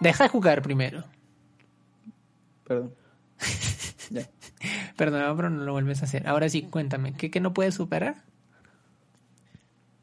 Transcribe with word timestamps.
Deja 0.00 0.24
de 0.24 0.28
jugar 0.30 0.62
primero. 0.62 1.04
Perdón. 2.64 2.94
ya. 4.10 4.28
Perdón, 4.96 5.36
pero 5.36 5.50
no 5.50 5.64
lo 5.64 5.72
vuelves 5.72 6.02
a 6.02 6.04
hacer. 6.06 6.26
Ahora 6.26 6.48
sí, 6.48 6.62
cuéntame, 6.62 7.14
¿qué, 7.14 7.30
qué 7.30 7.40
no 7.40 7.52
puedes 7.52 7.74
superar? 7.74 8.24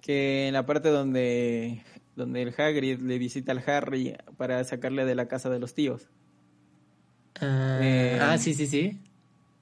Que 0.01 0.47
en 0.47 0.53
la 0.53 0.65
parte 0.65 0.89
donde, 0.89 1.83
donde 2.15 2.41
el 2.41 2.53
Hagrid 2.57 2.99
le 2.99 3.17
visita 3.17 3.51
al 3.51 3.63
Harry 3.67 4.15
para 4.37 4.63
sacarle 4.63 5.05
de 5.05 5.15
la 5.15 5.27
casa 5.27 5.49
de 5.49 5.59
los 5.59 5.73
tíos. 5.73 6.09
Ah, 7.39 7.79
Eh, 7.81 8.19
ah, 8.21 8.37
sí, 8.37 8.53
sí, 8.53 8.67
sí. 8.67 8.99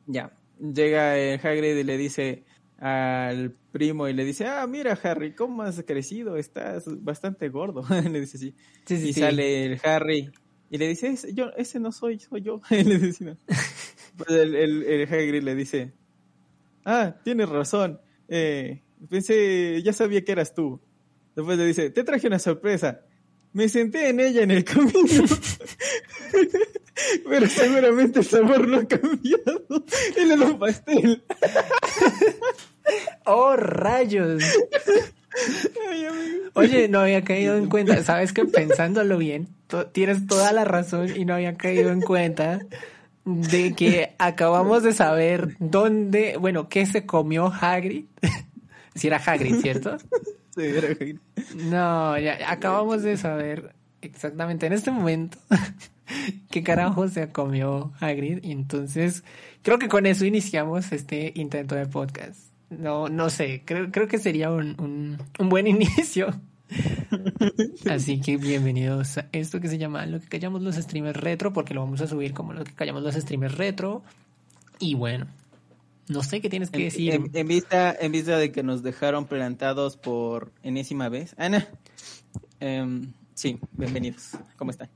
Ya. 0.07 0.31
Llega 0.59 1.17
el 1.17 1.39
Hagrid 1.39 1.77
y 1.77 1.83
le 1.83 1.97
dice 1.97 2.43
al 2.79 3.51
primo 3.71 4.07
y 4.07 4.13
le 4.13 4.23
dice, 4.23 4.47
ah, 4.47 4.65
mira 4.67 4.97
Harry, 5.03 5.33
¿cómo 5.35 5.63
has 5.63 5.83
crecido? 5.83 6.37
Estás 6.37 6.85
bastante 7.03 7.49
gordo. 7.49 7.83
le 8.11 8.21
dice 8.21 8.37
así. 8.37 8.55
Sí, 8.85 8.97
sí, 8.97 9.09
y 9.09 9.13
sí. 9.13 9.19
sale 9.19 9.65
el 9.65 9.81
Harry 9.83 10.31
y 10.69 10.77
le 10.77 10.87
dice, 10.87 11.09
ese, 11.09 11.33
yo, 11.33 11.51
ese 11.57 11.79
no 11.79 11.91
soy, 11.91 12.19
soy 12.19 12.41
yo. 12.41 12.61
le 12.69 12.97
dice, 12.97 13.25
no. 13.25 13.37
Pues 14.17 14.31
el, 14.31 14.53
el, 14.53 14.83
el 14.83 15.07
Hagrid 15.07 15.43
le 15.43 15.55
dice, 15.55 15.93
ah, 16.83 17.15
tienes 17.23 17.47
razón. 17.47 18.01
Eh, 18.27 18.81
pensé, 19.09 19.81
ya 19.81 19.93
sabía 19.93 20.25
que 20.25 20.33
eras 20.33 20.53
tú. 20.53 20.81
Después 21.37 21.57
le 21.57 21.65
dice, 21.65 21.89
te 21.89 22.03
traje 22.03 22.27
una 22.27 22.39
sorpresa. 22.39 22.99
Me 23.53 23.69
senté 23.69 24.09
en 24.09 24.19
ella 24.19 24.43
en 24.43 24.51
el 24.51 24.65
camino. 24.65 25.23
Pero 27.29 27.47
seguramente 27.47 28.19
el 28.19 28.25
sabor 28.25 28.67
no 28.67 28.77
ha 28.77 28.87
cambiado. 28.87 29.85
Él 30.17 30.31
era 30.31 30.45
un 30.45 30.59
pastel. 30.59 31.23
¡Oh, 33.25 33.55
rayos! 33.55 34.43
Ay. 35.89 36.07
Oye, 36.53 36.87
no 36.87 36.99
había 36.99 37.23
caído 37.23 37.55
en 37.57 37.69
cuenta. 37.69 38.03
Sabes 38.03 38.33
que 38.33 38.45
pensándolo 38.45 39.17
bien, 39.17 39.47
tienes 39.91 40.27
toda 40.27 40.51
la 40.51 40.65
razón 40.65 41.09
y 41.15 41.25
no 41.25 41.35
había 41.35 41.55
caído 41.55 41.91
en 41.91 42.01
cuenta 42.01 42.59
de 43.25 43.73
que 43.73 44.15
acabamos 44.17 44.83
de 44.83 44.93
saber 44.93 45.55
dónde, 45.59 46.37
bueno, 46.37 46.69
qué 46.69 46.85
se 46.85 47.05
comió 47.05 47.47
Hagrid. 47.47 48.05
Si 48.95 49.07
era 49.07 49.17
Hagrid, 49.17 49.61
¿cierto? 49.61 49.97
Sí, 50.53 50.61
era 50.61 50.89
Hagrid. 50.89 51.19
No, 51.55 52.17
ya 52.17 52.51
acabamos 52.51 53.01
de 53.01 53.15
saber 53.15 53.73
exactamente 54.01 54.65
en 54.65 54.73
este 54.73 54.91
momento 54.91 55.37
qué 56.51 56.63
carajo 56.63 57.07
se 57.07 57.31
comió 57.31 57.93
Hagrid 58.01 58.43
y 58.43 58.51
entonces 58.51 59.23
creo 59.61 59.79
que 59.79 59.87
con 59.87 60.05
eso 60.05 60.25
iniciamos 60.25 60.91
este 60.91 61.31
intento 61.35 61.75
de 61.75 61.85
podcast. 61.85 62.48
No, 62.69 63.09
no 63.09 63.29
sé, 63.29 63.63
creo, 63.65 63.91
creo 63.91 64.07
que 64.07 64.19
sería 64.19 64.51
un, 64.51 64.79
un, 64.79 65.17
un 65.39 65.49
buen 65.49 65.67
inicio. 65.67 66.27
Así 67.89 68.21
que 68.21 68.37
bienvenidos 68.37 69.17
a 69.17 69.27
esto 69.31 69.59
que 69.59 69.67
se 69.69 69.77
llama 69.79 70.05
lo 70.05 70.19
que 70.19 70.27
callamos 70.27 70.61
los 70.61 70.75
streamers 70.75 71.19
retro, 71.19 71.51
porque 71.51 71.73
lo 71.73 71.81
vamos 71.81 72.01
a 72.01 72.07
subir 72.07 72.33
como 72.33 72.53
lo 72.53 72.63
que 72.63 72.73
callamos 72.73 73.01
los 73.01 73.15
streamers 73.15 73.55
retro. 73.57 74.03
Y 74.77 74.93
bueno, 74.93 75.25
no 76.07 76.21
sé 76.21 76.41
qué 76.41 76.49
tienes 76.49 76.69
que 76.69 76.77
En, 76.77 76.83
decir. 76.83 77.13
en- 77.13 77.31
en 77.33 77.47
vista, 77.47 77.95
en 77.99 78.11
vista 78.11 78.37
de 78.37 78.51
que 78.51 78.61
nos 78.61 78.83
dejaron 78.83 79.25
plantados 79.25 79.97
por 79.97 80.51
enésima 80.61 81.09
vez. 81.09 81.33
Ana. 81.39 81.67
Em, 82.59 83.13
sí, 83.33 83.57
bienvenidos. 83.71 84.31
¿Cómo 84.57 84.69
están? 84.69 84.89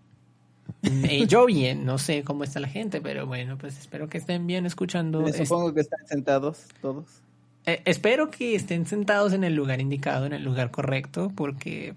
Eh, 0.84 1.26
yo 1.28 1.46
bien, 1.48 1.86
no 1.86 1.98
sé 1.98 2.24
cómo 2.24 2.44
está 2.44 2.60
la 2.60 2.68
gente, 2.68 3.02
pero 3.02 3.26
bueno, 3.26 3.58
pues 3.58 3.80
espero 3.80 4.10
que 4.10 4.18
estén 4.20 4.46
bien 4.46 4.66
escuchando. 4.68 5.22
Les 5.24 5.38
Supongo 5.38 5.74
que 5.74 5.80
están 5.82 6.06
sentados 6.08 6.66
todos. 6.82 7.23
Eh, 7.66 7.82
espero 7.86 8.30
que 8.32 8.56
estén 8.56 8.86
sentados 8.86 9.34
en 9.34 9.44
el 9.44 9.56
lugar 9.56 9.80
indicado, 9.82 10.26
en 10.26 10.34
el 10.34 10.44
lugar 10.44 10.72
correcto, 10.72 11.32
porque, 11.36 11.94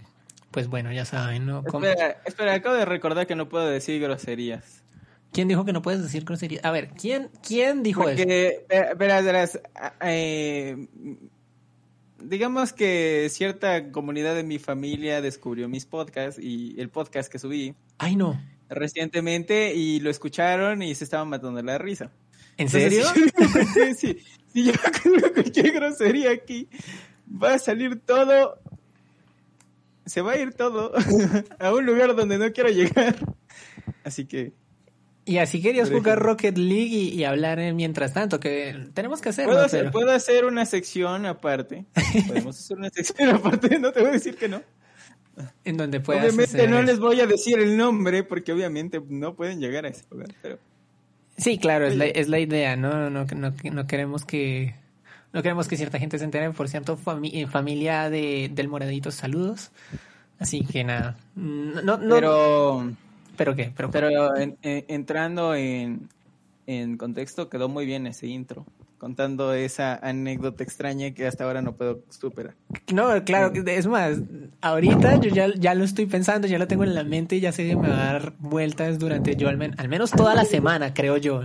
pues 0.50 0.68
bueno, 0.68 0.92
ya 0.92 1.04
saben, 1.04 1.46
¿no? 1.46 1.62
Como- 1.64 1.86
Espera, 1.86 2.16
espera, 2.24 2.54
acabo 2.54 2.74
de 2.76 2.84
recordar 2.84 3.26
que 3.26 3.34
no 3.34 3.48
puedo 3.48 3.66
decir 3.68 4.00
groserías. 4.00 4.82
¿Quién 5.32 5.48
dijo 5.48 5.64
que 5.64 5.72
no 5.72 5.82
puedes 5.82 6.02
decir 6.02 6.24
groserías? 6.24 6.64
A 6.64 6.70
ver, 6.70 6.88
¿quién, 6.90 7.28
quién 7.46 7.82
dijo 7.82 8.08
eso? 8.08 8.16
Porque, 8.18 8.48
espera, 8.48 8.90
espera, 8.92 9.20
verás, 9.20 9.60
a- 9.74 9.92
eh, 10.02 10.86
digamos 12.22 12.72
que 12.72 13.28
cierta 13.30 13.90
comunidad 13.92 14.34
de 14.34 14.42
mi 14.42 14.58
familia 14.58 15.20
descubrió 15.20 15.68
mis 15.68 15.84
podcasts 15.86 16.40
y 16.42 16.74
el 16.80 16.88
podcast 16.88 17.30
que 17.30 17.38
subí 17.38 17.74
Ay, 17.98 18.16
no. 18.16 18.40
recientemente 18.68 19.74
y 19.74 20.00
lo 20.00 20.10
escucharon 20.10 20.82
y 20.82 20.94
se 20.94 21.04
estaban 21.04 21.28
matando 21.28 21.62
la 21.62 21.78
risa. 21.78 22.10
¿En 22.56 22.68
Entonces, 22.68 23.06
serio? 23.06 23.28
sí, 23.74 23.94
sí, 24.14 24.18
si 24.56 24.64
yo 24.64 24.72
creo 25.02 25.32
cualquier 25.34 25.72
grosería 25.72 26.30
aquí, 26.30 26.68
va 27.30 27.54
a 27.54 27.58
salir 27.58 28.00
todo, 28.00 28.58
se 30.06 30.22
va 30.22 30.32
a 30.32 30.38
ir 30.38 30.54
todo 30.54 30.92
a 31.58 31.74
un 31.74 31.84
lugar 31.84 32.14
donde 32.16 32.38
no 32.38 32.50
quiero 32.52 32.70
llegar. 32.70 33.16
Así 34.04 34.24
que 34.24 34.52
Y 35.26 35.38
así 35.38 35.60
querías 35.60 35.90
jugar. 35.90 36.18
Rocket 36.20 36.56
League 36.56 36.86
y, 36.86 37.08
y 37.10 37.24
hablar 37.24 37.58
en 37.58 37.76
mientras 37.76 38.14
tanto, 38.14 38.38
que 38.40 38.88
tenemos 38.94 39.20
que 39.20 39.28
hacerlo. 39.30 39.52
puedo 39.52 39.64
hacer, 39.66 39.80
pero- 39.80 39.92
puedo 39.92 40.12
hacer 40.12 40.44
una 40.44 40.64
sección 40.64 41.26
aparte. 41.26 41.84
Podemos 42.28 42.58
hacer 42.58 42.78
una 42.78 42.90
sección 42.90 43.30
aparte, 43.30 43.78
no 43.78 43.92
te 43.92 44.00
voy 44.00 44.08
a 44.10 44.12
decir 44.12 44.36
que 44.36 44.48
no. 44.48 44.62
En 45.64 45.76
donde 45.76 46.00
puedas 46.00 46.24
obviamente 46.24 46.56
hacer 46.56 46.70
no 46.70 46.80
les 46.80 46.98
voy 46.98 47.20
a 47.20 47.26
decir 47.26 47.58
el 47.58 47.76
nombre 47.76 48.22
porque 48.22 48.52
obviamente 48.52 49.02
no 49.06 49.34
pueden 49.36 49.60
llegar 49.60 49.84
a 49.84 49.88
ese 49.88 50.04
lugar, 50.10 50.28
pero 50.40 50.58
Sí, 51.36 51.58
claro, 51.58 51.86
es 51.86 51.96
la, 51.96 52.06
es 52.06 52.28
la 52.28 52.38
idea, 52.38 52.76
¿no? 52.76 53.10
No, 53.10 53.24
no, 53.24 53.52
no 53.72 53.86
queremos 53.86 54.24
que 54.24 54.74
no 55.32 55.42
queremos 55.42 55.68
que 55.68 55.76
cierta 55.76 55.98
gente 55.98 56.18
se 56.18 56.24
entere. 56.24 56.50
Por 56.50 56.68
cierto, 56.68 56.96
fami- 56.96 57.30
eh, 57.34 57.46
familia 57.46 58.08
de, 58.08 58.50
del 58.52 58.68
Moradito, 58.68 59.10
saludos. 59.10 59.70
Así 60.38 60.64
que 60.64 60.82
nada. 60.84 61.16
No, 61.34 61.82
no, 61.98 62.14
pero 62.14 62.90
¿pero 63.36 63.54
qué? 63.54 63.70
¿Pero? 63.76 63.90
Pero 63.90 64.36
en- 64.36 64.56
en- 64.62 64.84
entrando 64.88 65.54
en, 65.54 66.08
en 66.66 66.96
contexto, 66.96 67.48
quedó 67.50 67.68
muy 67.68 67.84
bien 67.84 68.06
ese 68.06 68.26
intro, 68.28 68.64
contando 68.98 69.52
esa 69.52 69.94
anécdota 69.96 70.64
extraña 70.64 71.10
que 71.12 71.26
hasta 71.26 71.44
ahora 71.44 71.62
no 71.62 71.74
puedo 71.76 72.00
superar. 72.10 72.54
No, 72.92 73.22
claro, 73.24 73.52
es 73.66 73.86
más, 73.86 74.18
ahorita 74.60 75.20
yo 75.20 75.30
ya, 75.30 75.48
ya 75.54 75.74
lo 75.74 75.84
estoy 75.84 76.06
pensando, 76.06 76.46
ya 76.48 76.58
lo 76.58 76.66
tengo 76.66 76.84
en 76.84 76.94
la 76.94 77.04
mente 77.04 77.36
y 77.36 77.40
ya 77.40 77.52
sé 77.52 77.66
que 77.66 77.76
me 77.76 77.88
va 77.88 77.94
a 78.08 78.12
dar 78.12 78.32
vueltas 78.38 78.98
durante 78.98 79.36
yo 79.36 79.48
al, 79.48 79.58
men- 79.58 79.74
al 79.78 79.88
menos 79.88 80.10
toda 80.12 80.34
la 80.34 80.44
semana, 80.44 80.94
creo 80.94 81.16
yo. 81.18 81.42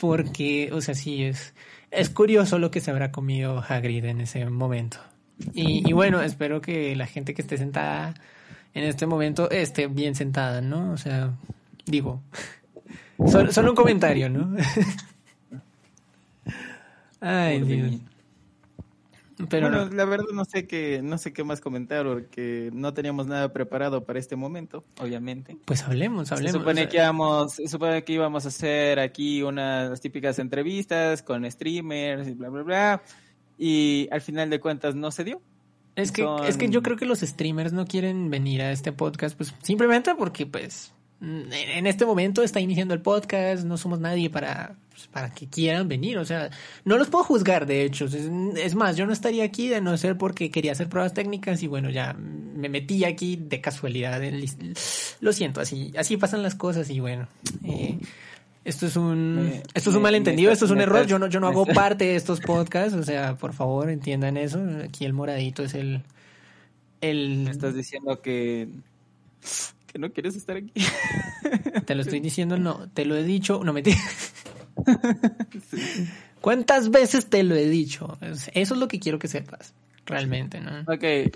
Porque, 0.00 0.70
o 0.72 0.80
sea, 0.80 0.94
sí, 0.94 1.24
es, 1.24 1.54
es 1.90 2.10
curioso 2.10 2.58
lo 2.58 2.70
que 2.70 2.80
se 2.80 2.90
habrá 2.90 3.10
comido 3.12 3.62
Hagrid 3.66 4.04
en 4.04 4.20
ese 4.20 4.44
momento. 4.46 4.98
Y, 5.54 5.92
bueno, 5.94 6.20
espero 6.20 6.60
que 6.60 6.94
la 6.96 7.06
gente 7.06 7.32
que 7.34 7.40
esté 7.42 7.56
sentada 7.56 8.14
en 8.74 8.84
este 8.84 9.06
momento 9.06 9.50
esté 9.50 9.86
bien 9.86 10.14
sentada, 10.14 10.60
¿no? 10.60 10.92
O 10.92 10.96
sea, 10.98 11.32
digo, 11.86 12.20
solo 13.26 13.70
un 13.70 13.76
comentario, 13.76 14.28
¿no? 14.28 14.54
Ay, 17.20 17.60
Dios. 17.62 18.00
Pero 19.48 19.68
bueno, 19.70 19.86
no. 19.86 19.96
la 19.96 20.04
verdad 20.04 20.26
no 20.34 20.44
sé 20.44 20.66
qué, 20.66 21.00
no 21.02 21.16
sé 21.16 21.32
qué 21.32 21.44
más 21.44 21.62
comentar 21.62 22.04
porque 22.04 22.68
no 22.74 22.92
teníamos 22.92 23.26
nada 23.26 23.50
preparado 23.54 24.04
para 24.04 24.18
este 24.18 24.36
momento, 24.36 24.84
obviamente. 25.00 25.56
Pues 25.64 25.82
hablemos, 25.82 26.28
Se 26.28 26.34
hablemos. 26.34 26.60
supone 26.60 26.80
O 26.82 26.84
sea, 26.84 26.88
que 26.90 26.96
íbamos, 26.98 27.52
se 27.54 27.66
supone 27.68 28.04
que 28.04 28.12
íbamos 28.12 28.44
a 28.44 28.48
hacer 28.48 28.98
aquí 29.00 29.42
unas 29.42 29.98
típicas 30.02 30.38
entrevistas 30.38 31.22
con 31.22 31.50
streamers 31.50 32.28
y 32.28 32.32
bla 32.32 32.50
bla 32.50 32.62
bla. 32.62 33.02
Y 33.56 34.08
al 34.10 34.20
final 34.20 34.50
de 34.50 34.60
cuentas 34.60 34.94
no 34.94 35.10
se 35.10 35.24
dio. 35.24 35.40
Es 35.96 36.12
que, 36.12 36.22
Son- 36.22 36.44
es 36.44 36.58
que 36.58 36.68
yo 36.68 36.82
creo 36.82 36.98
que 36.98 37.06
los 37.06 37.20
streamers 37.20 37.72
no 37.72 37.86
quieren 37.86 38.28
venir 38.28 38.60
a 38.60 38.72
este 38.72 38.92
podcast, 38.92 39.36
pues 39.38 39.54
simplemente 39.62 40.14
porque, 40.14 40.44
pues, 40.44 40.92
en 41.22 41.86
este 41.86 42.06
momento 42.06 42.42
está 42.42 42.60
iniciando 42.60 42.94
el 42.94 43.02
podcast, 43.02 43.64
no 43.64 43.76
somos 43.76 44.00
nadie 44.00 44.30
para, 44.30 44.76
pues, 44.90 45.06
para 45.08 45.30
que 45.34 45.46
quieran 45.48 45.86
venir, 45.88 46.16
o 46.18 46.24
sea, 46.24 46.50
no 46.84 46.96
los 46.96 47.08
puedo 47.08 47.24
juzgar, 47.24 47.66
de 47.66 47.84
hecho. 47.84 48.06
Es, 48.56 48.74
más, 48.74 48.96
yo 48.96 49.04
no 49.06 49.12
estaría 49.12 49.44
aquí 49.44 49.68
de 49.68 49.80
no 49.80 49.96
ser 49.98 50.16
porque 50.16 50.50
quería 50.50 50.72
hacer 50.72 50.88
pruebas 50.88 51.12
técnicas 51.12 51.62
y 51.62 51.66
bueno, 51.66 51.90
ya 51.90 52.14
me 52.14 52.68
metí 52.68 53.04
aquí 53.04 53.36
de 53.36 53.60
casualidad. 53.60 54.20
Lo 55.20 55.32
siento, 55.32 55.60
así, 55.60 55.92
así 55.98 56.16
pasan 56.16 56.42
las 56.42 56.54
cosas 56.54 56.88
y 56.90 57.00
bueno. 57.00 57.28
eh, 57.64 57.98
esto 58.64 58.86
es 58.86 58.96
un, 58.96 59.36
Me- 59.36 59.62
esto 59.74 59.88
es 59.90 59.96
un 59.96 60.02
me- 60.02 60.08
malentendido, 60.08 60.48
me 60.50 60.52
esto 60.52 60.66
es 60.66 60.70
un 60.70 60.80
error. 60.80 61.06
Yo 61.06 61.18
no, 61.18 61.26
yo 61.28 61.40
no 61.40 61.48
hago 61.48 61.64
parte 61.74 62.04
de 62.04 62.16
estos 62.16 62.40
podcasts, 62.40 62.94
o 62.94 63.02
sea, 63.02 63.34
por 63.36 63.52
favor 63.54 63.88
entiendan 63.90 64.36
eso. 64.36 64.60
Aquí 64.84 65.04
el 65.06 65.12
moradito 65.14 65.62
es 65.64 65.72
el, 65.74 66.02
el, 67.00 67.38
Me 67.44 67.50
estás 67.50 67.74
diciendo 67.74 68.20
que 68.20 68.68
que 69.90 69.98
no 69.98 70.12
quieres 70.12 70.36
estar 70.36 70.56
aquí. 70.56 70.72
Te 71.84 71.94
lo 71.94 72.02
estoy 72.02 72.20
diciendo, 72.20 72.56
no, 72.56 72.88
te 72.90 73.04
lo 73.04 73.16
he 73.16 73.24
dicho, 73.24 73.62
no 73.64 73.72
me 73.72 73.82
¿Cuántas 76.40 76.90
veces 76.90 77.28
te 77.28 77.42
lo 77.42 77.56
he 77.56 77.68
dicho? 77.68 78.16
Eso 78.20 78.50
es 78.54 78.70
lo 78.70 78.86
que 78.86 79.00
quiero 79.00 79.18
que 79.18 79.26
sepas, 79.26 79.74
realmente, 80.06 80.60
¿no? 80.60 80.80
Ok, 80.82 81.32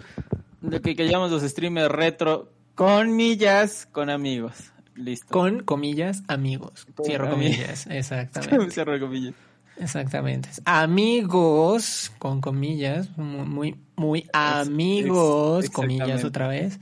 lo 0.63 0.81
que 0.81 0.95
llamamos 0.95 1.31
los 1.33 1.43
streamers 1.43 1.91
retro, 1.91 2.53
con 2.75 3.17
millas, 3.17 3.87
con 3.91 4.09
amigos. 4.11 4.73
Listo. 4.95 5.27
Con 5.29 5.65
comillas, 5.65 6.23
amigos. 6.29 6.87
Cierro 7.05 7.31
comillas, 7.31 7.87
exactamente. 7.91 8.71
Cierro 8.71 9.01
comillas. 9.01 9.35
Exactamente. 9.77 10.49
Amigos, 10.65 12.13
con 12.19 12.41
comillas, 12.41 13.17
muy, 13.19 13.77
muy 13.97 14.29
amigos, 14.33 15.69
comillas 15.71 16.25
otra 16.25 16.47
vez. 16.47 16.79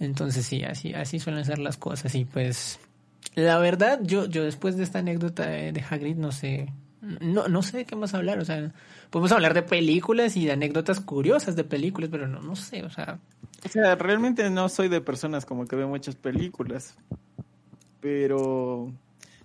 Entonces 0.00 0.46
sí, 0.46 0.62
así, 0.62 0.94
así 0.94 1.18
suelen 1.18 1.44
ser 1.44 1.58
las 1.58 1.76
cosas. 1.76 2.14
Y 2.14 2.24
pues, 2.24 2.78
la 3.34 3.58
verdad, 3.58 4.00
yo, 4.02 4.26
yo 4.26 4.44
después 4.44 4.76
de 4.76 4.84
esta 4.84 5.00
anécdota 5.00 5.46
de, 5.46 5.84
Hagrid 5.88 6.16
no 6.16 6.32
sé, 6.32 6.72
no, 7.20 7.48
no 7.48 7.62
sé 7.62 7.78
de 7.78 7.84
qué 7.84 7.96
más 7.96 8.14
hablar. 8.14 8.38
O 8.38 8.44
sea, 8.44 8.72
podemos 9.10 9.32
hablar 9.32 9.54
de 9.54 9.62
películas 9.62 10.36
y 10.36 10.46
de 10.46 10.52
anécdotas 10.52 11.00
curiosas 11.00 11.56
de 11.56 11.64
películas, 11.64 12.10
pero 12.10 12.28
no, 12.28 12.40
no 12.40 12.56
sé, 12.56 12.84
o 12.84 12.90
sea. 12.90 13.18
O 13.64 13.68
sea, 13.68 13.96
realmente 13.96 14.48
no 14.50 14.68
soy 14.68 14.88
de 14.88 15.00
personas 15.00 15.44
como 15.44 15.66
que 15.66 15.76
ven 15.76 15.88
muchas 15.88 16.14
películas. 16.14 16.94
Pero 18.00 18.92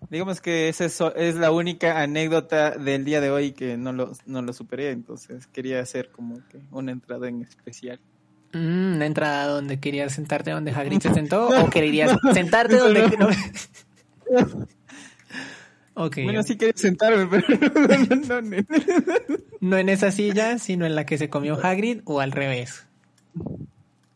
digamos 0.10 0.42
que 0.42 0.70
esa 0.70 0.86
es, 0.86 1.02
es, 1.16 1.36
la 1.36 1.52
única 1.52 2.02
anécdota 2.02 2.72
del 2.72 3.04
día 3.04 3.20
de 3.20 3.32
hoy 3.32 3.52
que 3.54 3.78
no 3.78 3.92
lo, 3.94 4.12
no 4.28 4.44
lo 4.44 4.54
superé, 4.54 4.92
entonces 4.92 5.48
quería 5.48 5.80
hacer 5.80 6.12
como 6.12 6.36
que 6.50 6.60
una 6.70 6.92
entrada 6.92 7.28
en 7.28 7.42
especial. 7.42 8.00
Mm, 8.54 8.96
¿Una 8.96 9.06
entrada 9.08 9.48
donde 9.48 9.80
querías 9.80 10.14
sentarte 10.14 10.52
donde 10.52 10.72
Hagrid 10.72 11.02
se 11.02 11.14
sentó 11.14 11.50
o 11.50 11.70
querías 11.72 12.16
sentarte 12.34 12.78
donde... 12.78 13.18
No, 13.18 14.68
okay. 16.06 16.24
Bueno, 16.24 16.44
sí 16.44 16.56
quería 16.56 16.74
sentarme, 16.76 17.28
pero 17.28 17.46
no, 18.28 18.42
no, 18.42 18.66
no, 19.60 19.78
en 19.78 19.90
esa 19.90 20.12
silla, 20.12 20.60
sino 20.60 20.86
en 20.86 20.96
la 20.96 21.06
que 21.06 21.18
se 21.18 21.30
comió 21.30 21.60
Hagrid 21.62 22.02
o 22.06 22.20
al 22.20 22.32
revés. 22.32 22.86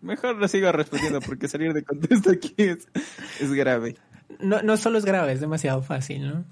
Mejor 0.01 0.35
lo 0.35 0.47
sigo 0.47 0.71
respondiendo 0.71 1.19
porque 1.19 1.47
salir 1.47 1.73
de 1.73 1.83
contexto 1.83 2.29
aquí 2.29 2.53
es, 2.57 2.87
es 3.39 3.51
grave. 3.51 3.95
No, 4.39 4.61
no 4.61 4.77
solo 4.77 4.99
es 4.99 5.05
grave, 5.05 5.33
es 5.33 5.41
demasiado 5.41 5.81
fácil, 5.81 6.27
¿no? 6.27 6.45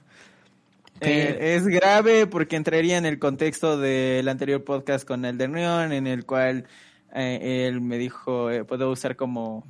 Eh, 1.01 1.55
es 1.55 1.67
grave 1.67 2.25
porque 2.25 2.55
entraría 2.55 2.97
en 2.97 3.05
el 3.05 3.19
contexto 3.19 3.77
del 3.77 4.27
anterior 4.27 4.63
podcast 4.63 5.05
con 5.05 5.25
el 5.25 5.37
de 5.37 5.47
Neon, 5.49 5.91
en 5.91 6.07
el 6.07 6.25
cual 6.25 6.65
eh, 7.15 7.67
él 7.67 7.79
me 7.79 7.97
dijo, 7.97 8.51
eh, 8.51 8.65
puedo 8.65 8.91
usar 8.91 9.15
como, 9.15 9.63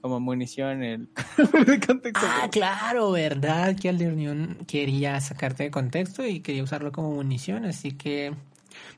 como 0.00 0.20
munición 0.20 0.84
el, 0.84 1.08
contexto. 1.86 2.24
Ah, 2.24 2.48
claro, 2.48 3.10
verdad 3.10 3.74
que 3.76 3.88
Aldernion 3.88 4.58
quería 4.68 5.20
sacarte 5.20 5.64
de 5.64 5.72
contexto 5.72 6.24
y 6.24 6.40
quería 6.40 6.62
usarlo 6.62 6.92
como 6.92 7.10
munición, 7.10 7.64
así 7.64 7.90
que, 7.90 8.34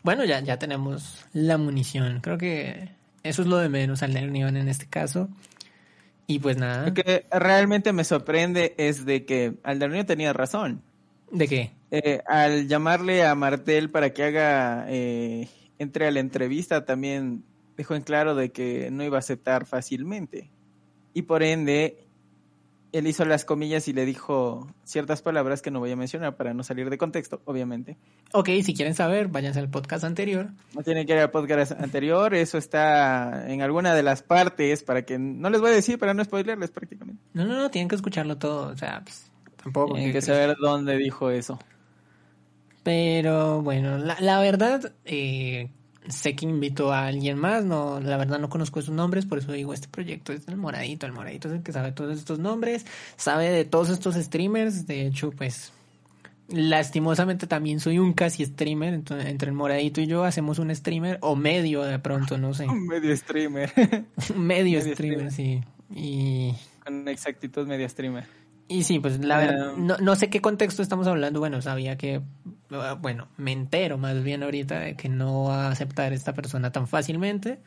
bueno, 0.02 0.26
ya, 0.26 0.40
ya 0.40 0.58
tenemos 0.58 1.24
la 1.32 1.56
munición. 1.56 2.20
Creo 2.20 2.36
que 2.36 2.90
eso 3.22 3.40
es 3.40 3.48
lo 3.48 3.56
de 3.56 3.70
menos, 3.70 4.02
Aldernion 4.02 4.58
en 4.58 4.68
este 4.68 4.84
caso. 4.84 5.30
Y 6.26 6.40
pues 6.40 6.58
nada. 6.58 6.88
Lo 6.88 6.92
que 6.92 7.24
realmente 7.30 7.94
me 7.94 8.04
sorprende 8.04 8.74
es 8.76 9.06
de 9.06 9.24
que 9.24 9.54
Aldernion 9.62 10.04
tenía 10.04 10.34
razón. 10.34 10.82
¿De 11.32 11.48
qué? 11.48 11.70
Eh, 11.90 12.20
al 12.26 12.68
llamarle 12.68 13.24
a 13.24 13.34
Martel 13.34 13.88
para 13.88 14.12
que 14.12 14.24
haga, 14.24 14.86
entre 14.90 16.06
a 16.06 16.10
la 16.10 16.20
entrevista, 16.20 16.84
también 16.84 17.44
dejó 17.78 17.94
en 17.94 18.02
claro 18.02 18.34
de 18.34 18.50
que 18.50 18.90
no 18.90 19.04
iba 19.04 19.16
a 19.16 19.20
aceptar 19.20 19.64
fácilmente. 19.64 20.50
Y 21.14 21.22
por 21.22 21.44
ende, 21.44 22.08
él 22.90 23.06
hizo 23.06 23.24
las 23.24 23.44
comillas 23.44 23.86
y 23.86 23.92
le 23.92 24.04
dijo 24.04 24.74
ciertas 24.82 25.22
palabras 25.22 25.62
que 25.62 25.70
no 25.70 25.78
voy 25.78 25.92
a 25.92 25.96
mencionar 25.96 26.36
para 26.36 26.52
no 26.54 26.64
salir 26.64 26.90
de 26.90 26.98
contexto, 26.98 27.40
obviamente. 27.44 27.96
Ok, 28.32 28.48
si 28.64 28.74
quieren 28.74 28.96
saber, 28.96 29.28
váyanse 29.28 29.60
al 29.60 29.70
podcast 29.70 30.02
anterior. 30.02 30.50
No 30.74 30.82
tienen 30.82 31.06
que 31.06 31.12
ir 31.12 31.20
al 31.20 31.30
podcast 31.30 31.72
anterior, 31.72 32.34
eso 32.34 32.58
está 32.58 33.48
en 33.48 33.62
alguna 33.62 33.94
de 33.94 34.02
las 34.02 34.22
partes 34.22 34.82
para 34.82 35.02
que 35.02 35.16
no 35.20 35.48
les 35.48 35.60
voy 35.60 35.70
a 35.70 35.74
decir 35.74 36.00
para 36.00 36.14
no 36.14 36.24
spoilerles 36.24 36.72
prácticamente. 36.72 37.22
No, 37.32 37.44
no, 37.44 37.56
no, 37.56 37.70
tienen 37.70 37.88
que 37.88 37.94
escucharlo 37.94 38.38
todo, 38.38 38.72
o 38.72 38.76
sea, 38.76 39.02
pues, 39.04 39.30
tampoco. 39.62 39.94
Tienen 39.94 40.12
que 40.12 40.20
saber 40.20 40.56
dónde 40.60 40.96
dijo 40.96 41.30
eso. 41.30 41.60
Pero 42.82 43.62
bueno, 43.62 43.98
la, 43.98 44.16
la 44.20 44.40
verdad, 44.40 44.94
eh, 45.04 45.70
sé 46.08 46.34
que 46.34 46.46
invitó 46.46 46.92
a 46.92 47.06
alguien 47.06 47.38
más, 47.38 47.64
no, 47.64 48.00
la 48.00 48.16
verdad 48.16 48.38
no 48.38 48.48
conozco 48.48 48.80
sus 48.82 48.94
nombres, 48.94 49.26
por 49.26 49.38
eso 49.38 49.52
digo, 49.52 49.74
este 49.74 49.88
proyecto 49.88 50.32
es 50.32 50.46
el 50.48 50.56
moradito, 50.56 51.06
el 51.06 51.12
moradito 51.12 51.48
es 51.48 51.54
el 51.54 51.62
que 51.62 51.72
sabe 51.72 51.92
todos 51.92 52.16
estos 52.16 52.38
nombres, 52.38 52.86
sabe 53.16 53.50
de 53.50 53.64
todos 53.64 53.90
estos 53.90 54.14
streamers, 54.14 54.86
de 54.86 55.06
hecho, 55.06 55.30
pues, 55.30 55.72
lastimosamente 56.48 57.46
también 57.46 57.80
soy 57.80 57.98
un 57.98 58.12
casi 58.12 58.44
streamer, 58.44 58.94
entonces 58.94 59.28
entre 59.28 59.48
el 59.48 59.54
moradito 59.54 60.00
y 60.00 60.06
yo 60.06 60.24
hacemos 60.24 60.58
un 60.58 60.74
streamer, 60.74 61.18
o 61.20 61.36
medio 61.36 61.82
de 61.82 61.98
pronto, 61.98 62.38
no 62.38 62.54
sé. 62.54 62.66
Un 62.68 62.86
medio 62.86 63.14
streamer. 63.16 63.72
medio, 64.36 64.80
streamer, 64.80 65.30
sí. 65.30 65.62
Y... 65.94 66.54
Con 66.84 67.06
exactitud 67.08 67.66
medio 67.66 67.88
streamer. 67.88 68.24
Y 68.68 68.82
sí, 68.82 68.98
pues 68.98 69.24
la 69.24 69.38
verdad, 69.38 69.72
no, 69.76 69.96
no 69.96 70.14
sé 70.14 70.28
qué 70.28 70.40
contexto 70.40 70.82
estamos 70.82 71.06
hablando. 71.06 71.40
Bueno, 71.40 71.62
sabía 71.62 71.96
que, 71.96 72.20
bueno, 73.00 73.28
me 73.38 73.52
entero 73.52 73.96
más 73.96 74.22
bien 74.22 74.42
ahorita 74.42 74.80
de 74.80 74.94
que 74.94 75.08
no 75.08 75.44
va 75.44 75.66
a 75.66 75.70
aceptar 75.70 76.12
esta 76.12 76.34
persona 76.34 76.70
tan 76.70 76.86
fácilmente. 76.86 77.58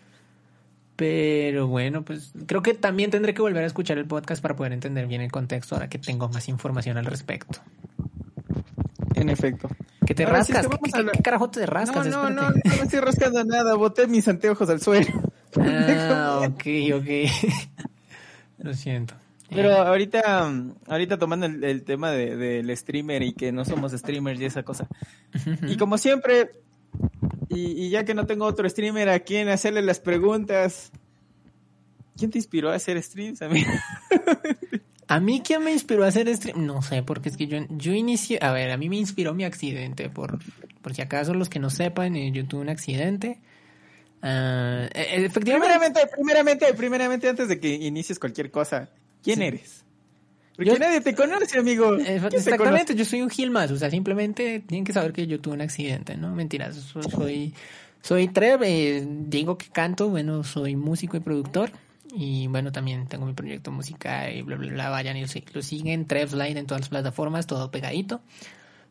Pero 0.96 1.68
bueno, 1.68 2.04
pues 2.04 2.34
creo 2.46 2.62
que 2.62 2.76
también 2.76 3.10
tendré 3.10 3.34
que 3.34 3.42
volver 3.42 3.64
a 3.64 3.68
escuchar 3.68 3.98
el 3.98 4.06
podcast 4.06 4.42
para 4.42 4.56
poder 4.56 4.74
entender 4.74 5.08
bien 5.08 5.22
el 5.22 5.32
contexto 5.32 5.74
ahora 5.74 5.90
que 5.90 5.98
tengo 5.98 6.30
más 6.30 6.48
información 6.48 6.98
al 6.98 7.06
respecto. 7.06 7.60
En 9.16 9.30
efecto. 9.30 9.68
¿Qué 10.06 10.14
te 10.14 10.26
rascas? 10.26 10.68
¿Qué, 10.68 11.22
carajo 11.24 11.50
te 11.50 11.66
rascas? 11.66 12.06
No, 12.08 12.30
no, 12.30 12.42
no, 12.42 12.50
no, 12.52 12.56
me 12.64 12.76
estoy 12.84 13.00
rascando 13.00 13.44
nada. 13.44 13.74
Boté 13.76 14.06
mis 14.06 14.28
anteojos 14.28 14.70
al 14.70 14.82
suelo. 14.82 15.08
Ah, 15.60 16.48
ok, 16.48 16.64
ok. 16.96 17.10
Lo 18.60 18.74
siento. 18.74 19.16
Pero 19.54 19.74
ahorita, 19.76 20.50
ahorita 20.88 21.18
tomando 21.18 21.46
el, 21.46 21.84
tema 21.84 22.12
del 22.12 22.76
streamer 22.78 23.22
y 23.22 23.34
que 23.34 23.52
no 23.52 23.66
somos 23.66 23.92
streamers 23.92 24.40
y 24.40 24.46
esa 24.46 24.64
cosa. 24.64 24.88
Y 25.68 25.76
como 25.76 25.98
siempre, 25.98 26.52
y, 27.50 27.90
ya 27.90 28.06
que 28.06 28.14
no 28.14 28.26
tengo 28.26 28.46
otro 28.46 28.70
streamer 28.70 29.10
a 29.10 29.20
quien 29.20 29.50
hacerle 29.50 29.82
las 29.82 30.00
preguntas, 30.00 30.92
¿quién 32.18 32.32
te 32.32 32.38
inspiró 32.38 32.72
a 32.72 32.76
hacer 32.76 33.02
streams, 33.04 33.42
a 33.42 33.50
mí? 33.50 33.64
¿A 35.08 35.20
mí 35.20 35.42
quién 35.46 35.62
me 35.62 35.74
inspiró 35.74 36.06
a 36.06 36.08
hacer 36.08 36.34
stream? 36.34 36.66
No 36.66 36.82
sé, 36.82 37.04
porque 37.04 37.28
es 37.28 37.36
que 37.36 37.48
yo, 37.48 37.58
yo 37.72 37.92
inicié, 37.92 38.40
a 38.42 38.54
ver, 38.54 38.72
a 38.72 38.78
mí 38.78 38.88
me 38.88 38.96
inspiró 38.96 39.34
mi 39.34 39.44
accidente, 39.44 40.10
por, 40.10 40.40
por 40.82 40.96
si 40.96 41.02
acaso 41.02 41.34
los 41.34 41.50
que 41.50 41.60
no 41.60 41.70
sepan, 41.70 42.16
eh, 42.16 42.32
yo 42.32 42.48
tuve 42.48 42.62
un 42.62 42.70
accidente. 42.70 43.42
Uh, 44.24 44.88
efectivamente. 44.94 45.42
Primeramente, 45.42 46.00
primeramente, 46.16 46.74
primeramente, 46.76 47.28
antes 47.28 47.50
de 47.50 47.60
que 47.60 47.74
inicies 47.74 48.20
cualquier 48.20 48.52
cosa, 48.52 48.90
¿Quién 49.24 49.42
eres? 49.42 49.82
Porque 50.56 50.78
nadie 50.78 51.02
te 51.02 51.16
conoce, 51.16 51.58
amigo. 51.58 51.96
Exactamente, 51.96 52.94
yo 52.96 53.06
soy 53.06 53.22
un 53.22 53.30
Gil 53.30 53.50
más, 53.52 53.72
o 53.72 53.78
sea, 53.78 53.90
simplemente 53.90 54.60
tienen 54.60 54.86
que 54.86 54.94
saber 54.94 55.14
que 55.14 55.26
yo 55.26 55.40
tuve 55.40 55.56
un 55.56 55.62
accidente, 55.62 56.18
¿no? 56.18 56.36
Mentiras, 56.36 56.76
soy, 56.76 57.54
soy 58.02 58.28
Trev, 58.28 58.62
eh, 58.64 59.04
digo 59.06 59.58
que 59.58 59.68
canto, 59.70 60.10
bueno, 60.10 60.44
soy 60.44 60.76
músico 60.76 61.18
y 61.18 61.20
productor. 61.20 61.72
Y 62.14 62.48
bueno, 62.48 62.74
también 62.74 63.08
tengo 63.08 63.26
mi 63.26 63.34
proyecto 63.34 63.72
musical 63.72 64.36
y 64.36 64.42
bla, 64.42 64.58
bla, 64.58 64.70
bla. 64.70 64.90
Vayan 64.90 65.16
y 65.16 65.26
lo 65.54 65.62
siguen. 65.62 66.06
Trev 66.06 66.34
Line 66.34 66.60
en 66.60 66.66
todas 66.66 66.82
las 66.82 66.90
plataformas, 66.90 67.48
todo 67.48 67.72
pegadito. 67.72 68.20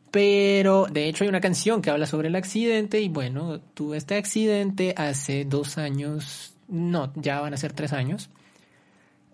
Pero 0.09 0.87
de 0.91 1.07
hecho 1.07 1.23
hay 1.23 1.29
una 1.29 1.39
canción 1.39 1.83
que 1.83 1.91
habla 1.91 2.07
sobre 2.07 2.29
el 2.29 2.35
accidente. 2.35 2.99
Y 2.99 3.09
bueno, 3.09 3.59
tuve 3.59 3.97
este 3.97 4.15
accidente 4.15 4.95
hace 4.97 5.45
dos 5.45 5.77
años. 5.77 6.55
No, 6.67 7.13
ya 7.15 7.39
van 7.41 7.53
a 7.53 7.57
ser 7.57 7.73
tres 7.73 7.93
años 7.93 8.31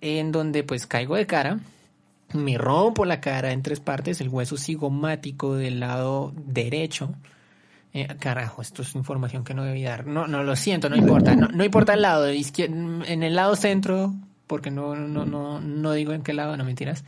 en 0.01 0.31
donde 0.31 0.63
pues 0.63 0.87
caigo 0.87 1.15
de 1.15 1.25
cara, 1.25 1.59
me 2.33 2.57
rompo 2.57 3.05
la 3.05 3.21
cara 3.21 3.51
en 3.51 3.61
tres 3.61 3.79
partes, 3.79 4.21
el 4.21 4.29
hueso 4.29 4.57
cigomático 4.57 5.55
del 5.55 5.79
lado 5.79 6.33
derecho. 6.35 7.13
Eh, 7.93 8.07
carajo, 8.19 8.61
esto 8.61 8.81
es 8.81 8.95
información 8.95 9.43
que 9.43 9.53
no 9.53 9.63
debí 9.63 9.83
dar. 9.83 10.05
No, 10.05 10.27
no, 10.27 10.43
lo 10.43 10.55
siento, 10.55 10.89
no 10.89 10.95
importa. 10.95 11.35
No, 11.35 11.63
importa 11.63 11.93
el 11.93 12.01
lado, 12.01 12.27
en 12.27 13.23
el 13.23 13.35
lado 13.35 13.55
centro, 13.55 14.13
porque 14.45 14.71
no, 14.71 14.95
no, 14.95 15.25
no, 15.25 15.61
no 15.61 15.93
digo 15.93 16.13
en 16.13 16.21
qué 16.21 16.33
lado, 16.33 16.57
no 16.57 16.63
mentiras. 16.63 17.05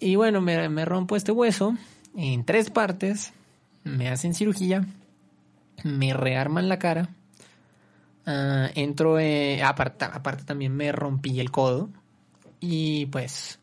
Y 0.00 0.16
bueno, 0.16 0.40
me, 0.40 0.68
me 0.68 0.84
rompo 0.84 1.16
este 1.16 1.32
hueso 1.32 1.76
en 2.16 2.44
tres 2.44 2.70
partes, 2.70 3.32
me 3.84 4.08
hacen 4.08 4.34
cirugía, 4.34 4.86
me 5.84 6.14
rearman 6.14 6.68
la 6.68 6.78
cara, 6.78 7.10
uh, 8.26 8.70
entro, 8.74 9.18
eh, 9.18 9.62
aparte 9.62 10.44
también 10.44 10.74
me 10.74 10.92
rompí 10.92 11.38
el 11.40 11.50
codo, 11.50 11.90
y 12.60 13.06
pues, 13.06 13.58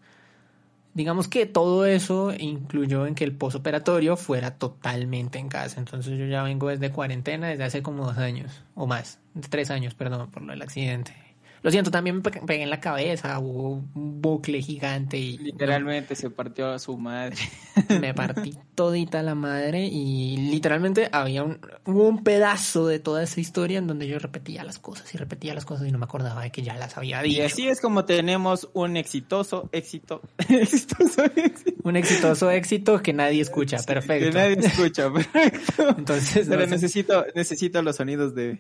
digamos 0.94 1.28
que 1.28 1.46
todo 1.46 1.86
eso 1.86 2.34
incluyó 2.38 3.06
en 3.06 3.16
que 3.16 3.24
el 3.24 3.36
posoperatorio 3.36 4.18
fuera 4.18 4.56
totalmente 4.58 5.40
en 5.40 5.50
casa. 5.50 5.80
Entonces 5.80 6.18
yo 6.18 6.26
ya 6.26 6.44
vengo 6.44 6.70
desde 6.70 6.92
cuarentena 6.92 7.48
desde 7.48 7.64
hace 7.64 7.84
como 7.84 8.06
dos 8.06 8.18
años, 8.18 8.64
o 8.76 8.88
más, 8.88 9.20
tres 9.50 9.70
años, 9.72 9.94
perdón, 9.94 10.32
por 10.32 10.46
del 10.46 10.62
accidente. 10.62 11.27
Lo 11.64 11.72
siento, 11.72 11.90
también 11.92 12.18
me 12.18 12.22
pe- 12.22 12.42
pegué 12.46 12.64
en 12.64 12.70
la 12.70 12.80
cabeza, 12.80 13.38
hubo 13.40 13.72
un 13.94 14.22
bucle 14.22 14.62
gigante 14.62 15.18
y 15.18 15.38
Literalmente 15.38 16.16
se 16.16 16.30
partió 16.30 16.68
a 16.72 16.80
su 16.80 16.98
madre. 16.98 17.36
me 18.00 18.14
partí 18.14 18.58
todita 18.76 19.24
la 19.24 19.34
madre 19.36 19.86
y 19.88 20.38
literalmente 20.52 21.10
había 21.12 21.44
un, 21.44 21.60
hubo 21.86 22.08
un 22.08 22.24
pedazo 22.24 22.86
de 22.88 23.00
toda 23.00 23.24
esa 23.24 23.40
historia 23.42 23.80
en 23.80 23.88
donde 23.88 24.08
yo 24.08 24.20
repetía 24.20 24.64
las 24.64 24.78
cosas 24.78 25.14
y 25.14 25.18
repetía 25.18 25.54
las 25.56 25.66
cosas 25.66 25.88
y 25.88 25.92
no 25.92 25.98
me 25.98 26.06
acordaba 26.06 26.44
de 26.44 26.52
que 26.52 26.62
ya 26.62 26.76
las 26.76 26.96
había 26.98 27.26
Y 27.26 27.30
dicho. 27.30 27.46
así 27.46 27.68
es 27.68 27.82
como 27.82 28.06
tenemos 28.06 28.70
un 28.74 28.96
exitoso 28.98 29.68
éxito. 29.72 30.22
exitoso 30.50 31.24
éxito. 31.36 31.74
Un 31.84 31.96
exitoso 31.96 32.52
éxito 32.52 33.02
que 33.02 33.14
nadie 33.14 33.42
escucha, 33.42 33.78
perfecto. 33.86 34.28
Que 34.32 34.32
nadie 34.38 34.58
escucha, 34.68 35.12
perfecto. 35.14 35.90
Entonces, 35.98 36.48
Pero 36.48 36.62
no 36.62 36.66
sé. 36.66 36.72
necesito, 36.72 37.26
necesito 37.36 37.82
los 37.82 37.96
sonidos 37.96 38.36
de, 38.36 38.60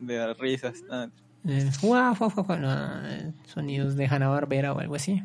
de 0.00 0.16
las 0.18 0.38
risas. 0.38 0.84
Ah, 0.90 1.08
Eh, 1.46 1.70
no, 2.58 3.06
eh, 3.06 3.32
sonidos 3.46 3.96
de 3.96 4.06
Hanna 4.06 4.28
Barbera 4.28 4.72
o 4.72 4.80
algo 4.80 4.94
así. 4.96 5.22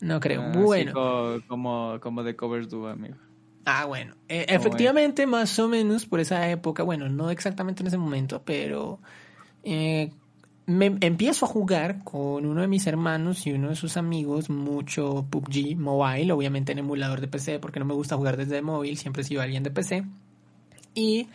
No 0.00 0.20
creo. 0.20 0.42
así 0.42 0.58
bueno. 0.58 0.92
co- 0.92 1.40
como, 1.46 1.98
como 2.00 2.22
de 2.22 2.34
covers 2.36 2.68
do, 2.68 2.88
amigo. 2.88 3.16
Ah, 3.64 3.84
bueno. 3.84 4.14
Eh, 4.28 4.46
efectivamente, 4.48 5.26
más 5.26 5.56
o 5.58 5.68
menos 5.68 6.06
por 6.06 6.20
esa 6.20 6.48
época, 6.50 6.82
bueno, 6.82 7.08
no 7.08 7.30
exactamente 7.30 7.82
en 7.82 7.86
ese 7.86 7.98
momento, 7.98 8.42
pero 8.44 8.98
eh, 9.62 10.10
me 10.66 10.86
empiezo 11.00 11.46
a 11.46 11.48
jugar 11.48 12.02
con 12.02 12.44
uno 12.46 12.60
de 12.60 12.66
mis 12.68 12.86
hermanos 12.86 13.46
y 13.46 13.52
uno 13.52 13.68
de 13.68 13.76
sus 13.76 13.96
amigos 13.96 14.50
mucho 14.50 15.26
PUBG 15.30 15.76
Mobile, 15.76 16.32
obviamente 16.32 16.72
en 16.72 16.78
emulador 16.80 17.20
de 17.20 17.28
PC, 17.28 17.60
porque 17.60 17.78
no 17.78 17.86
me 17.86 17.94
gusta 17.94 18.16
jugar 18.16 18.36
desde 18.36 18.62
móvil, 18.62 18.96
siempre 18.98 19.22
he 19.22 19.24
sido 19.24 19.42
alguien 19.42 19.62
de 19.62 19.70
PC. 19.70 20.04
Y 20.94 21.28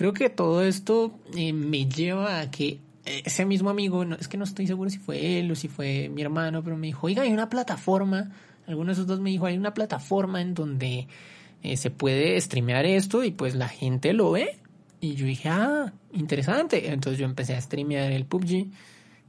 creo 0.00 0.14
que 0.14 0.30
todo 0.30 0.62
esto 0.62 1.12
eh, 1.36 1.52
me 1.52 1.84
lleva 1.84 2.40
a 2.40 2.50
que 2.50 2.78
ese 3.04 3.44
mismo 3.44 3.68
amigo, 3.68 4.02
no, 4.06 4.16
es 4.16 4.28
que 4.28 4.38
no 4.38 4.44
estoy 4.44 4.66
seguro 4.66 4.88
si 4.88 4.96
fue 4.96 5.38
él 5.38 5.50
o 5.50 5.54
si 5.54 5.68
fue 5.68 6.08
mi 6.08 6.22
hermano, 6.22 6.62
pero 6.64 6.74
me 6.78 6.86
dijo, 6.86 7.06
oiga, 7.06 7.22
hay 7.24 7.32
una 7.34 7.50
plataforma, 7.50 8.30
alguno 8.66 8.86
de 8.86 8.92
esos 8.94 9.06
dos 9.06 9.20
me 9.20 9.28
dijo, 9.28 9.44
hay 9.44 9.58
una 9.58 9.74
plataforma 9.74 10.40
en 10.40 10.54
donde 10.54 11.06
eh, 11.62 11.76
se 11.76 11.90
puede 11.90 12.40
streamear 12.40 12.86
esto 12.86 13.22
y 13.24 13.30
pues 13.30 13.54
la 13.54 13.68
gente 13.68 14.14
lo 14.14 14.30
ve. 14.30 14.56
Y 15.02 15.16
yo 15.16 15.26
dije, 15.26 15.50
ah, 15.50 15.92
interesante. 16.14 16.90
Entonces 16.90 17.18
yo 17.18 17.26
empecé 17.26 17.54
a 17.54 17.60
streamear 17.60 18.10
el 18.10 18.24
PUBG 18.24 18.68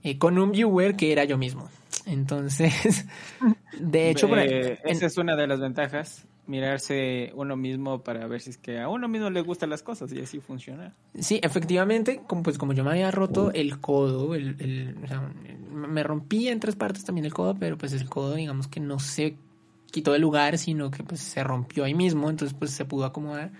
eh, 0.03 0.17
con 0.17 0.37
un 0.37 0.51
viewer 0.53 0.95
que 0.95 1.11
era 1.11 1.25
yo 1.25 1.37
mismo. 1.37 1.67
Entonces, 2.05 3.05
de 3.77 4.09
hecho, 4.09 4.29
por 4.29 4.39
ahí- 4.39 4.49
en- 4.49 4.77
esa 4.85 5.05
es 5.07 5.17
una 5.17 5.35
de 5.35 5.47
las 5.47 5.59
ventajas. 5.59 6.23
Mirarse 6.51 7.31
uno 7.35 7.55
mismo 7.55 8.03
para 8.03 8.27
ver 8.27 8.41
si 8.41 8.49
es 8.49 8.57
que 8.57 8.77
a 8.79 8.89
uno 8.89 9.07
mismo 9.07 9.29
le 9.29 9.39
gustan 9.41 9.69
las 9.69 9.81
cosas 9.83 10.11
y 10.11 10.19
así 10.19 10.41
funciona. 10.41 10.93
Sí, 11.17 11.39
efectivamente, 11.41 12.21
como, 12.27 12.43
pues 12.43 12.57
como 12.57 12.73
yo 12.73 12.83
me 12.83 12.89
había 12.91 13.09
roto 13.09 13.53
el 13.53 13.79
codo, 13.79 14.35
el, 14.35 14.57
el- 14.59 14.97
o 15.01 15.07
sea, 15.07 15.31
me 15.71 16.03
rompí 16.03 16.49
en 16.49 16.59
tres 16.59 16.75
partes 16.75 17.05
también 17.05 17.23
el 17.25 17.33
codo, 17.33 17.55
pero 17.57 17.77
pues 17.77 17.93
el 17.93 18.09
codo 18.09 18.35
digamos 18.35 18.67
que 18.67 18.81
no 18.81 18.99
se 18.99 19.37
quitó 19.91 20.11
del 20.11 20.21
lugar, 20.23 20.57
sino 20.57 20.91
que 20.91 21.03
pues 21.03 21.21
se 21.21 21.41
rompió 21.41 21.85
ahí 21.85 21.93
mismo, 21.93 22.29
entonces 22.29 22.53
pues 22.57 22.71
se 22.71 22.83
pudo 22.83 23.05
acomodar. 23.05 23.51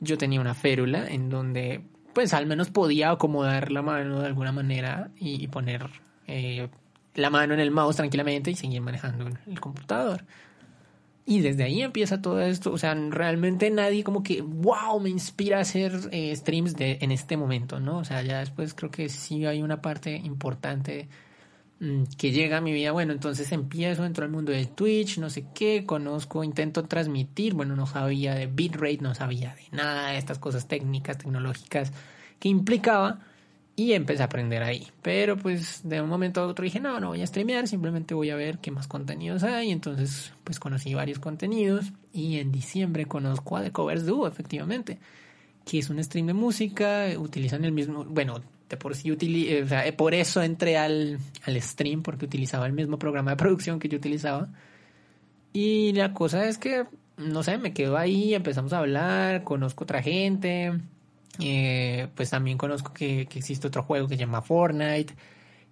Yo 0.00 0.18
tenía 0.18 0.40
una 0.40 0.54
férula 0.54 1.06
en 1.08 1.30
donde 1.30 1.84
pues 2.12 2.34
al 2.34 2.46
menos 2.46 2.70
podía 2.70 3.10
acomodar 3.12 3.70
la 3.70 3.82
mano 3.82 4.20
de 4.20 4.26
alguna 4.26 4.50
manera 4.50 5.10
y, 5.16 5.42
y 5.42 5.46
poner 5.46 5.86
eh, 6.26 6.68
la 7.14 7.30
mano 7.30 7.54
en 7.54 7.60
el 7.60 7.70
mouse 7.70 7.96
tranquilamente 7.96 8.50
y 8.50 8.56
seguir 8.56 8.80
manejando 8.80 9.28
el 9.46 9.60
computador. 9.60 10.24
Y 11.28 11.40
desde 11.40 11.64
ahí 11.64 11.82
empieza 11.82 12.22
todo 12.22 12.40
esto. 12.40 12.72
O 12.72 12.78
sea, 12.78 12.94
realmente 12.94 13.68
nadie 13.70 14.04
como 14.04 14.22
que, 14.22 14.42
wow, 14.42 15.00
me 15.00 15.10
inspira 15.10 15.58
a 15.58 15.62
hacer 15.62 15.92
eh, 16.12 16.34
streams 16.36 16.76
de, 16.76 16.98
en 17.00 17.10
este 17.10 17.36
momento, 17.36 17.80
¿no? 17.80 17.98
O 17.98 18.04
sea, 18.04 18.22
ya 18.22 18.38
después 18.38 18.74
creo 18.74 18.92
que 18.92 19.08
sí 19.08 19.44
hay 19.44 19.60
una 19.60 19.82
parte 19.82 20.14
importante 20.16 21.08
mm, 21.80 22.04
que 22.16 22.30
llega 22.30 22.58
a 22.58 22.60
mi 22.60 22.72
vida. 22.72 22.92
Bueno, 22.92 23.12
entonces 23.12 23.50
empiezo 23.50 24.04
dentro 24.04 24.22
del 24.22 24.30
mundo 24.30 24.52
de 24.52 24.66
Twitch, 24.66 25.18
no 25.18 25.28
sé 25.28 25.46
qué, 25.52 25.84
conozco, 25.84 26.44
intento 26.44 26.84
transmitir. 26.84 27.54
Bueno, 27.54 27.74
no 27.74 27.86
sabía 27.86 28.36
de 28.36 28.46
bitrate, 28.46 28.98
no 29.00 29.14
sabía 29.16 29.56
de 29.56 29.76
nada 29.76 30.10
de 30.10 30.18
estas 30.18 30.38
cosas 30.38 30.68
técnicas, 30.68 31.18
tecnológicas 31.18 31.92
que 32.38 32.48
implicaba. 32.48 33.18
Y 33.78 33.92
empecé 33.92 34.22
a 34.22 34.26
aprender 34.26 34.62
ahí. 34.62 34.88
Pero 35.02 35.36
pues 35.36 35.82
de 35.84 36.00
un 36.00 36.08
momento 36.08 36.40
a 36.40 36.46
otro 36.46 36.64
dije, 36.64 36.80
no, 36.80 36.98
no 36.98 37.08
voy 37.08 37.20
a 37.20 37.26
streamear, 37.26 37.68
simplemente 37.68 38.14
voy 38.14 38.30
a 38.30 38.36
ver 38.36 38.58
qué 38.58 38.70
más 38.70 38.88
contenidos 38.88 39.42
hay. 39.42 39.70
Entonces 39.70 40.32
pues 40.44 40.58
conocí 40.58 40.94
varios 40.94 41.18
contenidos 41.18 41.92
y 42.12 42.38
en 42.38 42.50
diciembre 42.52 43.04
conozco 43.04 43.56
a 43.58 43.62
The 43.62 43.72
Covers 43.72 44.06
Duo, 44.06 44.26
efectivamente, 44.26 44.98
que 45.66 45.78
es 45.78 45.90
un 45.90 46.02
stream 46.02 46.26
de 46.26 46.32
música, 46.32 47.06
utilizan 47.18 47.66
el 47.66 47.72
mismo, 47.72 48.04
bueno, 48.06 48.40
de 48.68 48.76
por 48.78 48.94
sí 48.96 49.12
utili 49.12 49.48
eh, 49.48 49.62
o 49.62 49.68
sea, 49.68 49.86
eh, 49.86 49.92
por 49.92 50.14
eso 50.14 50.42
entré 50.42 50.76
al, 50.76 51.18
al 51.44 51.62
stream 51.62 52.02
porque 52.02 52.24
utilizaba 52.24 52.66
el 52.66 52.72
mismo 52.72 52.98
programa 52.98 53.32
de 53.32 53.36
producción 53.36 53.78
que 53.78 53.88
yo 53.88 53.98
utilizaba. 53.98 54.48
Y 55.52 55.92
la 55.92 56.12
cosa 56.12 56.48
es 56.48 56.58
que, 56.58 56.84
no 57.16 57.42
sé, 57.42 57.58
me 57.58 57.72
quedo 57.72 57.96
ahí, 57.96 58.34
empezamos 58.34 58.72
a 58.72 58.78
hablar, 58.78 59.44
conozco 59.44 59.84
otra 59.84 60.02
gente, 60.02 60.72
eh, 61.40 62.08
pues 62.14 62.30
también 62.30 62.58
conozco 62.58 62.92
que, 62.92 63.26
que 63.26 63.38
existe 63.38 63.66
otro 63.66 63.82
juego 63.82 64.08
que 64.08 64.14
se 64.16 64.20
llama 64.20 64.42
Fortnite 64.42 65.14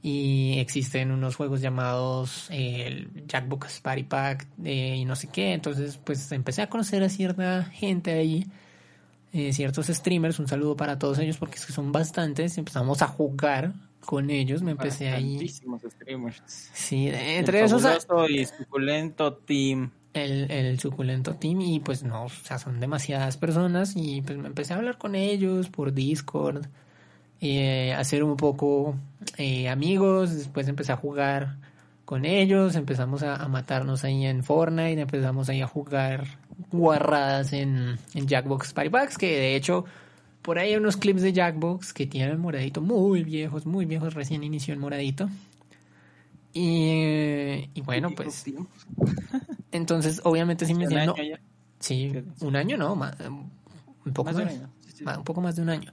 y 0.02 0.58
existen 0.58 1.10
unos 1.12 1.34
juegos 1.36 1.60
llamados 1.62 2.48
eh, 2.50 2.84
el 2.86 3.26
Jackbox 3.26 3.80
Party 3.80 4.02
Pack 4.02 4.46
eh, 4.64 4.96
y 4.96 5.04
no 5.06 5.16
sé 5.16 5.28
qué. 5.28 5.54
Entonces, 5.54 5.98
pues 6.04 6.30
empecé 6.32 6.60
a 6.62 6.68
conocer 6.68 7.02
a 7.02 7.08
cierta 7.08 7.64
gente 7.64 8.12
ahí, 8.12 8.46
eh, 9.32 9.52
ciertos 9.54 9.86
streamers. 9.86 10.38
Un 10.38 10.46
saludo 10.48 10.76
para 10.76 10.98
todos 10.98 11.18
ellos 11.20 11.38
porque 11.38 11.56
es 11.56 11.64
que 11.64 11.72
son 11.72 11.90
bastantes. 11.90 12.58
Empezamos 12.58 13.00
a 13.00 13.06
jugar 13.08 13.72
con 14.04 14.28
ellos. 14.28 14.60
Me 14.62 14.72
empecé 14.72 15.08
ahí. 15.08 15.48
Streamers. 15.48 16.42
Sí, 16.74 17.08
entre 17.08 17.60
El 17.60 17.64
esos. 17.64 17.84
a- 17.86 17.98
fabuloso 18.00 18.28
y 18.30 18.44
suculento 18.44 19.32
team. 19.32 19.90
El, 20.14 20.50
el 20.50 20.78
suculento 20.78 21.34
team 21.34 21.60
y 21.60 21.80
pues 21.80 22.02
no, 22.02 22.24
o 22.24 22.28
sea, 22.28 22.58
son 22.58 22.80
demasiadas 22.80 23.36
personas 23.36 23.94
y 23.96 24.22
pues 24.22 24.38
me 24.38 24.46
empecé 24.46 24.72
a 24.72 24.76
hablar 24.76 24.96
con 24.96 25.14
ellos 25.14 25.68
por 25.68 25.92
Discord, 25.92 26.66
eh, 27.40 27.92
hacer 27.92 28.24
un 28.24 28.36
poco 28.36 28.94
eh, 29.36 29.68
amigos, 29.68 30.34
después 30.34 30.68
empecé 30.68 30.92
a 30.92 30.96
jugar 30.96 31.56
con 32.04 32.24
ellos, 32.24 32.76
empezamos 32.76 33.22
a, 33.22 33.36
a 33.36 33.48
matarnos 33.48 34.04
ahí 34.04 34.24
en 34.24 34.44
Fortnite, 34.44 35.00
empezamos 35.00 35.48
ahí 35.48 35.60
a 35.60 35.66
jugar 35.66 36.26
guarradas 36.70 37.52
en, 37.52 37.98
en 38.14 38.26
Jackbox 38.26 38.72
Party 38.72 38.90
Packs, 38.90 39.18
que 39.18 39.26
de 39.26 39.56
hecho 39.56 39.84
por 40.42 40.58
ahí 40.58 40.70
hay 40.70 40.76
unos 40.76 40.96
clips 40.96 41.22
de 41.22 41.32
Jackbox 41.32 41.92
que 41.92 42.06
tienen 42.06 42.38
moradito 42.38 42.80
muy 42.80 43.24
viejos, 43.24 43.66
muy 43.66 43.86
viejos, 43.86 44.14
recién 44.14 44.44
inició 44.44 44.74
el 44.74 44.80
moradito. 44.80 45.28
Y, 46.52 47.70
y 47.74 47.80
bueno, 47.84 48.10
pues 48.14 48.44
entonces, 49.76 50.20
obviamente 50.24 50.64
sí 50.66 50.72
me 50.74 50.84
Un 50.86 50.90
decían, 50.94 51.06
no, 51.06 51.14
sí, 51.80 52.12
un 52.40 52.56
año 52.56 52.76
no, 52.76 52.96
más, 52.96 53.14
un 53.20 54.12
poco 54.12 54.32
Más 54.32 54.36
más, 54.44 54.54
de 54.54 54.60
un 54.60 55.04
más- 55.04 55.18
poco 55.18 55.40
más 55.40 55.56
de 55.56 55.62
un 55.62 55.68
año. 55.70 55.92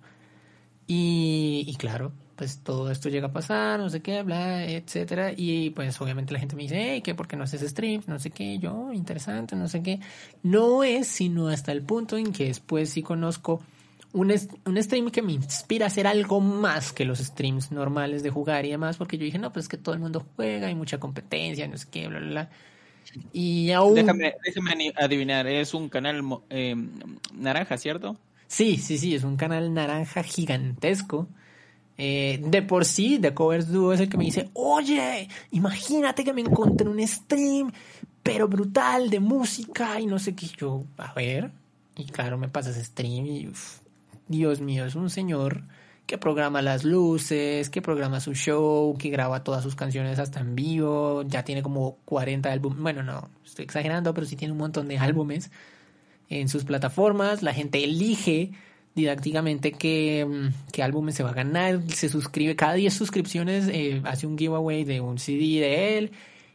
Y, 0.87 1.63
y 1.67 1.75
claro, 1.75 2.11
pues 2.35 2.59
todo 2.63 2.91
esto 2.91 3.07
llega 3.09 3.27
a 3.27 3.31
pasar, 3.33 3.79
no 3.79 3.89
sé 3.89 4.01
qué, 4.01 4.23
bla, 4.23 4.65
etcétera, 4.65 5.31
y 5.35 5.69
pues 5.69 5.99
obviamente 6.01 6.33
la 6.33 6.39
gente 6.39 6.55
me 6.55 6.63
dice, 6.63 6.75
hey, 6.93 7.01
que 7.01 7.15
por 7.15 7.27
qué 7.27 7.35
no 7.37 7.43
haces 7.43 7.61
streams, 7.61 8.07
no 8.07 8.19
sé 8.19 8.31
qué, 8.31 8.57
yo, 8.59 8.91
interesante, 8.91 9.55
no 9.55 9.67
sé 9.67 9.81
qué. 9.83 9.99
No 10.43 10.83
es 10.83 11.07
sino 11.07 11.47
hasta 11.47 11.71
el 11.71 11.81
punto 11.83 12.17
en 12.17 12.33
que 12.33 12.45
después 12.45 12.89
sí 12.89 13.03
conozco 13.03 13.61
un, 14.13 14.33
un 14.65 14.83
stream 14.83 15.11
que 15.11 15.21
me 15.21 15.31
inspira 15.33 15.85
a 15.85 15.87
hacer 15.87 16.07
algo 16.07 16.41
más 16.41 16.91
que 16.91 17.05
los 17.05 17.19
streams 17.19 17.71
normales 17.71 18.21
de 18.23 18.29
jugar 18.31 18.65
y 18.65 18.71
demás, 18.71 18.97
porque 18.97 19.17
yo 19.17 19.23
dije, 19.23 19.37
no, 19.39 19.53
pues 19.53 19.65
es 19.65 19.69
que 19.69 19.77
todo 19.77 19.93
el 19.95 20.01
mundo 20.01 20.25
juega, 20.35 20.67
hay 20.67 20.75
mucha 20.75 20.99
competencia, 20.99 21.67
no 21.67 21.77
sé 21.77 21.87
qué, 21.89 22.07
bla, 22.07 22.19
bla, 22.19 22.29
bla. 22.29 22.49
Y 23.33 23.71
aún... 23.71 23.95
Déjame, 23.95 24.35
déjame 24.43 24.93
adivinar, 24.95 25.47
es 25.47 25.73
un 25.73 25.89
canal 25.89 26.21
eh, 26.49 26.75
naranja, 27.33 27.77
¿cierto? 27.77 28.17
Sí, 28.47 28.77
sí, 28.77 28.97
sí, 28.97 29.15
es 29.15 29.23
un 29.23 29.37
canal 29.37 29.73
naranja 29.73 30.23
gigantesco. 30.23 31.27
Eh, 31.97 32.41
de 32.43 32.61
por 32.61 32.85
sí, 32.85 33.19
The 33.19 33.33
Covers 33.33 33.71
Duo 33.71 33.93
es 33.93 33.99
el 33.99 34.09
que 34.09 34.17
me 34.17 34.25
dice, 34.25 34.49
oye, 34.53 35.27
imagínate 35.51 36.23
que 36.23 36.33
me 36.33 36.41
encontré 36.41 36.89
un 36.89 37.05
stream, 37.07 37.71
pero 38.23 38.47
brutal, 38.47 39.09
de 39.09 39.19
música 39.19 39.99
y 39.99 40.07
no 40.07 40.17
sé 40.19 40.33
qué. 40.35 40.47
Yo, 40.57 40.83
a 40.97 41.13
ver, 41.13 41.51
y 41.95 42.05
claro, 42.05 42.37
me 42.37 42.49
pasa 42.49 42.71
ese 42.71 42.83
stream 42.83 43.25
y, 43.25 43.47
uf, 43.47 43.79
Dios 44.27 44.61
mío, 44.61 44.85
es 44.85 44.95
un 44.95 45.09
señor 45.09 45.63
que 46.11 46.17
programa 46.17 46.61
las 46.61 46.83
luces, 46.83 47.69
que 47.69 47.81
programa 47.81 48.19
su 48.19 48.33
show, 48.33 48.97
que 48.97 49.09
graba 49.09 49.45
todas 49.45 49.63
sus 49.63 49.75
canciones 49.75 50.19
hasta 50.19 50.41
en 50.41 50.55
vivo, 50.55 51.23
ya 51.25 51.45
tiene 51.45 51.63
como 51.63 51.99
40 52.03 52.51
álbumes, 52.51 52.79
bueno, 52.81 53.01
no, 53.01 53.29
estoy 53.45 53.63
exagerando, 53.63 54.13
pero 54.13 54.27
sí 54.27 54.35
tiene 54.35 54.51
un 54.51 54.57
montón 54.57 54.89
de 54.89 54.97
álbumes 54.97 55.51
en 56.27 56.49
sus 56.49 56.65
plataformas, 56.65 57.43
la 57.43 57.53
gente 57.53 57.81
elige 57.81 58.51
didácticamente 58.93 59.71
qué, 59.71 60.25
mm, 60.25 60.81
álbumes 60.81 61.15
se 61.15 61.23
va 61.23 61.29
a 61.29 61.33
ganar, 61.33 61.81
se 61.87 62.09
suscribe, 62.09 62.57
cada 62.57 62.73
10 62.73 62.93
suscripciones 62.93 63.69
eh, 63.69 64.01
hace 64.03 64.27
un 64.27 64.37
giveaway 64.37 64.83
de 64.83 64.99
un 64.99 65.17
CD 65.17 65.61
de 65.61 65.97
él 65.97 66.11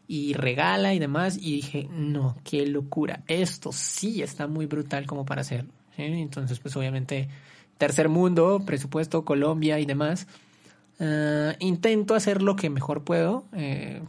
y 0.06 0.34
regala 0.34 0.92
y 0.92 0.98
demás 0.98 1.38
y 1.38 1.54
dije, 1.54 1.88
no, 1.90 2.36
qué 2.44 2.66
locura, 2.66 3.22
esto 3.26 3.72
sí 3.72 4.20
está 4.20 4.48
muy 4.48 4.66
brutal 4.66 5.06
como 5.06 5.24
para 5.24 5.40
hacer, 5.40 5.64
¿sí? 5.96 6.02
entonces 6.02 6.58
pues 6.58 6.76
obviamente 6.76 7.30
tercer 7.78 8.08
mundo, 8.08 8.62
presupuesto, 8.64 9.24
Colombia 9.24 9.78
y 9.78 9.86
demás, 9.86 10.26
Eh, 10.98 11.56
intento 11.60 12.14
hacer 12.14 12.40
lo 12.42 12.56
que 12.56 12.70
mejor 12.70 13.04
puedo 13.04 13.44
eh, 13.52 14.00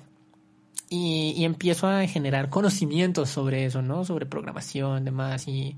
y, 0.89 1.43
empiezo 1.43 1.87
a 1.87 2.07
generar 2.07 2.49
conocimientos 2.49 3.29
sobre 3.29 3.65
eso, 3.65 3.81
¿no? 3.81 4.05
Sobre 4.05 4.25
programación, 4.25 5.03
demás. 5.03 5.47
Y 5.47 5.75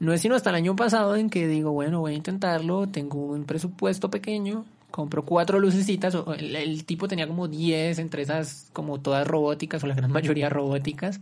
no 0.00 0.12
es 0.12 0.20
sino 0.20 0.34
hasta 0.34 0.50
el 0.50 0.56
año 0.56 0.74
pasado 0.74 1.16
en 1.16 1.30
que 1.30 1.46
digo, 1.46 1.70
bueno, 1.72 2.00
voy 2.00 2.14
a 2.14 2.16
intentarlo, 2.16 2.88
tengo 2.88 3.18
un 3.24 3.44
presupuesto 3.44 4.10
pequeño, 4.10 4.64
compro 4.90 5.24
cuatro 5.24 5.60
lucecitas, 5.60 6.16
el, 6.38 6.56
el 6.56 6.84
tipo 6.84 7.06
tenía 7.08 7.28
como 7.28 7.46
10 7.48 7.98
entre 8.00 8.22
esas, 8.22 8.68
como 8.72 9.00
todas 9.00 9.26
robóticas, 9.26 9.84
o 9.84 9.86
la 9.86 9.94
gran 9.94 10.10
mayoría 10.18 10.48
robóticas. 10.50 11.20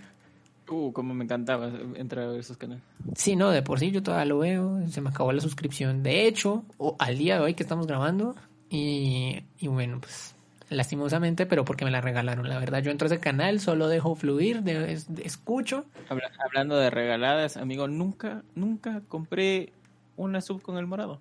Uh, 0.71 0.93
como 0.93 1.15
me 1.15 1.25
encantaba 1.25 1.69
entrar 1.97 2.27
a 2.27 2.31
ver 2.31 2.41
esos 2.41 2.57
canales. 2.57 2.83
Sí, 3.17 3.35
no, 3.35 3.51
de 3.51 3.61
por 3.63 3.81
sí 3.81 3.91
yo 3.91 4.03
todavía 4.03 4.25
lo 4.27 4.39
veo, 4.39 4.87
se 4.89 5.01
me 5.01 5.11
acabó 5.11 5.33
la 5.33 5.41
suscripción. 5.41 6.03
De 6.05 6.27
hecho, 6.29 6.65
o 6.79 6.95
al 7.01 7.19
día 7.19 7.35
de 7.37 7.41
hoy 7.43 7.55
que 7.55 7.65
estamos 7.65 7.87
grabando, 7.89 8.37
y, 8.71 9.43
y 9.59 9.67
bueno, 9.67 10.01
pues 10.01 10.37
lastimosamente, 10.69 11.45
pero 11.47 11.65
porque 11.65 11.85
me 11.85 11.91
la 11.91 12.01
regalaron. 12.01 12.49
La 12.49 12.61
verdad, 12.61 12.81
yo 12.85 12.93
entro 12.93 13.07
a 13.07 13.11
ese 13.13 13.19
canal, 13.19 13.59
solo 13.59 13.89
dejo 13.89 14.15
fluir, 14.15 14.63
de- 14.63 14.93
es- 14.93 15.13
de- 15.13 15.25
escucho. 15.25 15.85
Habla- 16.09 16.31
hablando 16.47 16.77
de 16.77 16.89
regaladas, 16.91 17.57
amigo, 17.57 17.89
nunca, 17.89 18.45
nunca 18.55 19.03
compré 19.09 19.73
una 20.17 20.41
sub 20.41 20.63
con 20.63 20.77
el 20.77 20.87
morado. 20.87 21.21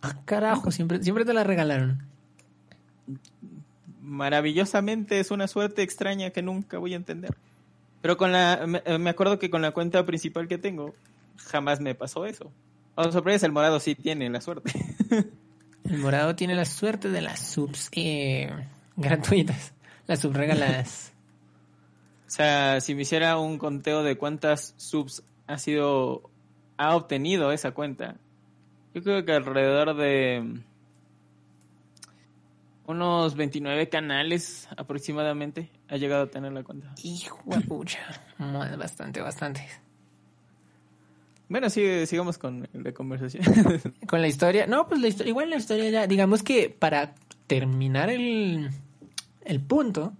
Ah, 0.00 0.14
carajo, 0.24 0.70
siempre, 0.70 1.02
siempre 1.02 1.26
te 1.26 1.34
la 1.34 1.44
regalaron. 1.44 2.02
Maravillosamente 4.00 5.20
es 5.20 5.30
una 5.30 5.46
suerte 5.46 5.82
extraña 5.82 6.30
que 6.30 6.40
nunca 6.40 6.78
voy 6.78 6.94
a 6.94 6.96
entender. 6.96 7.34
Pero 8.00 8.16
con 8.16 8.32
la, 8.32 8.64
me, 8.66 8.82
eh, 8.84 8.98
me 8.98 9.10
acuerdo 9.10 9.38
que 9.38 9.50
con 9.50 9.62
la 9.62 9.72
cuenta 9.72 10.04
principal 10.06 10.48
que 10.48 10.58
tengo, 10.58 10.94
jamás 11.36 11.80
me 11.80 11.94
pasó 11.94 12.26
eso. 12.26 12.50
Oh, 12.94 13.10
sorpresa, 13.10 13.46
el 13.46 13.52
morado 13.52 13.80
sí 13.80 13.94
tiene 13.94 14.28
la 14.30 14.40
suerte. 14.40 14.72
El 15.84 15.98
morado 15.98 16.36
tiene 16.36 16.54
la 16.54 16.66
suerte 16.66 17.08
de 17.08 17.20
las 17.20 17.40
subs 17.40 17.88
eh, 17.96 18.48
gratuitas, 18.96 19.72
las 20.06 20.20
subs 20.20 20.36
regaladas. 20.36 21.12
O 22.26 22.32
sea, 22.32 22.80
si 22.80 22.94
me 22.94 23.02
hiciera 23.02 23.36
un 23.38 23.58
conteo 23.58 24.04
de 24.04 24.16
cuántas 24.16 24.72
subs 24.76 25.24
ha 25.48 25.58
sido, 25.58 26.30
ha 26.76 26.94
obtenido 26.94 27.50
esa 27.50 27.72
cuenta, 27.72 28.18
yo 28.94 29.02
creo 29.02 29.24
que 29.24 29.32
alrededor 29.32 29.96
de 29.96 30.60
unos 32.86 33.34
29 33.34 33.88
canales 33.88 34.68
aproximadamente 34.76 35.70
ha 35.90 35.96
llegado 35.96 36.22
a 36.22 36.26
tener 36.28 36.52
la 36.52 36.62
cuenta. 36.62 36.94
Hijo 37.02 37.42
de 37.46 37.60
pucha, 37.60 37.98
bastante, 38.38 39.20
bastante. 39.20 39.66
Bueno, 41.48 41.68
sigue, 41.68 42.06
sigamos 42.06 42.38
con 42.38 42.68
la 42.72 42.92
conversación. 42.92 43.42
Con 44.06 44.22
la 44.22 44.28
historia, 44.28 44.68
no, 44.68 44.86
pues 44.86 45.00
la 45.00 45.08
historia, 45.08 45.30
igual 45.30 45.50
la 45.50 45.56
historia 45.56 45.90
ya, 45.90 46.06
digamos 46.06 46.44
que 46.44 46.70
para 46.70 47.16
terminar 47.48 48.08
el, 48.08 48.70
el 49.44 49.60
punto, 49.60 50.12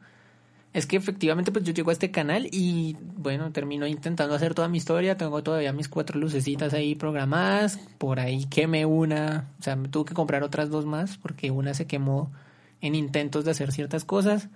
es 0.73 0.87
que 0.87 0.97
efectivamente 0.97 1.53
pues 1.53 1.65
yo 1.65 1.73
llego 1.73 1.91
a 1.91 1.93
este 1.93 2.11
canal 2.11 2.49
y 2.51 2.97
bueno, 3.17 3.53
termino 3.53 3.87
intentando 3.87 4.35
hacer 4.35 4.55
toda 4.55 4.67
mi 4.67 4.79
historia, 4.79 5.17
tengo 5.17 5.41
todavía 5.45 5.73
mis 5.73 5.89
cuatro 5.89 6.19
lucecitas 6.19 6.75
ahí 6.75 6.97
programadas, 6.97 7.79
por 7.99 8.19
ahí 8.19 8.47
quemé 8.47 8.85
una, 8.85 9.51
o 9.61 9.63
sea, 9.63 9.77
me 9.77 9.87
tuve 9.87 10.07
que 10.07 10.15
comprar 10.15 10.43
otras 10.43 10.69
dos 10.69 10.85
más 10.85 11.17
porque 11.17 11.53
una 11.53 11.75
se 11.75 11.87
quemó 11.87 12.33
en 12.81 12.97
intentos 12.97 13.45
de 13.45 13.53
hacer 13.53 13.71
ciertas 13.71 14.05
cosas. 14.05 14.49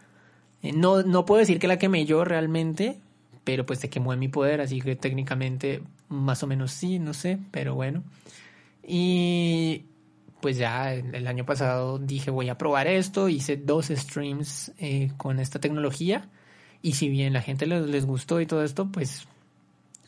Eh, 0.64 0.73
No, 0.73 1.02
no 1.02 1.25
puedo 1.25 1.38
decir 1.38 1.59
que 1.61 1.68
la 1.68 1.78
quemé 1.78 2.06
yo 2.06 2.25
realmente, 2.25 2.99
pero 3.44 3.66
pues 3.66 3.78
se 3.78 3.90
quemó 3.90 4.12
en 4.12 4.18
mi 4.18 4.28
poder, 4.28 4.61
así 4.61 4.80
que 4.80 4.97
técnicamente 4.97 5.83
más 6.09 6.42
o 6.42 6.47
menos 6.47 6.73
sí, 6.73 6.99
no 6.99 7.14
sé, 7.14 7.38
pero 7.52 7.75
bueno. 7.75 8.02
Y 8.87 9.85
pues 10.40 10.56
ya 10.59 10.92
el 10.94 11.26
año 11.26 11.47
pasado 11.47 11.99
dije 11.99 12.30
voy 12.30 12.49
a 12.49 12.59
probar 12.59 12.87
esto, 12.87 13.28
hice 13.28 13.56
dos 13.56 13.87
streams 13.87 14.73
eh, 14.78 15.11
con 15.16 15.38
esta 15.40 15.59
tecnología 15.59 16.28
y 16.83 16.92
si 16.94 17.09
bien 17.09 17.33
la 17.33 17.40
gente 17.40 17.66
les, 17.66 17.87
les 17.87 18.04
gustó 18.04 18.40
y 18.40 18.47
todo 18.47 18.62
esto, 18.62 18.88
pues 18.92 19.27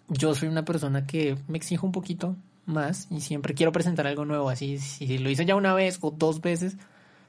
yo 0.09 0.35
soy 0.35 0.49
una 0.49 0.65
persona 0.65 1.07
que 1.07 1.37
me 1.49 1.57
exijo 1.57 1.87
un 1.87 1.93
poquito 1.93 2.37
más 2.67 3.09
y 3.11 3.21
siempre 3.21 3.55
quiero 3.55 3.73
presentar 3.73 4.07
algo 4.07 4.25
nuevo, 4.27 4.51
así 4.51 4.79
si 4.79 5.19
lo 5.19 5.31
hice 5.31 5.47
ya 5.47 5.57
una 5.57 5.73
vez 5.75 5.99
o 6.03 6.11
dos 6.11 6.41
veces, 6.43 6.77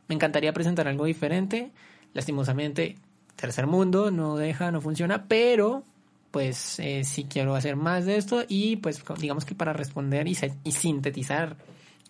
me 0.09 0.15
encantaría 0.15 0.53
presentar 0.53 0.87
algo 0.87 1.05
diferente. 1.05 1.71
Lastimosamente, 2.13 2.95
tercer 3.37 3.67
mundo 3.67 4.11
no 4.11 4.35
deja, 4.35 4.71
no 4.71 4.81
funciona, 4.81 5.27
pero 5.27 5.83
pues 6.31 6.79
eh, 6.79 7.03
sí 7.05 7.25
quiero 7.29 7.55
hacer 7.55 7.77
más 7.77 8.05
de 8.05 8.17
esto 8.17 8.43
y 8.47 8.75
pues 8.77 9.01
digamos 9.17 9.45
que 9.45 9.55
para 9.55 9.71
responder 9.71 10.27
y, 10.27 10.35
sintetizar 10.71 11.55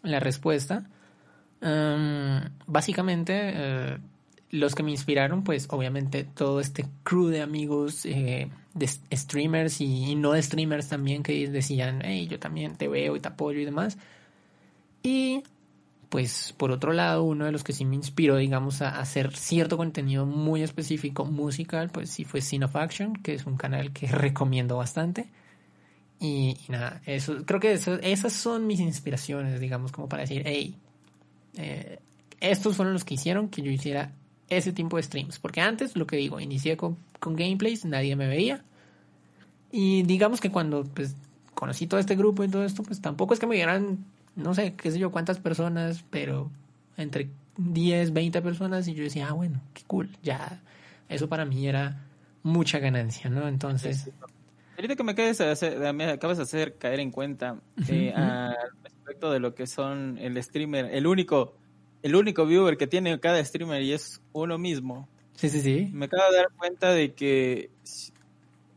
la 0.02 0.20
respuesta, 0.20 0.90
em, 1.62 2.42
básicamente 2.66 3.34
eh, 3.36 3.98
los 4.52 4.74
que 4.74 4.84
me 4.84 4.92
inspiraron, 4.92 5.44
pues 5.44 5.68
obviamente 5.70 6.24
todo 6.24 6.60
este 6.60 6.86
crew 7.04 7.28
de 7.28 7.42
amigos, 7.42 8.06
eh, 8.06 8.50
de 8.74 8.88
streamers 8.88 9.82
y, 9.82 10.16
no 10.16 10.42
streamers 10.42 10.88
también 10.88 11.24
que 11.24 11.50
decían, 11.50 12.02
hey, 12.04 12.28
yo 12.28 12.40
también 12.40 12.76
te 12.76 12.88
veo 12.88 13.16
y 13.16 13.20
te 13.20 13.28
apoyo 13.28 13.60
y 13.60 13.66
demás. 13.66 13.98
Y 15.04 15.44
pues 16.10 16.54
por 16.58 16.72
otro 16.72 16.94
lado, 16.94 17.24
uno 17.24 17.46
de 17.46 17.52
los 17.52 17.64
que 17.64 17.74
sí 17.74 17.86
me 17.86 17.96
inspiró, 17.96 18.38
digamos, 18.38 18.82
a 18.82 19.00
hacer 19.00 19.36
cierto 19.36 19.78
contenido 19.78 20.26
muy 20.26 20.64
específico 20.64 21.26
musical, 21.26 21.90
pues 21.90 22.10
sí 22.10 22.24
fue 22.24 22.42
Scene 22.42 22.66
of 22.66 22.76
Action, 22.76 23.14
que 23.14 23.34
es 23.34 23.46
un 23.46 23.58
canal 23.58 23.92
que 23.92 24.08
recomiendo 24.12 24.78
bastante. 24.78 25.30
Y, 26.20 26.58
nada, 26.70 27.02
eso, 27.06 27.46
creo 27.46 27.60
que 27.60 27.74
esas 27.74 28.34
son 28.34 28.66
mis 28.66 28.80
inspiraciones, 28.80 29.60
digamos, 29.60 29.92
como 29.92 30.10
para 30.10 30.22
decir, 30.22 30.44
hey, 30.46 30.76
eh, 31.56 32.00
estos 32.40 32.76
fueron 32.76 32.94
los 32.94 33.04
que 33.04 33.16
hicieron 33.16 33.50
que 33.50 33.62
yo 33.62 33.72
hiciera 33.72 34.12
ese 34.50 34.72
tipo 34.74 34.98
de 34.98 35.04
streams. 35.04 35.40
Porque 35.40 35.62
antes, 35.62 35.96
lo 35.96 36.08
que 36.08 36.18
digo, 36.18 36.40
inicié 36.40 36.78
con, 36.78 36.98
con 37.20 37.36
gameplays, 37.36 37.86
nadie 37.86 38.16
me 38.16 38.28
veía. 38.28 38.64
Y 39.72 40.04
digamos 40.04 40.40
que 40.40 40.52
cuando 40.52 40.84
pues 40.86 41.16
conocí 41.54 41.88
todo 41.88 42.00
este 42.00 42.16
grupo 42.16 42.44
y 42.44 42.48
todo 42.48 42.64
esto, 42.64 42.84
pues 42.84 43.02
tampoco 43.02 43.34
es 43.34 43.40
que 43.40 43.48
me 43.48 43.56
vieran, 43.56 44.06
no 44.38 44.54
sé, 44.54 44.76
qué 44.76 44.92
sé 44.92 45.00
yo, 45.00 45.12
cuántas 45.12 45.40
personas, 45.40 46.06
pero 46.10 46.50
entre 46.96 47.30
10, 47.58 48.14
20 48.14 48.42
personas 48.42 48.88
y 48.88 48.94
yo 48.94 49.04
decía, 49.04 49.28
ah, 49.30 49.34
bueno, 49.34 49.62
qué 49.74 49.84
cool, 49.86 50.10
ya, 50.24 50.62
eso 51.10 51.28
para 51.28 51.44
mí 51.44 51.68
era 51.68 52.06
mucha 52.44 52.80
ganancia, 52.80 53.30
¿no? 53.30 53.48
Entonces, 53.48 54.10
Ahorita 54.78 54.96
que 54.96 55.04
me, 55.04 55.12
hacer, 55.12 55.94
me 55.94 56.06
acabas 56.06 56.38
de 56.38 56.44
hacer 56.44 56.76
caer 56.76 57.00
en 57.00 57.10
cuenta 57.10 57.60
eh, 57.90 58.14
respecto 58.84 59.32
de 59.32 59.40
lo 59.40 59.56
que 59.56 59.66
son 59.66 60.20
el 60.20 60.42
streamer, 60.44 60.94
el 60.94 61.08
único, 61.08 61.56
el 62.04 62.16
único 62.16 62.46
viewer 62.46 62.78
que 62.78 62.86
tiene 62.86 63.20
cada 63.20 63.44
streamer 63.44 63.82
y 63.82 63.94
es 63.94 64.22
uno 64.34 64.60
mismo. 64.60 65.10
sí, 65.34 65.50
sí, 65.50 65.62
sí. 65.62 65.90
Me 65.92 66.06
acabo 66.06 66.32
de 66.32 66.38
dar 66.38 66.50
cuenta 66.56 66.92
de 66.92 67.14
que 67.14 67.72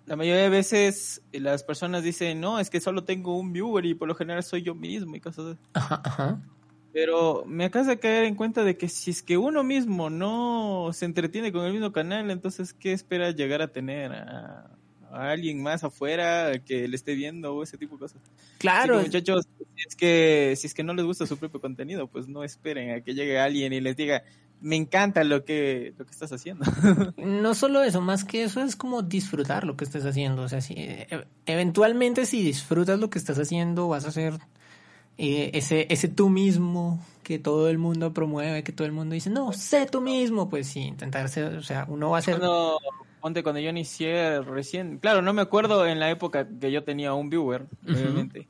la 0.06 0.16
mayoría 0.16 0.42
de 0.42 0.48
veces 0.48 1.22
las 1.32 1.62
personas 1.62 2.02
dicen, 2.02 2.40
no, 2.40 2.58
es 2.58 2.70
que 2.70 2.80
solo 2.80 3.04
tengo 3.04 3.38
un 3.38 3.52
viewer 3.52 3.86
y 3.86 3.94
por 3.94 4.08
lo 4.08 4.14
general 4.14 4.42
soy 4.42 4.62
yo 4.62 4.74
mismo 4.74 5.16
y 5.16 5.20
cosas 5.20 5.46
así. 5.46 5.58
Ajá, 5.74 6.02
ajá. 6.04 6.40
Pero 6.92 7.44
me 7.46 7.64
acabas 7.64 7.86
de 7.86 7.98
caer 7.98 8.24
en 8.24 8.34
cuenta 8.34 8.64
de 8.64 8.76
que 8.76 8.88
si 8.88 9.12
es 9.12 9.22
que 9.22 9.38
uno 9.38 9.62
mismo 9.62 10.10
no 10.10 10.90
se 10.92 11.04
entretiene 11.04 11.52
con 11.52 11.64
el 11.64 11.72
mismo 11.72 11.92
canal, 11.92 12.30
entonces 12.30 12.72
¿qué 12.72 12.92
espera 12.92 13.30
llegar 13.30 13.62
a 13.62 13.68
tener 13.68 14.12
a, 14.12 14.76
a 15.12 15.30
alguien 15.30 15.62
más 15.62 15.84
afuera 15.84 16.58
que 16.64 16.88
le 16.88 16.96
esté 16.96 17.14
viendo 17.14 17.54
o 17.54 17.62
ese 17.62 17.78
tipo 17.78 17.94
de 17.94 18.00
cosas? 18.00 18.20
Claro, 18.58 18.98
que, 18.98 19.04
muchachos, 19.04 19.46
si 19.58 19.88
es 19.88 19.96
que 19.96 20.54
si 20.56 20.66
es 20.66 20.74
que 20.74 20.82
no 20.82 20.94
les 20.94 21.04
gusta 21.04 21.26
su 21.26 21.36
propio 21.36 21.60
contenido, 21.60 22.08
pues 22.08 22.26
no 22.26 22.42
esperen 22.42 22.90
a 22.90 23.00
que 23.02 23.14
llegue 23.14 23.38
alguien 23.38 23.72
y 23.72 23.80
les 23.80 23.96
diga, 23.96 24.24
me 24.60 24.76
encanta 24.76 25.24
lo 25.24 25.44
que 25.44 25.94
lo 25.98 26.04
que 26.04 26.10
estás 26.10 26.32
haciendo. 26.32 26.64
no 27.16 27.54
solo 27.54 27.82
eso, 27.82 28.00
más 28.00 28.24
que 28.24 28.44
eso 28.44 28.62
es 28.62 28.76
como 28.76 29.02
disfrutar 29.02 29.64
lo 29.64 29.76
que 29.76 29.84
estés 29.84 30.04
haciendo. 30.04 30.42
O 30.42 30.48
sea, 30.48 30.60
si, 30.60 30.74
eh, 30.76 31.26
eventualmente 31.46 32.26
si 32.26 32.42
disfrutas 32.42 32.98
lo 32.98 33.10
que 33.10 33.18
estás 33.18 33.38
haciendo, 33.38 33.88
vas 33.88 34.04
a 34.04 34.10
ser 34.10 34.34
eh, 35.18 35.50
ese, 35.54 35.86
ese 35.90 36.08
tú 36.08 36.28
mismo 36.28 37.04
que 37.22 37.38
todo 37.38 37.68
el 37.68 37.78
mundo 37.78 38.12
promueve, 38.12 38.64
que 38.64 38.72
todo 38.72 38.86
el 38.86 38.92
mundo 38.92 39.14
dice, 39.14 39.30
no, 39.30 39.52
sé 39.52 39.86
tú 39.86 40.00
mismo. 40.00 40.48
Pues 40.48 40.66
sí, 40.66 40.80
intentar 40.80 41.28
ser, 41.28 41.56
o 41.56 41.62
sea, 41.62 41.86
uno 41.88 42.10
va 42.10 42.18
a 42.18 42.22
ser... 42.22 42.38
Cuando, 42.38 42.78
ponte, 43.20 43.42
cuando 43.42 43.60
yo 43.60 43.70
inicié 43.70 44.40
recién, 44.40 44.98
claro, 44.98 45.22
no 45.22 45.32
me 45.32 45.42
acuerdo 45.42 45.86
en 45.86 46.00
la 46.00 46.10
época 46.10 46.46
que 46.60 46.72
yo 46.72 46.84
tenía 46.84 47.14
un 47.14 47.30
viewer, 47.30 47.66
obviamente. 47.84 48.48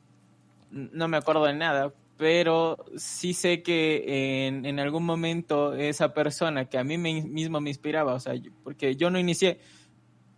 No 0.70 1.08
me 1.08 1.16
acuerdo 1.16 1.44
de 1.44 1.54
nada, 1.54 1.92
pero 2.20 2.76
sí 2.98 3.32
sé 3.32 3.62
que 3.62 4.46
en, 4.46 4.66
en 4.66 4.78
algún 4.78 5.06
momento 5.06 5.72
esa 5.72 6.12
persona 6.12 6.66
que 6.66 6.76
a 6.76 6.84
mí 6.84 6.98
me, 6.98 7.22
mismo 7.22 7.62
me 7.62 7.70
inspiraba, 7.70 8.12
o 8.12 8.20
sea, 8.20 8.34
yo- 8.34 8.50
porque 8.62 8.94
yo 8.94 9.08
no 9.08 9.18
inicié, 9.18 9.58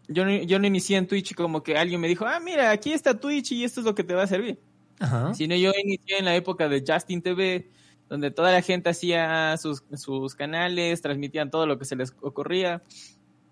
yo 0.06 0.24
no, 0.24 0.30
yo 0.30 0.60
no 0.60 0.66
inicié 0.68 0.96
en 0.96 1.08
Twitch 1.08 1.34
como 1.34 1.64
que 1.64 1.76
alguien 1.76 2.00
me 2.00 2.06
dijo, 2.06 2.24
ah, 2.24 2.38
mira, 2.38 2.70
aquí 2.70 2.92
está 2.92 3.18
Twitch 3.18 3.50
y 3.50 3.64
esto 3.64 3.80
es 3.80 3.86
lo 3.86 3.96
que 3.96 4.04
te 4.04 4.14
va 4.14 4.22
a 4.22 4.26
servir. 4.28 4.60
Ajá. 5.00 5.34
Sino 5.34 5.56
yo 5.56 5.72
inicié 5.82 6.18
en 6.20 6.24
la 6.26 6.36
época 6.36 6.68
de 6.68 6.84
Justin 6.86 7.20
TV, 7.20 7.68
donde 8.08 8.30
toda 8.30 8.52
la 8.52 8.62
gente 8.62 8.88
hacía 8.90 9.56
sus, 9.56 9.82
sus 9.96 10.36
canales, 10.36 11.02
transmitían 11.02 11.50
todo 11.50 11.66
lo 11.66 11.80
que 11.80 11.84
se 11.84 11.96
les 11.96 12.14
ocurría. 12.20 12.84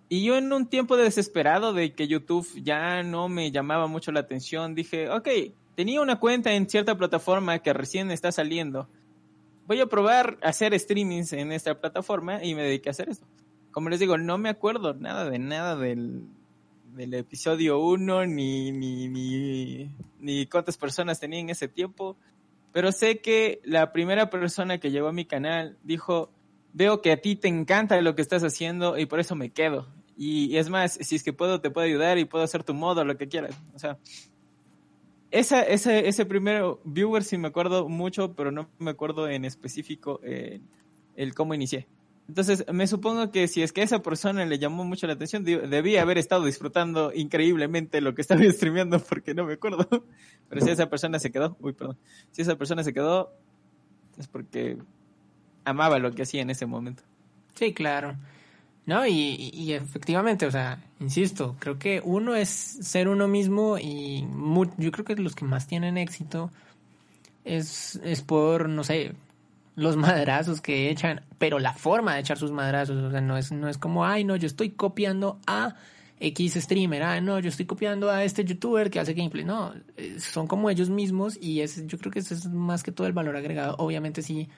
Y 0.08 0.22
yo 0.24 0.36
en 0.38 0.52
un 0.52 0.68
tiempo 0.68 0.96
desesperado 0.96 1.72
de 1.72 1.94
que 1.94 2.06
YouTube 2.06 2.46
ya 2.62 3.02
no 3.02 3.28
me 3.28 3.50
llamaba 3.50 3.88
mucho 3.88 4.12
la 4.12 4.20
atención, 4.20 4.76
dije, 4.76 5.10
ok, 5.10 5.28
tenía 5.80 6.02
una 6.02 6.20
cuenta 6.20 6.52
en 6.52 6.68
cierta 6.68 6.94
plataforma 6.94 7.60
que 7.60 7.72
recién 7.72 8.10
está 8.10 8.30
saliendo. 8.32 8.86
voy 9.66 9.80
a 9.80 9.86
probar 9.86 10.36
hacer 10.42 10.78
streamings 10.78 11.32
en 11.32 11.52
esta 11.52 11.80
plataforma 11.80 12.44
y 12.44 12.54
me 12.54 12.64
dediqué 12.64 12.90
a 12.90 12.92
hacer 12.92 13.08
esto. 13.08 13.26
Como 13.70 13.88
les 13.88 13.98
digo, 13.98 14.18
no 14.18 14.36
me 14.36 14.50
acuerdo 14.50 14.92
nada 14.92 15.30
de 15.30 15.38
nada 15.38 15.76
del, 15.76 16.26
del 16.94 17.14
episodio 17.14 17.78
1, 17.78 18.26
ni, 18.26 18.72
ni, 18.72 19.88
ni, 20.18 20.46
cuántas 20.48 20.76
personas 20.76 21.18
tenía 21.18 21.40
en 21.40 21.48
ese 21.48 21.66
tiempo, 21.66 22.18
pero 22.72 22.92
sé 22.92 23.20
que 23.20 23.62
la 23.64 23.90
primera 23.90 24.28
persona 24.28 24.76
que 24.76 24.90
llegó 24.90 25.08
a 25.08 25.14
mi 25.14 25.24
canal 25.24 25.78
dijo, 25.82 26.30
veo 26.74 27.00
que 27.00 27.10
a 27.10 27.22
ti 27.22 27.36
te 27.36 27.48
encanta 27.48 27.98
lo 28.02 28.14
que 28.14 28.20
estás 28.20 28.44
haciendo 28.44 28.98
y 28.98 29.06
por 29.06 29.18
eso 29.18 29.34
me 29.34 29.48
quedo. 29.48 29.86
Y, 30.14 30.58
es 30.58 30.68
más, 30.68 30.98
si 31.00 31.16
es 31.16 31.22
que 31.22 31.32
puedo, 31.32 31.62
te 31.62 31.70
puedo 31.70 31.86
ayudar 31.86 32.18
y 32.18 32.26
puedo 32.26 32.44
hacer 32.44 32.64
tu 32.64 32.74
modo, 32.74 33.02
lo 33.06 33.16
que 33.16 33.28
quieras. 33.28 33.58
O 33.72 33.78
sea, 33.78 33.96
esa, 35.30 35.62
ese, 35.62 36.08
ese 36.08 36.26
primer 36.26 36.64
viewer 36.84 37.22
sí 37.24 37.38
me 37.38 37.48
acuerdo 37.48 37.88
mucho, 37.88 38.34
pero 38.34 38.50
no 38.50 38.68
me 38.78 38.90
acuerdo 38.90 39.28
en 39.28 39.44
específico 39.44 40.20
eh, 40.22 40.60
el 41.16 41.34
cómo 41.34 41.54
inicié. 41.54 41.86
Entonces, 42.28 42.64
me 42.72 42.86
supongo 42.86 43.32
que 43.32 43.48
si 43.48 43.60
es 43.62 43.72
que 43.72 43.82
esa 43.82 44.02
persona 44.02 44.44
le 44.46 44.58
llamó 44.58 44.84
mucho 44.84 45.08
la 45.08 45.14
atención, 45.14 45.42
debía 45.42 46.02
haber 46.02 46.16
estado 46.16 46.44
disfrutando 46.44 47.12
increíblemente 47.12 48.00
lo 48.00 48.14
que 48.14 48.22
estaba 48.22 48.40
streameando 48.52 49.00
porque 49.00 49.34
no 49.34 49.44
me 49.44 49.54
acuerdo. 49.54 49.88
Pero 50.48 50.60
si 50.64 50.70
esa 50.70 50.88
persona 50.88 51.18
se 51.18 51.32
quedó, 51.32 51.56
uy, 51.60 51.72
perdón, 51.72 51.98
si 52.30 52.42
esa 52.42 52.56
persona 52.56 52.84
se 52.84 52.92
quedó, 52.92 53.32
es 54.16 54.28
porque 54.28 54.78
amaba 55.64 55.98
lo 55.98 56.12
que 56.12 56.22
hacía 56.22 56.42
en 56.42 56.50
ese 56.50 56.66
momento. 56.66 57.02
Sí, 57.54 57.74
claro. 57.74 58.16
No, 58.86 59.06
y, 59.06 59.50
y, 59.52 59.72
efectivamente, 59.72 60.46
o 60.46 60.50
sea, 60.50 60.82
insisto, 60.98 61.54
creo 61.58 61.78
que 61.78 62.00
uno 62.04 62.34
es 62.34 62.48
ser 62.48 63.08
uno 63.08 63.28
mismo 63.28 63.78
y 63.78 64.26
yo 64.78 64.90
creo 64.90 65.04
que 65.04 65.16
los 65.16 65.34
que 65.34 65.44
más 65.44 65.66
tienen 65.66 65.96
éxito 65.96 66.50
es, 67.44 68.00
es 68.02 68.22
por, 68.22 68.68
no 68.68 68.82
sé, 68.82 69.14
los 69.76 69.96
madrazos 69.96 70.60
que 70.60 70.90
echan, 70.90 71.22
pero 71.38 71.58
la 71.58 71.72
forma 71.72 72.14
de 72.14 72.20
echar 72.20 72.38
sus 72.38 72.52
madrazos, 72.52 72.96
o 72.96 73.10
sea, 73.10 73.20
no 73.20 73.36
es, 73.36 73.52
no 73.52 73.68
es 73.68 73.78
como, 73.78 74.04
ay, 74.04 74.24
no, 74.24 74.36
yo 74.36 74.46
estoy 74.46 74.70
copiando 74.70 75.38
a 75.46 75.76
X 76.18 76.54
streamer, 76.54 77.02
ah, 77.02 77.20
no, 77.20 77.38
yo 77.38 77.48
estoy 77.48 77.66
copiando 77.66 78.10
a 78.10 78.24
este 78.24 78.44
youtuber 78.44 78.90
que 78.90 79.00
hace 79.00 79.14
gameplay, 79.14 79.44
no, 79.44 79.72
eh, 79.96 80.18
son 80.18 80.46
como 80.46 80.68
ellos 80.68 80.90
mismos 80.90 81.38
y 81.40 81.60
es, 81.60 81.86
yo 81.86 81.96
creo 81.98 82.12
que 82.12 82.18
ese 82.18 82.34
es 82.34 82.46
más 82.46 82.82
que 82.82 82.92
todo 82.92 83.06
el 83.06 83.12
valor 83.12 83.36
agregado, 83.36 83.76
obviamente 83.78 84.22
sí 84.22 84.48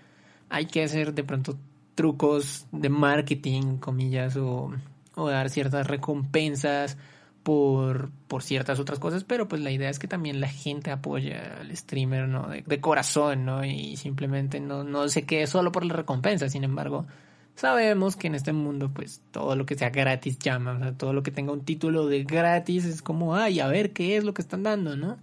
hay 0.49 0.67
que 0.67 0.83
hacer 0.83 1.15
de 1.15 1.25
pronto 1.25 1.57
trucos 1.95 2.67
de 2.73 2.89
marketing, 2.89 3.79
comillas, 3.79 4.37
o, 4.37 4.73
o 5.15 5.29
dar 5.29 5.51
ciertas 5.51 5.87
recompensas 5.87 6.97
por, 7.43 8.11
por 8.29 8.43
ciertas 8.43 8.79
otras 8.79 8.99
cosas, 8.99 9.25
pero 9.25 9.49
pues 9.49 9.61
la 9.61 9.71
idea 9.71 9.91
es 9.91 9.99
que 9.99 10.09
también 10.09 10.41
la 10.41 10.49
gente 10.49 10.91
apoya 10.91 11.59
al 11.61 11.77
streamer, 11.77 12.29
¿no? 12.29 12.49
De, 12.49 12.81
corazón, 12.81 13.45
¿no? 13.45 13.65
Y 13.65 13.97
simplemente 13.97 14.61
no, 14.61 14.85
no 14.85 15.09
se 15.09 15.25
quede 15.25 15.47
solo 15.47 15.73
por 15.73 15.85
la 15.85 15.95
recompensa, 15.95 16.49
sin 16.49 16.65
embargo, 16.65 17.07
sabemos 17.55 18.17
que 18.17 18.29
en 18.29 18.37
este 18.37 18.53
mundo, 18.53 18.91
pues 18.95 19.23
todo 19.31 19.57
lo 19.57 19.67
que 19.67 19.75
sea 19.75 19.91
gratis 19.91 20.39
llama, 20.39 20.73
o 20.73 20.79
sea, 20.79 20.93
todo 20.93 21.13
lo 21.13 21.23
que 21.23 21.31
tenga 21.31 21.53
un 21.53 21.65
título 21.65 22.07
de 22.07 22.23
gratis 22.25 22.85
es 22.85 23.03
como, 23.03 23.35
ay, 23.35 23.61
a 23.61 23.67
ver 23.67 23.93
qué 23.93 24.17
es 24.17 24.25
lo 24.25 24.35
que 24.35 24.43
están 24.43 24.63
dando, 24.63 24.97
¿no? 24.97 25.19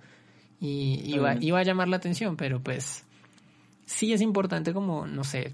Y, 0.61 1.15
y 1.15 1.51
va 1.51 1.59
a 1.59 1.63
llamar 1.63 1.87
la 1.87 1.95
atención, 1.95 2.35
pero 2.35 2.61
pues 2.61 3.05
sí 3.85 4.11
es 4.11 4.19
importante 4.19 4.73
como, 4.73 5.07
no 5.07 5.23
sé, 5.23 5.53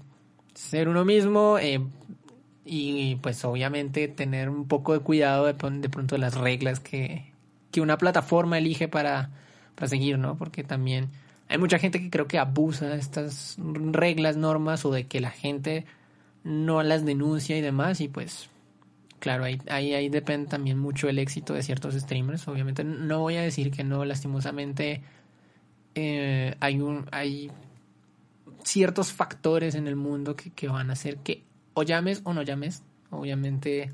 ser 0.56 0.88
uno 0.88 1.04
mismo 1.04 1.58
eh, 1.58 1.80
y 2.64 3.16
pues 3.16 3.44
obviamente 3.44 4.08
tener 4.08 4.48
un 4.48 4.66
poco 4.66 4.94
de 4.94 5.00
cuidado 5.00 5.46
de, 5.46 5.52
de 5.52 5.88
pronto 5.88 6.14
de 6.14 6.18
las 6.18 6.34
reglas 6.34 6.80
que, 6.80 7.32
que 7.70 7.80
una 7.80 7.98
plataforma 7.98 8.58
elige 8.58 8.88
para, 8.88 9.30
para 9.74 9.88
seguir, 9.88 10.18
¿no? 10.18 10.36
Porque 10.36 10.64
también 10.64 11.10
hay 11.48 11.58
mucha 11.58 11.78
gente 11.78 12.00
que 12.00 12.10
creo 12.10 12.26
que 12.26 12.38
abusa 12.38 12.88
de 12.88 12.98
estas 12.98 13.56
reglas, 13.58 14.36
normas 14.36 14.84
o 14.84 14.90
de 14.90 15.06
que 15.06 15.20
la 15.20 15.30
gente 15.30 15.84
no 16.42 16.82
las 16.82 17.04
denuncia 17.04 17.56
y 17.56 17.60
demás 17.60 18.00
y 18.00 18.08
pues 18.08 18.48
claro, 19.18 19.44
ahí, 19.44 19.60
ahí, 19.68 19.92
ahí 19.92 20.08
depende 20.08 20.48
también 20.48 20.78
mucho 20.78 21.08
el 21.08 21.18
éxito 21.18 21.52
de 21.52 21.62
ciertos 21.62 21.94
streamers. 21.94 22.48
Obviamente 22.48 22.82
no 22.82 23.20
voy 23.20 23.36
a 23.36 23.42
decir 23.42 23.70
que 23.70 23.84
no, 23.84 24.04
lastimosamente 24.04 25.02
eh, 25.94 26.54
hay 26.60 26.80
un 26.80 27.06
hay 27.12 27.50
ciertos 28.66 29.12
factores 29.12 29.74
en 29.74 29.86
el 29.86 29.96
mundo 29.96 30.34
que, 30.36 30.50
que 30.50 30.68
van 30.68 30.90
a 30.90 30.94
hacer 30.94 31.18
que 31.18 31.44
o 31.74 31.82
llames 31.82 32.20
o 32.24 32.34
no 32.34 32.42
llames. 32.42 32.82
Obviamente 33.10 33.92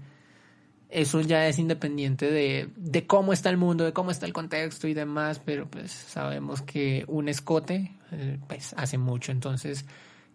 eso 0.89 1.21
ya 1.21 1.47
es 1.47 1.59
independiente 1.59 2.31
de, 2.31 2.71
de, 2.77 3.07
cómo 3.07 3.33
está 3.33 3.51
el 3.51 3.57
mundo, 3.57 3.85
de 3.85 3.93
cómo 3.93 4.11
está 4.11 4.27
el 4.27 4.33
contexto 4.33 4.89
y 4.89 4.95
demás, 4.95 5.41
pero 5.45 5.69
pues 5.69 5.91
sabemos 5.91 6.63
que 6.63 7.05
un 7.09 7.29
escote 7.29 7.93
eh, 8.13 8.39
pues 8.47 8.75
hace 8.77 8.99
mucho. 8.99 9.33
Entonces, 9.33 9.87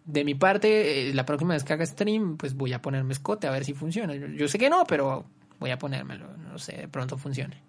de 0.04 0.24
mi 0.24 0.34
parte, 0.34 1.10
eh, 1.10 1.14
la 1.14 1.24
próxima 1.24 1.54
vez 1.54 1.64
que 1.64 1.72
haga 1.72 1.86
stream, 1.86 2.36
pues 2.36 2.54
voy 2.54 2.72
a 2.72 2.82
ponerme 2.82 3.12
escote 3.12 3.46
a 3.46 3.50
ver 3.50 3.64
si 3.64 3.72
funciona. 3.72 4.14
yo 4.14 4.48
sé 4.48 4.58
que 4.58 4.68
no, 4.70 4.84
pero 4.84 5.26
voy 5.60 5.70
a 5.70 5.78
ponérmelo. 5.78 6.36
No 6.36 6.58
sé, 6.58 6.76
de 6.76 6.88
pronto 6.88 7.16
funcione. 7.16 7.62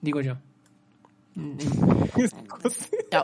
Digo 0.00 0.20
yo. 0.20 0.38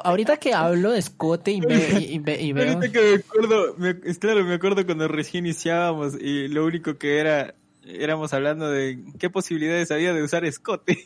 Ahorita 0.04 0.36
que 0.36 0.54
hablo 0.54 0.92
de 0.92 0.98
escote 0.98 1.52
y, 1.52 1.56
y, 1.58 2.18
veo... 2.18 2.74
Ahorita 2.74 2.92
que 2.92 3.00
me 3.00 3.14
acuerdo, 3.16 3.76
es 4.04 4.18
claro, 4.18 4.44
me 4.44 4.54
acuerdo 4.54 4.86
cuando 4.86 5.08
recién 5.08 5.46
iniciábamos 5.46 6.14
y 6.20 6.48
lo 6.48 6.64
único 6.64 6.96
que 6.96 7.18
era, 7.18 7.54
éramos 7.84 8.32
hablando 8.32 8.70
de 8.70 9.04
qué 9.18 9.30
posibilidades 9.30 9.90
había 9.90 10.12
de 10.12 10.22
usar 10.22 10.44
escote 10.44 10.98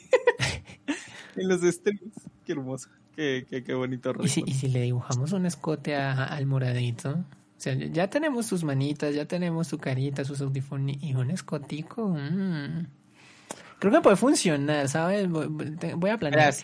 en 1.37 1.49
los 1.49 1.63
streams. 1.63 2.13
Qué 2.45 2.53
hermoso, 2.53 2.89
qué, 3.17 3.47
qué, 3.65 3.75
bonito. 3.75 4.13
¿Y 4.23 4.29
si, 4.29 4.43
¿Y 4.47 4.55
si, 4.55 4.69
le 4.69 4.83
dibujamos 4.83 5.33
un 5.33 5.47
escote 5.47 5.95
al 5.97 6.47
moradito? 6.47 7.11
O 7.11 7.61
sea, 7.61 7.75
ya 7.75 8.09
tenemos 8.09 8.47
sus 8.47 8.63
manitas, 8.63 9.15
ya 9.15 9.27
tenemos 9.27 9.67
su 9.67 9.79
carita, 9.79 10.25
sus 10.25 10.41
audífonos 10.41 10.97
y 11.01 11.15
un 11.15 11.31
escotico. 11.31 12.09
Mm. 12.09 12.87
Creo 13.81 13.93
que 13.93 14.01
puede 14.01 14.17
funcionar, 14.17 14.89
¿sabes? 14.89 15.29
Voy, 15.29 16.11
a 16.11 16.17
planear. 16.17 16.55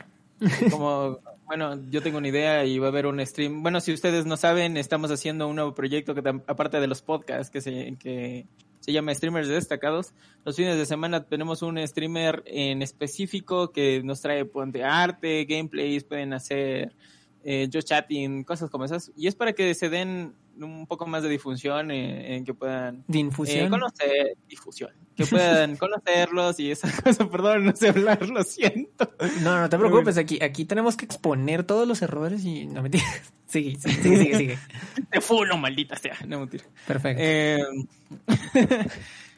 Como, 0.70 1.18
bueno, 1.46 1.80
yo 1.90 2.02
tengo 2.02 2.18
una 2.18 2.28
idea 2.28 2.64
y 2.64 2.78
va 2.78 2.86
a 2.86 2.90
haber 2.90 3.06
un 3.06 3.24
stream. 3.24 3.62
Bueno, 3.62 3.80
si 3.80 3.92
ustedes 3.92 4.26
no 4.26 4.36
saben, 4.36 4.76
estamos 4.76 5.10
haciendo 5.10 5.48
un 5.48 5.56
nuevo 5.56 5.74
proyecto 5.74 6.14
que 6.14 6.20
aparte 6.46 6.80
de 6.80 6.86
los 6.86 7.02
podcasts 7.02 7.50
que 7.50 7.60
se, 7.60 7.96
que 7.98 8.46
se 8.80 8.92
llama 8.92 9.14
Streamers 9.14 9.48
Destacados. 9.48 10.12
Los 10.44 10.56
fines 10.56 10.76
de 10.76 10.84
semana 10.84 11.24
tenemos 11.24 11.62
un 11.62 11.78
streamer 11.86 12.42
en 12.46 12.82
específico 12.82 13.72
que 13.72 14.02
nos 14.02 14.20
trae 14.20 14.44
ponte 14.44 14.84
arte, 14.84 15.46
gameplays, 15.46 16.04
pueden 16.04 16.34
hacer 16.34 16.94
eh, 17.44 17.68
yo 17.70 17.80
chatting, 17.80 18.44
cosas 18.44 18.68
como 18.68 18.84
esas. 18.84 19.10
Y 19.16 19.26
es 19.26 19.34
para 19.34 19.54
que 19.54 19.74
se 19.74 19.88
den 19.88 20.34
un 20.60 20.86
poco 20.86 21.06
más 21.06 21.22
de 21.22 21.28
difusión 21.28 21.90
en, 21.90 22.44
que 22.44 22.54
puedan 22.54 23.04
eh, 23.12 23.68
conocer 23.68 24.36
difusión 24.48 24.90
que 25.16 25.26
puedan 25.26 25.76
conocerlos 25.78 26.58
y 26.60 26.70
esa 26.70 26.90
cosa 27.02 27.28
perdón 27.30 27.66
no 27.66 27.76
sé 27.76 27.88
hablar 27.88 28.28
lo 28.28 28.42
siento. 28.42 29.10
No 29.42 29.60
no 29.60 29.68
te 29.68 29.78
preocupes 29.78 30.18
aquí 30.18 30.42
aquí 30.42 30.64
tenemos 30.64 30.96
que 30.96 31.04
exponer 31.04 31.64
todos 31.64 31.86
los 31.86 32.02
errores 32.02 32.44
y 32.44 32.66
no 32.66 32.82
mentira. 32.82 33.04
Sigue 33.46 33.76
sigue 33.78 34.18
sigue 34.18 34.36
sigue 34.36 34.58
te 35.10 35.20
funo 35.20 35.56
maldita 35.56 35.96
sea. 35.96 36.16
No 36.26 36.40
mentira. 36.40 36.64
Perfecto. 36.86 37.22
Eh, 37.24 37.62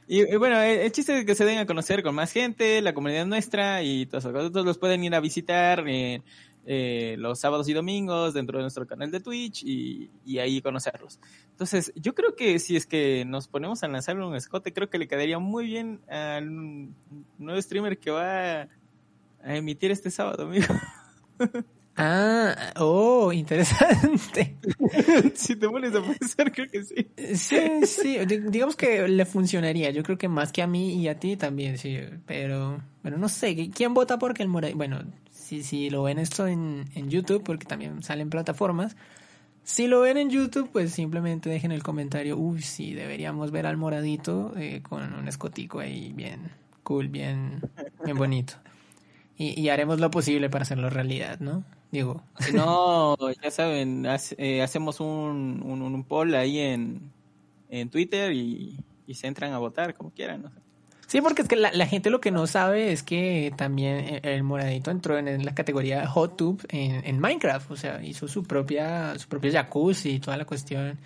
y, 0.09 0.37
bueno 0.37 0.59
el, 0.63 0.91
chiste 0.93 1.19
es 1.19 1.27
que 1.27 1.35
se 1.35 1.45
den 1.45 1.59
a 1.59 1.67
conocer 1.67 2.03
con 2.03 2.15
más 2.15 2.33
gente 2.33 2.81
la 2.81 2.95
comunidad 2.95 3.27
nuestra 3.27 3.83
y 3.83 4.07
todas 4.07 4.25
esas 4.25 4.33
cosas. 4.33 4.53
Todos 4.53 4.65
los 4.65 4.79
pueden 4.79 5.05
ir 5.05 5.15
a 5.15 5.21
visitar 5.21 5.85
eh, 5.87 6.23
eh, 6.69 7.15
los 7.19 7.39
sábados 7.39 7.69
y 7.69 7.73
domingos 7.73 8.35
dentro 8.35 8.59
de 8.59 8.63
nuestro 8.63 8.87
canal 8.89 9.11
de 9.13 9.21
Twitch 9.21 9.63
y, 9.65 10.11
ahí 10.39 10.61
conocerlos. 10.61 11.21
Entonces, 11.53 11.93
yo 11.95 12.15
creo 12.15 12.35
que 12.35 12.59
si 12.59 12.75
es 12.75 12.87
que 12.87 13.25
nos 13.25 13.47
ponemos 13.47 13.85
a 13.85 13.89
lanzar 13.89 14.19
un 14.19 14.35
escote, 14.35 14.73
creo 14.73 14.91
que 14.91 14.99
le 14.99 15.07
quedaría 15.07 15.39
muy 15.39 15.67
bien 15.67 16.01
al 16.09 16.89
nuevo 17.39 17.63
streamer 17.63 17.99
que 17.99 18.11
va 18.11 18.63
a 18.63 18.69
emitir 19.45 19.93
este 19.93 20.11
sábado, 20.11 20.45
amigo. 20.45 20.67
Ah, 21.99 22.75
oh, 22.77 23.33
interesante. 23.33 24.59
si 25.35 25.57
te 25.57 25.67
pones 25.67 25.95
a 25.95 26.03
pensar, 26.03 26.53
creo 26.53 26.69
que 26.69 26.85
sí. 26.85 27.09
Sí, 27.35 27.87
sí, 27.87 28.19
digamos 28.27 28.77
que 28.77 29.09
le 29.09 29.25
funcionaría. 29.25 29.91
Yo 29.91 30.03
creo 30.03 30.19
que 30.19 30.29
más 30.29 30.53
que 30.53 30.61
a 30.61 30.67
mí 30.67 31.01
y 31.01 31.09
a 31.09 31.19
ti 31.19 31.39
también, 31.39 31.79
sí. 31.79 31.99
Pero, 32.27 32.83
bueno, 33.03 33.17
no 33.17 33.31
sé, 33.31 33.71
¿quién 33.71 33.95
vota 33.95 34.19
porque 34.19 34.43
el 34.43 34.51
Moray? 34.51 34.75
Bueno, 34.75 35.05
si, 35.47 35.63
si 35.63 35.91
lo 35.91 36.03
ven 36.03 36.19
esto 36.19 36.49
en, 36.49 36.87
en 36.97 37.09
YouTube, 37.09 37.45
porque 37.45 37.67
también 37.67 38.03
salen 38.03 38.31
plataformas, 38.31 38.97
si 39.63 39.87
lo 39.87 40.01
ven 40.01 40.17
en 40.17 40.29
YouTube, 40.29 40.69
pues 40.73 40.93
simplemente 40.93 41.49
dejen 41.49 41.71
el 41.71 41.85
comentario, 41.85 42.37
uy, 42.37 42.63
sí, 42.63 42.95
deberíamos 42.95 43.53
ver 43.53 43.67
al 43.67 43.77
moradito 43.77 44.53
eh, 44.57 44.83
con 44.83 45.15
un 45.15 45.29
escotico 45.29 45.79
ahí 45.79 46.13
bien 46.13 46.51
cool, 46.83 47.09
bien, 47.09 47.61
bien 48.05 48.17
bonito. 48.17 48.55
Y, 49.39 49.61
y, 49.61 49.69
haremos 49.69 50.01
lo 50.01 50.11
posible 50.11 50.51
para 50.51 50.63
hacerlo 50.63 50.89
realidad, 50.91 51.39
¿no? 51.41 51.63
Digo. 51.93 52.23
No, 52.55 53.17
ya 53.43 53.51
saben, 53.51 54.07
eh, 54.39 54.63
hacemos 54.63 55.01
un, 55.01 55.63
un, 55.65 55.83
un, 55.83 56.05
poll 56.05 56.35
ahí 56.35 56.59
en, 56.59 57.13
en 57.69 57.91
Twitter 57.91 58.33
y, 58.33 58.79
y 59.07 59.15
se 59.15 59.27
entran 59.27 59.53
a 59.53 59.59
votar 59.59 59.95
como 59.95 60.11
quieran, 60.11 60.43
¿no? 60.43 60.66
Sí, 61.07 61.21
porque 61.21 61.43
es 61.43 61.49
que 61.49 61.55
la, 61.55 61.71
la, 61.73 61.87
gente 61.87 62.11
lo 62.11 62.21
que 62.21 62.33
no 62.33 62.49
sabe 62.49 62.91
es 62.91 63.05
que 63.05 63.53
también 63.57 64.21
el 64.25 64.43
moradito 64.43 64.91
entró 64.91 65.17
en, 65.17 65.45
la 65.45 65.55
categoría 65.55 66.07
Hot 66.09 66.37
Tube 66.37 66.65
en, 66.69 67.05
en, 67.05 67.21
Minecraft, 67.21 67.71
o 67.71 67.77
sea, 67.77 68.03
hizo 68.03 68.27
su 68.27 68.43
propia, 68.43 69.17
su 69.17 69.29
propio 69.29 69.53
jacuzzi 69.53 70.15
y 70.15 70.19
toda 70.19 70.37
la 70.37 70.45
cuestión. 70.45 70.99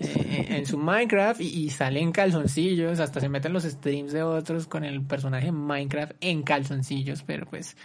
eh, 0.00 0.46
en 0.50 0.66
su 0.66 0.78
Minecraft 0.78 1.40
y, 1.40 1.46
y 1.46 1.70
sale 1.70 2.00
en 2.00 2.10
calzoncillos, 2.10 2.98
hasta 2.98 3.20
se 3.20 3.28
meten 3.28 3.52
los 3.52 3.62
streams 3.62 4.12
de 4.12 4.24
otros 4.24 4.66
con 4.66 4.82
el 4.82 5.00
personaje 5.02 5.52
Minecraft 5.52 6.14
en 6.20 6.42
calzoncillos, 6.42 7.22
pero 7.22 7.46
pues 7.46 7.76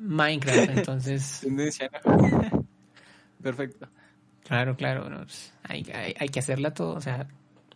Minecraft, 0.00 0.70
entonces... 0.78 1.46
Perfecto. 3.42 3.88
Claro, 4.44 4.76
claro, 4.76 5.08
no, 5.08 5.18
pues, 5.18 5.54
hay, 5.62 5.86
hay, 5.94 6.14
hay 6.18 6.28
que 6.28 6.40
hacerla 6.40 6.74
todo, 6.74 6.94
o 6.94 7.00
sea, 7.00 7.28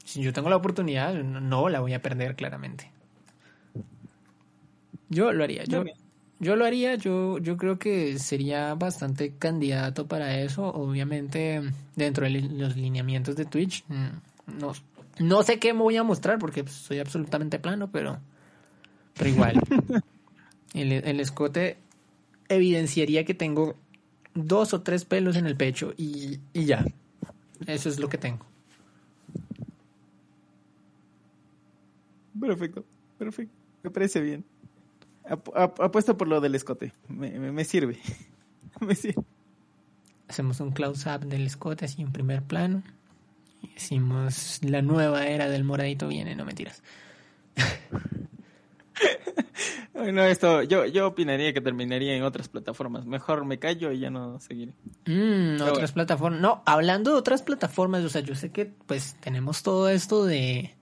si 0.05 0.23
yo 0.23 0.33
tengo 0.33 0.49
la 0.51 0.57
oportunidad, 0.57 1.15
no, 1.15 1.69
la 1.69 1.81
voy 1.81 1.95
a 1.95 2.03
perder 2.03 2.37
claramente. 2.37 2.91
Yo 5.09 5.33
lo 5.33 5.45
haría, 5.45 5.65
yo, 5.65 5.85
yo 6.41 6.57
lo 6.57 6.65
haría, 6.65 6.95
yo, 6.97 7.39
yo 7.39 7.57
creo 7.57 7.79
que 7.79 8.19
sería 8.19 8.75
bastante 8.75 9.35
candidato 9.39 10.07
para 10.07 10.39
eso, 10.41 10.67
obviamente 10.67 11.63
dentro 11.95 12.25
de 12.25 12.41
los 12.41 12.77
lineamientos 12.77 13.37
de 13.37 13.45
Twitch. 13.45 13.85
mm, 13.89 14.59
No, 14.59 14.73
no 15.21 15.43
sé 15.43 15.59
qué 15.59 15.73
me 15.73 15.81
voy 15.81 15.97
a 15.97 16.03
mostrar 16.03 16.39
porque 16.39 16.65
pues, 16.65 16.75
soy 16.77 16.99
absolutamente 16.99 17.59
plano, 17.59 17.91
pero, 17.91 18.19
pero 19.15 19.31
igual. 19.31 19.61
el, 20.75 20.93
el 20.93 21.21
escote 21.21 21.79
evidenciaría 22.49 23.25
que 23.25 23.35
tengo 23.35 23.77
dos 24.35 24.75
o 24.75 24.83
tres 24.83 25.05
pelos 25.05 25.37
en 25.37 25.47
el 25.47 25.57
pecho 25.57 25.95
y, 25.97 26.41
y 26.53 26.65
ya. 26.65 26.85
Eso 27.67 27.89
es 27.89 27.99
lo 28.01 28.09
que 28.09 28.19
tengo. 28.19 28.45
Perfecto, 32.39 32.85
perfecto. 33.19 33.55
Me 33.83 33.91
parece 33.91 34.21
bien. 34.21 34.45
Ap- 35.29 35.49
ap- 35.57 35.81
apuesto 35.81 36.17
por 36.17 36.29
lo 36.29 36.41
del 36.41 36.55
escote. 36.55 36.93
Me, 37.09 37.31
me- 37.39 37.53
me 37.53 37.65
sirve. 37.65 37.99
me 38.81 38.95
sirve. 38.95 39.23
Hacemos 40.29 40.61
un 40.61 40.73
close-up 40.73 41.27
del 41.27 41.47
escote 41.47 41.85
así 41.85 42.03
en 42.03 42.13
primer 42.13 42.43
plano. 42.43 42.83
Y 43.63 43.69
decimos, 43.75 44.61
la 44.63 44.83
nueva 44.83 45.27
era 45.27 45.49
del 45.49 45.65
moradito 45.65 46.09
viene, 46.09 46.35
no 46.35 46.45
mentiras. 46.45 46.83
No, 50.13 50.23
esto, 50.25 50.63
yo, 50.63 50.85
yo 50.87 51.07
opinaría 51.07 51.53
que 51.55 51.61
terminaría 51.61 52.15
en 52.17 52.25
otras 52.25 52.49
plataformas. 52.49 53.07
Mejor 53.07 53.45
me 53.45 53.59
callo 53.59 53.91
y 53.93 54.01
ya 54.01 54.11
no 54.11 54.39
seguiré. 54.41 54.73
Mm, 55.07 55.55
otras 55.55 55.71
bueno. 55.73 55.95
plataformas. 55.95 56.41
No, 56.41 56.63
hablando 56.67 57.13
de 57.13 57.17
otras 57.17 57.43
plataformas, 57.43 58.05
o 58.05 58.09
sea, 58.09 58.21
yo 58.21 58.35
sé 58.35 58.51
que 58.51 58.67
pues 58.67 59.17
tenemos 59.21 59.63
todo 59.63 59.89
esto 59.89 60.25
de, 60.27 60.75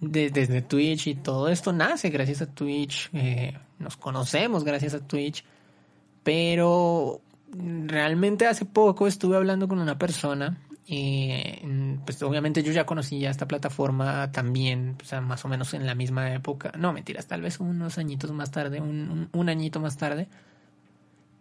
de- 0.00 0.30
desde 0.30 0.62
Twitch 0.62 1.08
y 1.08 1.14
todo 1.14 1.48
esto 1.48 1.72
nace 1.72 2.10
gracias 2.10 2.42
a 2.42 2.46
Twitch. 2.46 3.10
eh, 3.12 3.56
nos 3.78 3.96
conocemos 3.96 4.64
gracias 4.64 4.94
a 4.94 5.00
Twitch. 5.06 5.44
Pero 6.22 7.20
realmente 7.52 8.46
hace 8.46 8.64
poco 8.64 9.06
estuve 9.06 9.36
hablando 9.36 9.68
con 9.68 9.78
una 9.78 9.98
persona. 9.98 10.58
eh, 10.90 11.60
pues 12.06 12.22
obviamente 12.22 12.62
yo 12.62 12.72
ya 12.72 12.86
conocía 12.86 13.28
esta 13.30 13.46
plataforma 13.46 14.32
también, 14.32 14.96
o 15.02 15.04
sea, 15.04 15.20
más 15.20 15.44
o 15.44 15.48
menos 15.48 15.74
en 15.74 15.84
la 15.84 15.94
misma 15.94 16.32
época. 16.32 16.72
No, 16.78 16.94
mentiras, 16.94 17.26
tal 17.26 17.42
vez 17.42 17.60
unos 17.60 17.98
añitos 17.98 18.32
más 18.32 18.50
tarde, 18.50 18.80
un 18.80 19.48
añito 19.50 19.80
más 19.80 19.98
tarde. 19.98 20.28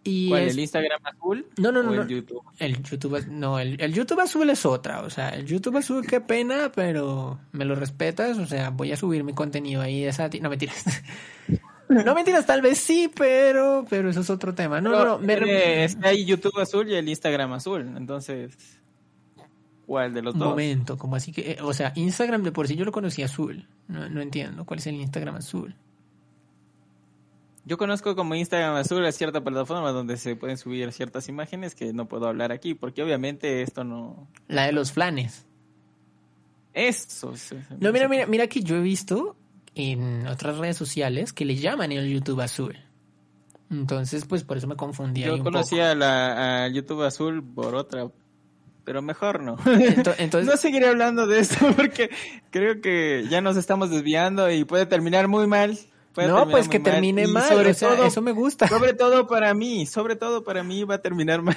Y 0.07 0.29
¿Cuál? 0.29 0.43
es- 0.43 0.53
¿El 0.53 0.59
Instagram 0.61 0.99
azul? 1.05 1.45
No, 1.57 1.71
no, 1.71 1.83
no, 1.83 1.89
¿O 1.89 1.93
el 1.93 1.99
no. 1.99 2.07
YouTube? 2.07 2.41
el 2.59 2.81
YouTube, 2.81 3.27
no, 3.27 3.59
el, 3.59 3.79
el 3.81 3.93
YouTube 3.93 4.19
azul 4.21 4.49
es 4.49 4.65
otra, 4.65 5.01
o 5.01 5.09
sea, 5.09 5.29
el 5.29 5.45
YouTube 5.45 5.75
azul 5.77 6.05
qué 6.07 6.21
pena, 6.21 6.71
pero 6.73 7.39
me 7.51 7.65
lo 7.65 7.75
respetas, 7.75 8.37
o 8.37 8.45
sea, 8.45 8.69
voy 8.69 8.91
a 8.91 8.97
subir 8.97 9.23
mi 9.23 9.33
contenido 9.33 9.81
ahí 9.81 10.01
de 10.03 10.07
esa, 10.09 10.29
no 10.41 10.49
mentiras. 10.49 10.83
No 11.89 12.13
mentiras, 12.15 12.45
tal 12.45 12.61
vez 12.61 12.79
sí, 12.79 13.09
pero, 13.15 13.85
pero 13.89 14.09
eso 14.09 14.19
es 14.19 14.29
otro 14.29 14.53
tema. 14.53 14.81
No, 14.81 14.89
no, 14.91 15.05
no, 15.05 15.19
me 15.19 15.37
Tiene- 15.37 15.85
está 15.85 16.09
ahí 16.09 16.25
YouTube 16.25 16.59
azul 16.59 16.89
y 16.89 16.95
el 16.95 17.07
Instagram 17.07 17.53
azul. 17.53 17.93
Entonces, 17.95 18.57
¿cuál 19.85 20.13
de 20.13 20.21
los 20.21 20.37
dos? 20.37 20.49
momento, 20.49 20.97
como 20.97 21.15
así 21.15 21.31
que, 21.31 21.51
eh, 21.51 21.57
o 21.61 21.73
sea, 21.73 21.93
Instagram 21.95 22.43
de 22.43 22.51
por 22.51 22.67
sí 22.67 22.75
yo 22.75 22.83
lo 22.83 22.91
conocí 22.91 23.23
azul. 23.23 23.69
No, 23.87 24.09
no 24.09 24.19
entiendo 24.19 24.65
cuál 24.65 24.79
es 24.79 24.87
el 24.87 24.95
Instagram 24.95 25.35
azul. 25.37 25.75
Yo 27.67 27.77
conozco 27.77 28.15
como 28.15 28.33
Instagram 28.33 28.75
azul 28.75 29.05
a 29.05 29.11
cierta 29.11 29.43
plataforma 29.43 29.91
donde 29.91 30.15
se 30.15 30.37
pueden 30.37 30.57
subir 30.57 30.89
ciertas 30.93 31.27
imágenes 31.27 31.75
que 31.75 31.91
no 31.91 32.07
puedo 32.07 32.25
hablar 32.25 32.53
aquí 32.53 32.75
porque 32.75 33.03
obviamente 33.03 33.61
esto 33.61 33.83
no... 33.83 34.29
La 34.47 34.67
de 34.67 34.71
los 34.71 34.93
flanes. 34.93 35.45
Eso. 36.73 37.33
No, 37.81 37.91
mira, 37.91 38.07
mira, 38.07 38.25
mira 38.25 38.47
que 38.47 38.61
yo 38.61 38.77
he 38.77 38.81
visto 38.81 39.35
en 39.75 40.25
otras 40.27 40.57
redes 40.57 40.77
sociales 40.77 41.33
que 41.33 41.43
le 41.43 41.57
llaman 41.57 41.91
el 41.91 42.07
YouTube 42.09 42.39
azul. 42.39 42.77
Entonces, 43.69 44.23
pues 44.23 44.45
por 44.45 44.55
eso 44.55 44.67
me 44.67 44.77
confundí 44.77 45.23
ahí 45.23 45.29
Yo 45.31 45.35
un 45.35 45.43
conocía 45.43 45.93
la 45.93 46.63
a 46.63 46.67
YouTube 46.69 47.03
azul 47.03 47.43
por 47.43 47.75
otra, 47.75 48.07
pero 48.85 49.01
mejor 49.01 49.43
no. 49.43 49.57
Entonces, 50.17 50.45
no 50.45 50.55
seguiré 50.55 50.87
hablando 50.87 51.27
de 51.27 51.39
esto 51.39 51.67
porque 51.75 52.11
creo 52.49 52.79
que 52.79 53.25
ya 53.29 53.41
nos 53.41 53.57
estamos 53.57 53.89
desviando 53.89 54.49
y 54.49 54.63
puede 54.63 54.85
terminar 54.85 55.27
muy 55.27 55.47
mal. 55.47 55.77
No, 56.25 56.49
pues 56.49 56.67
que 56.67 56.79
termine 56.79 57.23
Y 57.23 57.27
mal, 57.27 57.47
Sobre 57.47 57.71
o 57.71 57.73
sea, 57.73 57.95
todo, 57.95 58.05
eso 58.05 58.21
me 58.21 58.31
gusta. 58.31 58.67
sobre 58.67 58.93
todo 58.93 59.27
para 59.27 59.53
mí, 59.53 59.85
sobre 59.85 60.15
todo 60.15 60.43
para 60.43 60.63
mí 60.63 60.83
va 60.83 60.95
a 60.95 61.01
terminar 61.01 61.41
mal, 61.43 61.55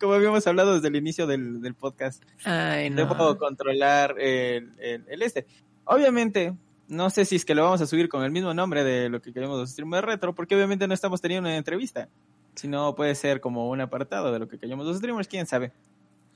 como 0.00 0.12
habíamos 0.12 0.46
hablado 0.46 0.74
desde 0.74 0.88
el 0.88 0.96
inicio 0.96 1.26
del, 1.26 1.60
del 1.60 1.74
podcast. 1.74 2.22
Ay, 2.44 2.90
no. 2.90 2.96
Debo 2.96 3.36
controlar 3.38 4.14
el, 4.20 4.72
el, 4.78 5.04
el 5.08 5.22
este. 5.22 5.46
Obviamente, 5.84 6.54
no 6.88 7.10
sé 7.10 7.24
si 7.24 7.36
es 7.36 7.44
que 7.44 7.54
lo 7.54 7.64
vamos 7.64 7.80
a 7.80 7.86
subir 7.86 8.08
con 8.08 8.22
el 8.22 8.30
mismo 8.30 8.54
nombre 8.54 8.84
de 8.84 9.08
lo 9.08 9.20
que 9.20 9.32
queremos 9.32 9.58
los 9.58 9.70
streamers 9.70 10.04
retro, 10.04 10.34
porque 10.34 10.54
obviamente 10.54 10.86
no 10.86 10.94
estamos 10.94 11.20
teniendo 11.20 11.48
una 11.48 11.56
entrevista. 11.56 12.08
sino 12.54 12.94
puede 12.94 13.14
ser 13.14 13.40
como 13.40 13.68
un 13.68 13.80
apartado 13.80 14.32
de 14.32 14.38
lo 14.38 14.48
que 14.48 14.58
callamos 14.58 14.86
los 14.86 14.98
streamers, 14.98 15.28
quién 15.28 15.46
sabe. 15.46 15.72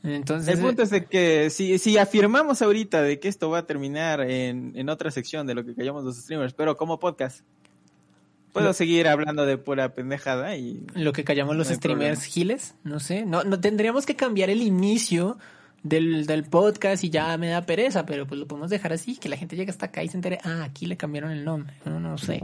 Entonces, 0.03 0.55
El 0.57 0.65
punto 0.65 0.83
es 0.83 0.89
de 0.91 1.05
que 1.05 1.51
si, 1.51 1.79
si 1.79 1.99
afirmamos 1.99 2.63
ahorita 2.63 3.03
de 3.03 3.21
que 3.21 3.29
esto 3.29 3.51
va 3.51 3.59
a 3.59 3.67
terminar 3.67 4.23
en, 4.23 4.73
en 4.75 4.89
otra 4.89 5.11
sección 5.11 5.47
de 5.47 5.55
lo 5.55 5.65
que 5.65 5.75
callamos 5.75 6.05
los 6.05 6.17
streamers, 6.17 6.55
pero 6.55 6.77
como 6.77 6.99
podcast, 6.99 7.41
puedo 8.53 8.73
seguir 8.73 9.09
hablando 9.09 9.47
de 9.47 9.59
pura 9.59 9.95
pendejada 9.95 10.57
y 10.57 10.85
lo 10.95 11.13
que 11.13 11.25
callamos 11.25 11.57
los 11.57 11.69
No 11.69 11.75
streamers 11.77 12.19
problema. 12.21 12.33
giles, 12.33 12.75
no 12.85 13.01
sé, 13.01 13.25
no, 13.25 13.45
no 13.45 13.61
tendríamos 13.61 14.07
que 14.07 14.17
cambiar 14.17 14.51
el 14.51 14.63
inicio 14.63 15.39
del, 15.83 16.27
del 16.27 16.45
podcast 16.45 17.05
y 17.05 17.11
ya 17.11 17.37
me 17.39 17.49
da 17.49 17.63
pereza, 17.63 18.05
pero 18.07 18.27
pues 18.27 18.39
lo 18.41 18.47
podemos 18.47 18.71
dejar 18.71 18.93
así, 18.93 19.17
que 19.17 19.29
la 19.29 19.37
gente 19.37 19.57
llegue 19.57 19.71
hasta 19.71 19.87
acá 19.87 20.03
y 20.03 20.09
se 20.09 20.17
entere, 20.17 20.39
ah, 20.45 20.63
aquí 20.65 20.87
le 20.87 20.97
cambiaron 20.97 21.31
el 21.31 21.45
nombre, 21.45 21.75
no, 21.85 22.01
no 22.01 22.19
sé. 22.19 22.41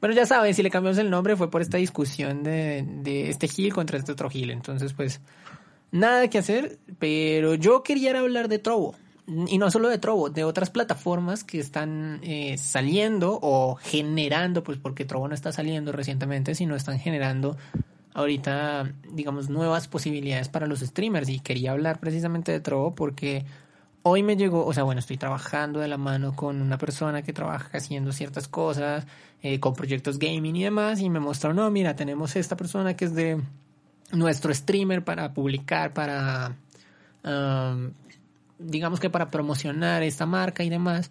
Bueno, 0.00 0.14
ya 0.14 0.24
saben, 0.24 0.54
si 0.54 0.62
le 0.62 0.70
cambiamos 0.70 0.98
el 0.98 1.10
nombre 1.10 1.36
fue 1.36 1.50
por 1.50 1.60
esta 1.60 1.76
discusión 1.76 2.42
de, 2.42 2.84
de 3.02 3.28
este 3.28 3.48
Gil 3.48 3.72
contra 3.74 3.98
este 3.98 4.12
otro 4.12 4.30
Gil, 4.30 4.50
entonces 4.50 4.94
pues 4.94 5.20
nada 5.90 6.28
que 6.28 6.38
hacer, 6.38 6.78
pero 6.98 7.54
yo 7.54 7.82
quería 7.82 8.18
hablar 8.18 8.48
de 8.48 8.58
Trovo. 8.58 8.94
Y 9.46 9.58
no 9.58 9.70
solo 9.70 9.88
de 9.88 9.98
Trovo, 9.98 10.28
de 10.28 10.42
otras 10.42 10.70
plataformas 10.70 11.44
que 11.44 11.60
están 11.60 12.18
eh, 12.24 12.58
saliendo 12.58 13.38
o 13.40 13.76
generando, 13.76 14.64
pues 14.64 14.78
porque 14.78 15.04
Trovo 15.04 15.28
no 15.28 15.34
está 15.34 15.52
saliendo 15.52 15.92
recientemente, 15.92 16.56
sino 16.56 16.74
están 16.74 16.98
generando 16.98 17.56
ahorita, 18.12 18.92
digamos, 19.12 19.48
nuevas 19.48 19.86
posibilidades 19.86 20.48
para 20.48 20.66
los 20.66 20.80
streamers. 20.80 21.28
Y 21.28 21.38
quería 21.38 21.70
hablar 21.70 22.00
precisamente 22.00 22.50
de 22.50 22.58
Trovo 22.58 22.96
porque 22.96 23.44
hoy 24.02 24.24
me 24.24 24.36
llegó, 24.36 24.66
o 24.66 24.72
sea, 24.72 24.82
bueno, 24.82 24.98
estoy 24.98 25.16
trabajando 25.16 25.78
de 25.78 25.86
la 25.86 25.96
mano 25.96 26.34
con 26.34 26.60
una 26.60 26.76
persona 26.76 27.22
que 27.22 27.32
trabaja 27.32 27.78
haciendo 27.78 28.10
ciertas 28.12 28.48
cosas, 28.48 29.06
eh, 29.42 29.60
con 29.60 29.74
proyectos 29.74 30.18
gaming 30.18 30.56
y 30.56 30.64
demás, 30.64 31.00
y 31.00 31.08
me 31.08 31.20
mostró, 31.20 31.54
no, 31.54 31.70
mira, 31.70 31.94
tenemos 31.94 32.34
esta 32.34 32.56
persona 32.56 32.96
que 32.96 33.04
es 33.04 33.14
de 33.14 33.40
nuestro 34.12 34.52
streamer 34.52 35.04
para 35.04 35.32
publicar, 35.32 35.92
para, 35.92 36.56
um, 37.24 37.90
digamos 38.60 39.00
que 39.00 39.10
para 39.10 39.30
promocionar 39.30 40.02
esta 40.02 40.26
marca 40.26 40.62
y 40.64 40.70
demás. 40.70 41.10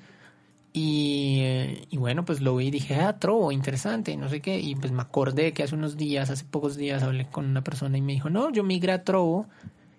Y, 0.71 1.41
y 1.89 1.97
bueno, 1.97 2.23
pues 2.25 2.41
lo 2.41 2.55
vi 2.55 2.67
y 2.67 2.71
dije, 2.71 2.95
ah, 2.95 3.17
Trovo, 3.17 3.51
interesante, 3.51 4.15
no 4.17 4.29
sé 4.29 4.39
qué. 4.41 4.59
Y 4.59 4.75
pues 4.75 4.91
me 4.91 5.01
acordé 5.01 5.51
que 5.53 5.63
hace 5.63 5.75
unos 5.75 5.97
días, 5.97 6.29
hace 6.29 6.45
pocos 6.45 6.77
días, 6.77 7.01
hablé 7.03 7.25
con 7.27 7.45
una 7.45 7.63
persona 7.63 7.97
y 7.97 8.01
me 8.01 8.13
dijo, 8.13 8.29
no, 8.29 8.51
yo 8.51 8.63
migré 8.63 8.91
a 8.91 9.03
Trovo, 9.03 9.47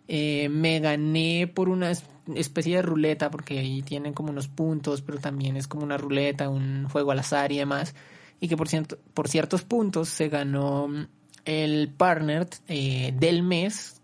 eh, 0.08 0.48
me 0.48 0.78
gané 0.80 1.50
por 1.52 1.68
una 1.68 1.90
es- 1.90 2.04
especie 2.34 2.76
de 2.76 2.82
ruleta, 2.82 3.30
porque 3.30 3.58
ahí 3.58 3.82
tienen 3.82 4.12
como 4.14 4.30
unos 4.30 4.48
puntos, 4.48 5.02
pero 5.02 5.18
también 5.18 5.56
es 5.56 5.66
como 5.66 5.82
una 5.84 5.96
ruleta, 5.98 6.48
un 6.48 6.88
juego 6.88 7.10
al 7.10 7.18
azar 7.18 7.50
y 7.52 7.58
demás. 7.58 7.94
Y 8.40 8.48
que 8.48 8.56
por, 8.56 8.68
cierto, 8.68 8.96
por 9.12 9.28
ciertos 9.28 9.62
puntos 9.64 10.08
se 10.08 10.28
ganó 10.28 10.88
mm, 10.88 11.06
el 11.46 11.88
partner 11.88 12.48
eh, 12.68 13.12
del 13.18 13.42
mes 13.42 14.00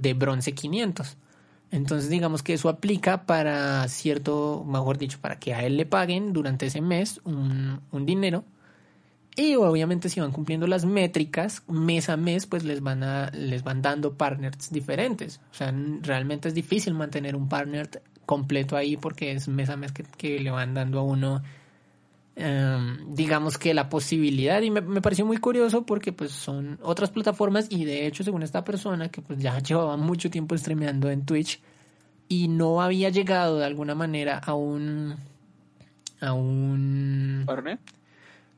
de 0.00 0.14
bronce 0.14 0.52
500. 0.54 1.16
Entonces 1.70 2.08
digamos 2.08 2.42
que 2.42 2.54
eso 2.54 2.68
aplica 2.68 3.26
para 3.26 3.86
cierto, 3.88 4.64
mejor 4.66 4.98
dicho, 4.98 5.18
para 5.20 5.38
que 5.38 5.54
a 5.54 5.64
él 5.64 5.76
le 5.76 5.86
paguen 5.86 6.32
durante 6.32 6.66
ese 6.66 6.80
mes 6.80 7.20
un, 7.24 7.80
un 7.92 8.06
dinero. 8.06 8.44
Y 9.36 9.54
obviamente 9.54 10.08
si 10.08 10.18
van 10.18 10.32
cumpliendo 10.32 10.66
las 10.66 10.84
métricas 10.84 11.62
mes 11.68 12.08
a 12.08 12.16
mes, 12.16 12.46
pues 12.46 12.64
les 12.64 12.80
van 12.80 13.04
a, 13.04 13.30
les 13.30 13.62
van 13.62 13.82
dando 13.82 14.14
partners 14.14 14.70
diferentes. 14.70 15.40
O 15.52 15.54
sea, 15.54 15.72
realmente 16.02 16.48
es 16.48 16.54
difícil 16.54 16.94
mantener 16.94 17.36
un 17.36 17.48
partner 17.48 18.02
completo 18.26 18.76
ahí 18.76 18.96
porque 18.96 19.32
es 19.32 19.46
mes 19.46 19.70
a 19.70 19.76
mes 19.76 19.92
que, 19.92 20.02
que 20.02 20.40
le 20.40 20.50
van 20.50 20.74
dando 20.74 20.98
a 20.98 21.02
uno 21.02 21.42
em, 22.38 23.14
digamos 23.14 23.58
que 23.58 23.74
la 23.74 23.88
posibilidad 23.88 24.62
y 24.62 24.70
me, 24.70 25.00
pareció 25.00 25.26
muy 25.26 25.38
curioso 25.38 25.84
porque 25.84 26.12
pues 26.12 26.30
son 26.30 26.78
otras 26.82 27.10
plataformas 27.10 27.66
y 27.70 27.84
de 27.84 28.06
hecho 28.06 28.24
según 28.24 28.42
esta 28.42 28.64
persona 28.64 29.08
que 29.08 29.20
pues 29.20 29.38
ya 29.38 29.58
llevaba 29.58 29.96
mucho 29.96 30.30
tiempo 30.30 30.56
streameando 30.56 31.10
en 31.10 31.26
Twitch 31.26 31.60
y 32.28 32.48
no 32.48 32.80
había 32.80 33.10
llegado 33.10 33.58
de 33.58 33.64
alguna 33.64 33.94
manera 33.94 34.38
a 34.38 34.54
un 34.54 35.16
a 36.20 36.32
un. 36.32 37.44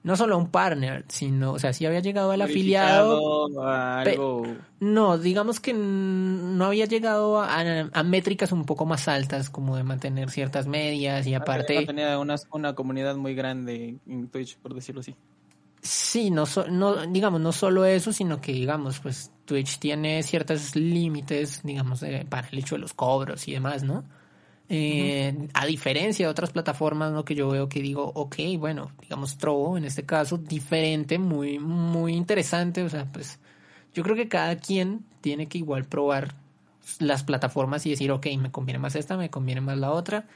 No 0.03 0.17
solo 0.17 0.35
a 0.35 0.39
un 0.39 0.51
partner, 0.51 1.05
sino, 1.09 1.53
o 1.53 1.59
sea, 1.59 1.73
sí 1.73 1.85
había 1.87 2.01
llegado 2.01 2.31
al 2.31 2.43
afiliado. 2.43 3.49
A 3.63 4.01
algo... 4.01 4.57
No, 4.81 5.19
digamos 5.19 5.61
que 5.61 5.75
no 5.75 6.65
había 6.65 6.87
llegado 6.87 7.41
a, 7.41 7.61
a 7.93 8.03
métricas 8.03 8.53
un 8.53 8.65
poco 8.65 8.87
más 8.87 9.09
altas, 9.09 9.51
como 9.51 9.77
de 9.77 9.83
mantener 9.85 10.31
ciertas 10.31 10.67
medias 10.67 11.27
y 11.27 11.35
aparte... 11.35 11.75
No 11.75 11.87
tenía 11.87 12.19
una, 12.19 12.37
una 12.53 12.75
comunidad 12.75 13.17
muy 13.17 13.35
grande 13.35 13.99
en 14.07 14.29
Twitch, 14.29 14.57
por 14.59 14.75
decirlo 14.75 15.03
así. 15.03 15.15
Sí, 15.83 16.31
no, 16.31 16.45
so- 16.47 16.69
no, 16.69 17.07
digamos, 17.07 17.41
no 17.41 17.53
solo 17.53 17.85
eso, 17.85 18.13
sino 18.13 18.41
que, 18.41 18.53
digamos, 18.53 19.01
pues 19.01 19.31
Twitch 19.45 19.79
tiene 19.79 20.23
ciertos 20.23 20.77
límites, 20.77 21.63
digamos, 21.63 22.03
eh, 22.03 22.27
para 22.29 22.49
el 22.49 22.59
hecho 22.59 22.75
de 22.75 22.81
los 22.83 22.93
cobros 22.95 23.49
y 23.49 23.53
demás, 23.53 23.83
¿no? 23.83 24.05
Eh, 24.73 25.49
A 25.53 25.67
diferencia 25.67 26.27
de 26.27 26.31
otras 26.31 26.51
plataformas, 26.53 27.13
¿no? 27.13 27.25
Que 27.25 27.35
yo 27.35 27.49
veo 27.49 27.69
que 27.69 27.83
digo, 27.83 28.13
ok, 28.15 28.37
bueno, 28.57 28.93
digamos, 29.01 29.37
Trovo, 29.37 29.77
en 29.77 29.85
este 29.85 30.05
caso, 30.07 30.39
diferente, 30.39 31.19
muy, 31.19 31.59
muy 31.59 32.15
interesante, 32.15 32.85
o 32.85 32.89
sea, 32.89 33.05
pues 33.13 33.41
yo 33.95 34.05
creo 34.05 34.15
que 34.15 34.29
cada 34.29 34.57
quien 34.57 35.05
tiene 35.21 35.47
que 35.49 35.59
igual 35.59 35.85
probar 35.87 36.37
las 37.01 37.25
plataformas 37.25 37.85
y 37.87 37.91
decir, 37.91 38.13
ok, 38.13 38.27
me 38.39 38.53
conviene 38.53 38.79
más 38.79 38.95
esta, 38.95 39.17
me 39.17 39.29
conviene 39.31 39.61
más 39.61 39.77
la 39.79 39.91
otra. 39.91 40.27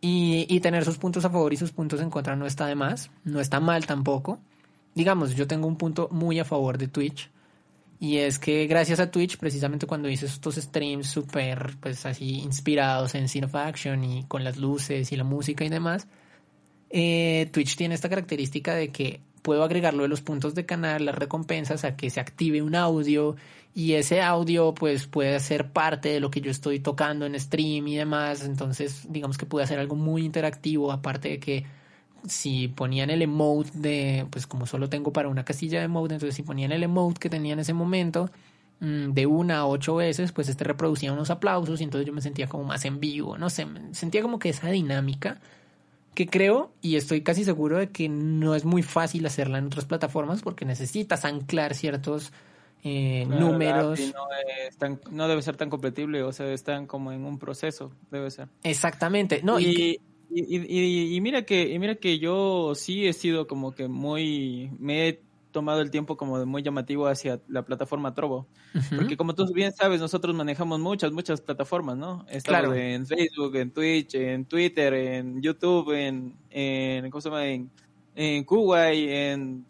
Y, 0.00 0.46
y 0.48 0.60
tener 0.60 0.84
sus 0.84 0.98
puntos 0.98 1.24
a 1.24 1.30
favor 1.30 1.52
y 1.52 1.56
sus 1.56 1.72
puntos 1.72 2.00
en 2.00 2.10
contra 2.10 2.36
no 2.36 2.46
está 2.46 2.66
de 2.66 2.74
más, 2.74 3.10
no 3.24 3.40
está 3.40 3.60
mal 3.60 3.86
tampoco. 3.86 4.38
Digamos, 4.94 5.34
yo 5.36 5.46
tengo 5.46 5.66
un 5.66 5.76
punto 5.76 6.08
muy 6.10 6.38
a 6.38 6.44
favor 6.44 6.78
de 6.78 6.88
Twitch. 6.88 7.30
Y 7.98 8.18
es 8.18 8.38
que 8.38 8.66
gracias 8.66 9.00
a 9.00 9.10
Twitch, 9.10 9.38
precisamente 9.38 9.86
cuando 9.86 10.08
hice 10.08 10.26
estos 10.26 10.56
streams 10.56 11.06
súper, 11.06 11.76
pues 11.80 12.04
así, 12.04 12.40
inspirados 12.40 13.14
en 13.14 13.28
Scene 13.28 13.46
of 13.46 13.54
Action 13.54 14.04
y 14.04 14.24
con 14.24 14.44
las 14.44 14.58
luces 14.58 15.12
y 15.12 15.16
la 15.16 15.24
música 15.24 15.64
y 15.64 15.70
demás, 15.70 16.06
eh, 16.90 17.48
Twitch 17.52 17.76
tiene 17.76 17.94
esta 17.94 18.08
característica 18.08 18.74
de 18.74 18.88
que 18.90 19.20
puedo 19.42 19.62
agregarlo 19.64 20.02
de 20.02 20.08
los 20.08 20.20
puntos 20.20 20.54
de 20.54 20.66
canal, 20.66 21.04
las 21.06 21.14
recompensas, 21.14 21.84
a 21.84 21.96
que 21.96 22.10
se 22.10 22.20
active 22.20 22.62
un 22.62 22.74
audio 22.74 23.36
y 23.74 23.92
ese 23.92 24.20
audio 24.20 24.74
pues 24.74 25.06
puede 25.06 25.38
ser 25.40 25.70
parte 25.70 26.08
de 26.08 26.20
lo 26.20 26.30
que 26.30 26.40
yo 26.40 26.50
estoy 26.50 26.80
tocando 26.80 27.26
en 27.26 27.38
stream 27.38 27.88
y 27.88 27.96
demás. 27.96 28.44
Entonces, 28.44 29.06
digamos 29.08 29.38
que 29.38 29.46
puede 29.46 29.64
hacer 29.64 29.78
algo 29.78 29.94
muy 29.96 30.24
interactivo, 30.24 30.92
aparte 30.92 31.28
de 31.28 31.38
que 31.38 31.64
si 32.26 32.68
ponían 32.68 33.10
el 33.10 33.22
emote 33.22 33.70
de, 33.74 34.26
pues 34.30 34.46
como 34.46 34.66
solo 34.66 34.88
tengo 34.88 35.12
para 35.12 35.28
una 35.28 35.44
casilla 35.44 35.78
de 35.78 35.84
emote, 35.86 36.14
entonces 36.14 36.34
si 36.34 36.42
ponían 36.42 36.72
el 36.72 36.82
emote 36.82 37.20
que 37.20 37.30
tenía 37.30 37.52
en 37.54 37.58
ese 37.60 37.72
momento 37.74 38.30
mm, 38.80 39.12
de 39.12 39.26
una 39.26 39.58
a 39.58 39.66
ocho 39.66 39.96
veces, 39.96 40.32
pues 40.32 40.48
este 40.48 40.64
reproducía 40.64 41.12
unos 41.12 41.30
aplausos 41.30 41.80
y 41.80 41.84
entonces 41.84 42.06
yo 42.06 42.12
me 42.12 42.20
sentía 42.22 42.46
como 42.48 42.64
más 42.64 42.84
en 42.84 43.00
vivo, 43.00 43.38
no 43.38 43.50
sé, 43.50 43.66
sentía 43.92 44.22
como 44.22 44.38
que 44.38 44.48
esa 44.50 44.68
dinámica 44.70 45.40
que 46.14 46.26
creo 46.26 46.72
y 46.80 46.96
estoy 46.96 47.20
casi 47.20 47.44
seguro 47.44 47.76
de 47.78 47.90
que 47.90 48.08
no 48.08 48.54
es 48.54 48.64
muy 48.64 48.82
fácil 48.82 49.26
hacerla 49.26 49.58
en 49.58 49.66
otras 49.66 49.84
plataformas 49.84 50.42
porque 50.42 50.64
necesitas 50.64 51.24
anclar 51.26 51.74
ciertos 51.74 52.32
eh, 52.84 53.24
Claro, 53.26 53.40
números. 53.50 53.98
No, 54.14 54.22
es 54.68 54.76
tan- 54.76 55.00
no 55.10 55.28
debe 55.28 55.42
ser 55.42 55.56
tan 55.56 55.68
compatible, 55.70 56.22
o 56.22 56.32
sea, 56.32 56.46
están 56.52 56.86
como 56.86 57.12
en 57.12 57.24
un 57.24 57.38
proceso, 57.38 57.90
debe 58.10 58.30
ser. 58.30 58.48
Exactamente, 58.62 59.40
no, 59.42 59.58
y, 59.60 59.64
y, 59.64 59.74
que- 59.74 60.00
y, 60.30 60.56
y- 60.58 61.16
y- 61.16 61.20
mira 61.20 61.42
que 61.44 61.72
y 61.72 61.78
mira 61.78 61.94
que 61.96 62.18
yo 62.18 62.74
sí 62.74 63.06
he 63.06 63.12
sido 63.12 63.46
como 63.46 63.72
que 63.74 63.88
muy 63.88 64.70
me 64.78 65.08
he 65.08 65.20
tomado 65.52 65.80
el 65.80 65.90
tiempo 65.90 66.16
como 66.18 66.38
de 66.38 66.44
muy 66.44 66.62
llamativo 66.62 67.06
hacia 67.06 67.40
la 67.48 67.64
plataforma 67.64 68.12
Trovo 68.12 68.46
porque 68.94 69.16
como 69.16 69.34
tú 69.34 69.46
bien 69.54 69.72
sabes 69.72 70.00
nosotros 70.00 70.34
manejamos 70.34 70.80
muchas 70.80 71.12
muchas 71.12 71.40
plataformas 71.40 71.96
no 71.96 72.26
estamos 72.28 72.60
Claro. 72.60 72.74
en 72.74 73.06
Facebook 73.06 73.56
en 73.56 73.70
Twitch 73.70 74.14
en 74.16 74.44
Twitter 74.44 74.92
en 74.92 75.40
YouTube 75.40 75.92
en 75.92 76.34
en 76.50 77.10
¿cómo 77.10 77.20
se 77.22 77.28
llama? 77.30 77.46
en 77.46 77.70
en 78.16 78.44
Kuwait 78.44 79.08
en 79.08 79.64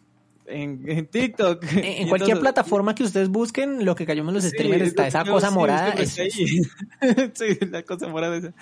en, 0.48 0.88
en 0.88 1.06
TikTok 1.06 1.62
en, 1.64 1.68
cualquier 2.08 2.36
entonces- 2.36 2.38
plataforma 2.38 2.94
que 2.94 3.02
ustedes 3.02 3.28
busquen, 3.28 3.84
lo 3.84 3.94
que 3.96 4.06
cayó 4.06 4.22
en 4.26 4.32
los 4.32 4.44
Sí, 4.44 4.50
streamers 4.50 4.84
está 4.88 5.08
esa 5.08 5.24
cosa 5.24 5.50
morada. 5.50 5.90
es- 5.94 6.14
sí, 7.34 7.58
la 7.70 7.82
cosa 7.82 8.06
morada 8.08 8.36
esa. 8.36 8.54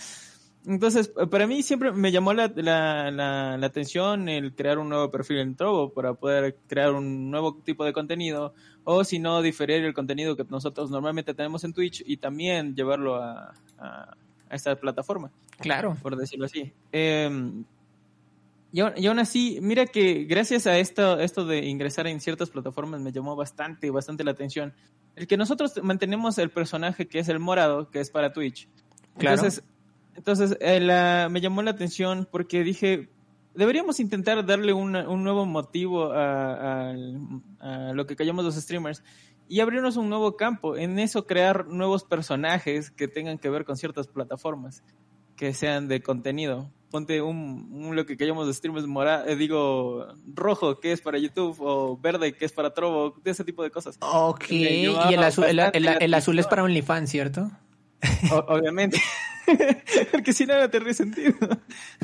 Entonces, 0.66 1.12
para 1.31 1.46
mí 1.46 1.62
siempre 1.62 1.92
me 1.92 2.11
llamó 2.11 2.33
la, 2.33 2.50
la, 2.57 3.11
la, 3.11 3.59
la 3.59 3.66
atención 3.66 4.29
el 4.31 4.55
crear 4.55 4.79
un 4.79 4.88
nuevo 4.88 5.11
perfil 5.11 5.38
en 5.38 5.57
Trovo 5.57 5.92
para 5.92 6.14
poder 6.14 6.57
crear 6.66 6.92
un 6.92 7.31
nuevo 7.31 7.57
tipo 7.62 7.85
de 7.85 7.92
contenido 7.92 8.55
o 8.85 9.05
si 9.05 9.18
no, 9.18 9.42
diferir 9.42 9.85
el 9.85 9.92
contenido 9.92 10.37
que 10.37 10.44
nosotros 10.48 10.90
normalmente 10.90 11.35
tenemos 11.35 11.64
en 11.64 11.72
Twitch 11.74 12.03
y 12.07 12.16
también 12.16 12.74
llevarlo 12.74 13.16
a, 13.16 13.53
a, 13.79 14.16
a 14.48 14.55
esta 14.55 14.74
plataforma 14.77 15.31
Claro. 15.59 15.96
por 16.03 16.16
decirlo 16.16 16.46
así. 16.46 16.72
Eh, 16.92 17.31
y, 18.72 18.81
aún, 18.81 18.92
y 18.96 19.07
aún 19.07 19.18
así, 19.18 19.59
mira 19.61 19.87
que 19.87 20.24
gracias 20.24 20.66
a 20.66 20.79
esto, 20.79 21.20
esto 21.20 21.44
de 21.46 21.66
ingresar 21.66 22.07
en 22.07 22.20
ciertas 22.20 22.50
plataformas 22.50 23.00
me 23.00 23.12
llamó 23.12 23.37
bastante, 23.37 23.90
bastante 23.90 24.24
la 24.24 24.33
atención. 24.33 24.72
El 25.14 25.27
que 25.29 25.37
nosotros 25.37 25.74
mantenemos 25.83 26.38
el 26.38 26.50
personaje 26.50 27.07
que 27.07 27.20
es 27.20 27.29
el 27.29 27.38
morado, 27.38 27.88
que 27.90 28.00
es 28.00 28.11
para 28.11 28.33
Twitch. 28.33 28.66
Claro. 29.16 29.37
Entonces, 29.37 29.62
entonces 30.16 30.57
eh, 30.61 30.81
la- 30.81 31.29
me 31.31 31.40
llamó 31.40 31.62
la 31.62 31.70
atención 31.72 32.29
porque 32.31 32.62
dije, 32.64 33.11
deberíamos 33.55 34.00
intentar 34.00 34.44
darle 34.46 34.72
una- 34.72 35.09
un 35.09 35.22
nuevo 35.24 35.46
motivo 35.46 36.12
a, 36.12 36.90
a 37.61 37.92
lo 37.92 38.07
que 38.07 38.16
callamos 38.16 38.44
los 38.44 38.55
streamers 38.57 39.03
y 39.48 39.61
abrirnos 39.61 39.96
un 39.96 40.09
nuevo 40.09 40.37
campo. 40.37 40.77
En 40.77 40.98
eso 40.98 41.27
crear 41.27 41.66
nuevos 41.66 42.05
personajes 42.05 42.90
que 42.90 43.09
tengan 43.09 43.38
que 43.38 43.50
ver 43.50 43.64
con 43.64 43.77
ciertas 43.77 44.07
plataformas 44.09 44.83
que 45.37 45.53
sean 45.53 45.88
de 45.88 46.00
contenido. 46.00 46.70
Ponte 46.90 47.20
un, 47.20 47.68
un 47.72 47.96
lo 47.96 48.07
que 48.07 48.16
callamos 48.16 48.46
los 48.46 48.57
streamers 48.57 48.87
morado, 48.87 49.27
digo 49.35 50.07
rojo 50.33 50.79
que 50.79 50.92
es 50.92 51.00
para 51.00 51.18
YouTube 51.18 51.57
o 51.61 51.96
verde 51.98 52.37
que 52.37 52.44
es 52.44 52.53
para 52.53 52.72
Trovo, 52.72 53.16
de 53.24 53.33
ese 53.33 53.42
tipo 53.44 53.64
de 53.64 53.70
cosas. 53.72 53.98
Ok, 54.00 54.44
y 54.50 54.85
el 54.87 55.18
azul, 55.24 55.44
el, 55.44 56.14
azul 56.14 56.38
es 56.38 56.46
para 56.46 56.62
OnlyFans, 56.62 57.11
¿cierto? 57.11 57.50
O- 58.33 58.44
obviamente. 58.55 59.00
Porque 60.12 60.33
si 60.33 60.46
no, 60.46 60.59
no 60.59 60.68
tendría 60.70 60.94
sentido. 60.94 61.35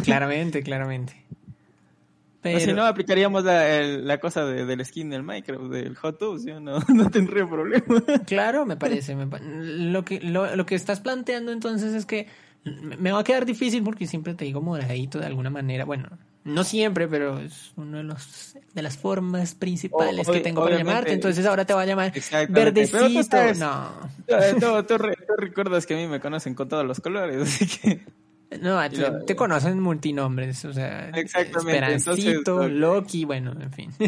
Claramente, 0.03 0.63
claramente. 0.63 1.15
Pero, 2.43 2.57
O 2.57 2.61
si 2.61 2.73
no, 2.73 2.87
aplicaríamos 2.87 3.45
la, 3.45 3.69
el- 3.79 4.07
la 4.07 4.19
cosa 4.19 4.47
de- 4.47 4.65
del 4.65 4.83
skin 4.85 5.11
del 5.11 5.23
Minecraft, 5.23 5.65
del 5.65 5.95
Hot 5.97 6.19
Tubs, 6.19 6.43
¿sí 6.43 6.51
no? 6.61 6.79
No 6.89 7.11
tendría 7.11 7.47
problema. 7.47 7.85
claro, 8.27 8.65
me 8.65 8.77
parece. 8.79 9.15
me 9.15 9.27
lo, 9.41 10.05
que, 10.05 10.21
lo, 10.21 10.57
lo 10.57 10.65
que 10.67 10.75
estás 10.75 11.01
planteando 11.01 11.53
entonces 11.53 11.93
es 11.95 12.07
que 12.07 12.29
me 12.65 13.13
va 13.13 13.21
a 13.21 13.25
quedar 13.25 13.45
difícil 13.45 13.83
porque 13.83 14.07
siempre 14.07 14.35
te 14.35 14.45
digo 14.47 14.63
moradito 14.63 15.19
de 15.19 15.27
alguna 15.27 15.51
manera. 15.51 15.85
Bueno, 15.85 16.09
no 16.45 16.65
siempre, 16.65 17.07
pero 17.09 17.39
es 17.39 17.73
uno 17.77 17.99
de 17.99 18.03
los 18.05 18.55
de 18.75 18.83
las 18.83 18.97
formas 18.97 19.55
principales 19.55 20.29
O- 20.29 20.33
que 20.33 20.41
tengo 20.41 20.63
para 20.65 20.79
llamarte. 20.79 21.13
Entonces 21.13 21.45
ahora 21.47 21.65
te 21.65 21.75
va 21.75 21.83
a 21.83 21.87
llamar. 21.87 22.13
Pero 22.13 22.47
tú 22.47 22.53
verdecito. 22.81 23.37
sabes- 23.37 23.59
No. 23.59 23.91
tú, 24.61 24.83
tú 24.85 24.99
re- 24.99 25.17
tú 25.27 25.33
recuerdas 25.37 25.87
que 25.87 25.95
a 25.95 25.97
mí 25.97 26.07
me 26.07 26.21
conocen 26.21 26.55
con 26.55 26.69
todos 26.69 26.87
los 26.87 27.01
colores, 27.01 27.43
así 27.43 27.67
que... 27.67 28.01
No, 28.61 28.81
te, 28.91 28.97
lo- 28.97 29.25
te 29.25 29.37
conocen 29.37 29.79
multinombres, 29.81 30.65
o 30.65 30.73
sea, 30.73 31.11
Exactamente, 31.11 31.73
Esperancito, 31.79 32.31
entonces, 32.31 32.73
Loki, 32.73 33.25
bueno, 33.25 33.53
en 33.61 33.73
fin. 33.73 33.93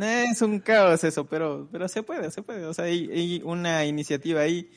Es 0.00 0.42
un 0.42 0.58
caos 0.58 1.04
eso, 1.04 1.26
pero, 1.26 1.68
pero 1.70 1.86
se 1.88 2.02
puede, 2.02 2.30
se 2.32 2.42
puede. 2.42 2.64
O 2.66 2.74
sea, 2.74 2.86
hay, 2.86 3.08
hay 3.12 3.42
una 3.44 3.84
iniciativa 3.84 4.40
ahí. 4.40 4.68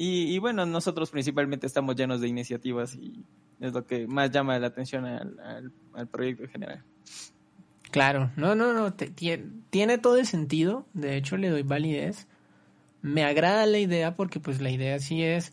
Y, 0.00 0.32
y 0.32 0.38
bueno, 0.38 0.64
nosotros 0.64 1.10
principalmente 1.10 1.66
estamos 1.66 1.96
llenos 1.96 2.20
de 2.20 2.28
iniciativas 2.28 2.94
y 2.94 3.24
es 3.58 3.72
lo 3.72 3.84
que 3.84 4.06
más 4.06 4.30
llama 4.30 4.56
la 4.60 4.68
atención 4.68 5.04
al, 5.04 5.40
al, 5.40 5.72
al 5.94 6.06
proyecto 6.06 6.44
en 6.44 6.50
general. 6.50 6.84
Claro, 7.90 8.30
no, 8.36 8.54
no, 8.54 8.72
no, 8.72 8.92
te- 8.92 9.10
tie- 9.10 9.50
tiene 9.70 9.98
todo 9.98 10.16
el 10.18 10.26
sentido, 10.26 10.86
de 10.94 11.16
hecho 11.16 11.36
le 11.36 11.48
doy 11.48 11.62
validez. 11.64 12.28
Me 13.02 13.24
agrada 13.24 13.66
la 13.66 13.78
idea 13.78 14.14
porque 14.14 14.38
pues 14.38 14.60
la 14.60 14.70
idea 14.70 15.00
sí 15.00 15.22
es, 15.24 15.52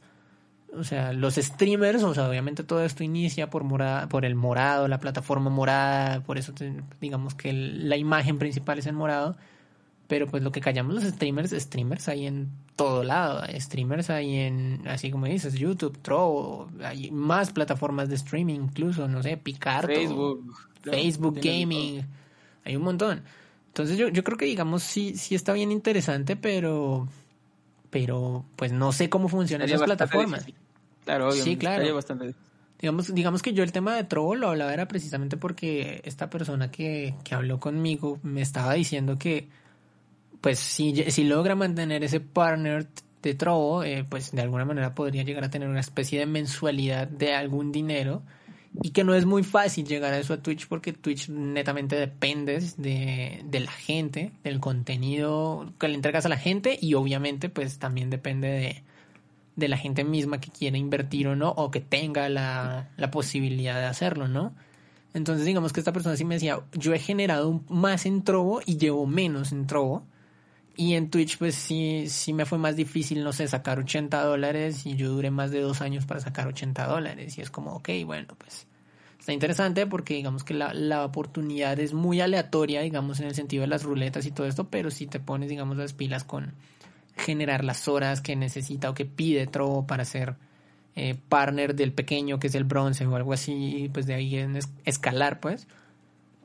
o 0.73 0.83
sea, 0.83 1.11
los 1.13 1.35
streamers, 1.35 2.03
o 2.03 2.13
sea, 2.13 2.29
obviamente 2.29 2.63
todo 2.63 2.83
esto 2.85 3.03
inicia 3.03 3.49
por 3.49 3.63
morada, 3.63 4.07
por 4.09 4.25
el 4.25 4.35
morado, 4.35 4.87
la 4.87 4.99
plataforma 4.99 5.49
morada, 5.49 6.21
por 6.21 6.37
eso 6.37 6.53
te- 6.53 6.83
digamos 7.01 7.33
que 7.33 7.49
el- 7.49 7.89
la 7.89 7.97
imagen 7.97 8.37
principal 8.37 8.77
es 8.77 8.85
el 8.85 8.93
morado, 8.93 9.37
pero 10.07 10.27
pues 10.27 10.43
lo 10.43 10.51
que 10.51 10.61
callamos 10.61 10.93
los 10.93 11.03
streamers, 11.03 11.51
streamers 11.51 12.07
hay 12.09 12.27
en 12.27 12.49
todo 12.75 13.03
lado, 13.03 13.43
streamers 13.57 14.09
hay 14.09 14.35
en, 14.35 14.81
así 14.87 15.11
como 15.11 15.25
dices, 15.27 15.53
YouTube, 15.53 15.97
Trovo, 16.01 16.69
hay 16.83 17.09
más 17.11 17.51
plataformas 17.51 18.09
de 18.09 18.15
streaming 18.15 18.55
incluso, 18.55 19.07
no 19.07 19.23
sé, 19.23 19.37
Picarto. 19.37 19.87
Facebook. 19.87 20.53
Facebook 20.83 21.39
Gaming, 21.41 22.05
hay 22.63 22.75
un 22.75 22.83
montón. 22.83 23.23
Entonces 23.67 23.97
yo, 23.97 24.09
yo 24.09 24.23
creo 24.23 24.37
que 24.37 24.45
digamos 24.45 24.83
sí, 24.83 25.15
sí 25.17 25.35
está 25.35 25.53
bien 25.53 25.71
interesante, 25.71 26.35
pero 26.35 27.07
pero 27.89 28.45
pues 28.55 28.71
no 28.71 28.91
sé 28.91 29.09
cómo 29.09 29.29
funcionan 29.29 29.67
esas 29.67 29.81
plataformas. 29.81 30.45
Claro, 31.05 31.27
obviamente. 31.27 31.51
Sí, 31.51 31.57
claro. 31.57 31.95
bastante. 31.95 32.35
Digamos, 32.79 33.13
digamos 33.13 33.41
que 33.41 33.53
yo 33.53 33.63
el 33.63 33.71
tema 33.71 33.95
de 33.95 34.03
Trovo 34.03 34.35
lo 34.35 34.49
hablaba 34.49 34.73
era 34.73 34.87
precisamente 34.87 35.37
porque 35.37 36.01
esta 36.03 36.29
persona 36.29 36.71
que, 36.71 37.15
que 37.23 37.35
habló 37.35 37.59
conmigo 37.59 38.19
me 38.21 38.41
estaba 38.41 38.73
diciendo 38.73 39.17
que 39.17 39.47
pues 40.45 40.59
si, 40.59 40.93
si 41.09 41.23
logra 41.23 41.55
mantener 41.55 42.03
ese 42.03 42.19
partner 42.19 42.87
de 43.23 43.33
Trovo, 43.33 43.83
eh, 43.83 44.05
pues 44.07 44.31
de 44.31 44.43
alguna 44.43 44.63
manera 44.63 44.93
podría 44.93 45.23
llegar 45.23 45.43
a 45.43 45.49
tener 45.49 45.67
una 45.67 45.79
especie 45.79 46.19
de 46.19 46.27
mensualidad 46.27 47.07
de 47.07 47.33
algún 47.33 47.71
dinero. 47.71 48.21
Y 48.83 48.91
que 48.91 49.03
no 49.03 49.15
es 49.15 49.25
muy 49.25 49.41
fácil 49.41 49.87
llegar 49.87 50.13
a 50.13 50.19
eso 50.19 50.35
a 50.35 50.43
Twitch 50.43 50.67
porque 50.67 50.93
Twitch 50.93 51.29
netamente 51.29 51.95
depende 51.95 52.59
de, 52.77 53.41
de 53.43 53.59
la 53.59 53.71
gente, 53.71 54.33
del 54.43 54.59
contenido 54.59 55.73
que 55.79 55.87
le 55.87 55.95
entregas 55.95 56.27
a 56.27 56.29
la 56.29 56.37
gente. 56.37 56.77
Y 56.79 56.93
obviamente 56.93 57.49
pues 57.49 57.79
también 57.79 58.11
depende 58.11 58.47
de, 58.49 58.83
de 59.55 59.67
la 59.67 59.77
gente 59.77 60.03
misma 60.03 60.39
que 60.39 60.51
quiere 60.51 60.77
invertir 60.77 61.27
o 61.27 61.35
no 61.35 61.49
o 61.49 61.71
que 61.71 61.81
tenga 61.81 62.29
la, 62.29 62.91
la 62.97 63.09
posibilidad 63.09 63.79
de 63.79 63.85
hacerlo, 63.87 64.27
¿no? 64.27 64.53
Entonces 65.15 65.43
digamos 65.43 65.73
que 65.73 65.79
esta 65.79 65.91
persona 65.91 66.15
sí 66.15 66.23
me 66.23 66.35
decía, 66.35 66.59
yo 66.73 66.93
he 66.93 66.99
generado 66.99 67.63
más 67.67 68.05
en 68.05 68.23
Trovo 68.23 68.61
y 68.63 68.77
llevo 68.77 69.07
menos 69.07 69.51
en 69.51 69.65
Trovo 69.65 70.05
y 70.77 70.95
en 70.95 71.09
Twitch, 71.09 71.37
pues 71.37 71.55
sí, 71.55 72.05
sí 72.07 72.33
me 72.33 72.45
fue 72.45 72.57
más 72.57 72.75
difícil, 72.75 73.23
no 73.23 73.33
sé, 73.33 73.47
sacar 73.47 73.79
80 73.79 74.23
dólares 74.23 74.85
y 74.85 74.95
yo 74.95 75.09
duré 75.09 75.31
más 75.31 75.51
de 75.51 75.61
dos 75.61 75.81
años 75.81 76.05
para 76.05 76.19
sacar 76.19 76.47
80 76.47 76.85
dólares. 76.87 77.37
Y 77.37 77.41
es 77.41 77.49
como, 77.49 77.73
ok, 77.75 77.89
bueno, 78.05 78.35
pues 78.37 78.67
está 79.19 79.33
interesante 79.33 79.87
porque 79.87 80.15
digamos 80.15 80.43
que 80.43 80.53
la, 80.53 80.73
la 80.73 81.03
oportunidad 81.03 81.79
es 81.79 81.93
muy 81.93 82.21
aleatoria, 82.21 82.81
digamos, 82.81 83.19
en 83.19 83.27
el 83.27 83.35
sentido 83.35 83.61
de 83.61 83.67
las 83.67 83.83
ruletas 83.83 84.25
y 84.25 84.31
todo 84.31 84.47
esto, 84.47 84.69
pero 84.69 84.91
si 84.91 85.07
te 85.07 85.19
pones, 85.19 85.49
digamos, 85.49 85.77
las 85.77 85.93
pilas 85.93 86.23
con 86.23 86.53
generar 87.17 87.63
las 87.63 87.87
horas 87.87 88.21
que 88.21 88.35
necesita 88.35 88.89
o 88.89 88.93
que 88.93 89.05
pide 89.05 89.47
Trovo 89.47 89.87
para 89.87 90.05
ser 90.05 90.35
eh, 90.95 91.15
partner 91.29 91.75
del 91.75 91.93
pequeño 91.93 92.39
que 92.39 92.47
es 92.47 92.55
el 92.55 92.65
bronce 92.65 93.05
o 93.05 93.15
algo 93.15 93.33
así, 93.33 93.89
pues 93.93 94.05
de 94.05 94.13
ahí 94.13 94.37
en 94.37 94.59
escalar, 94.85 95.39
pues 95.39 95.67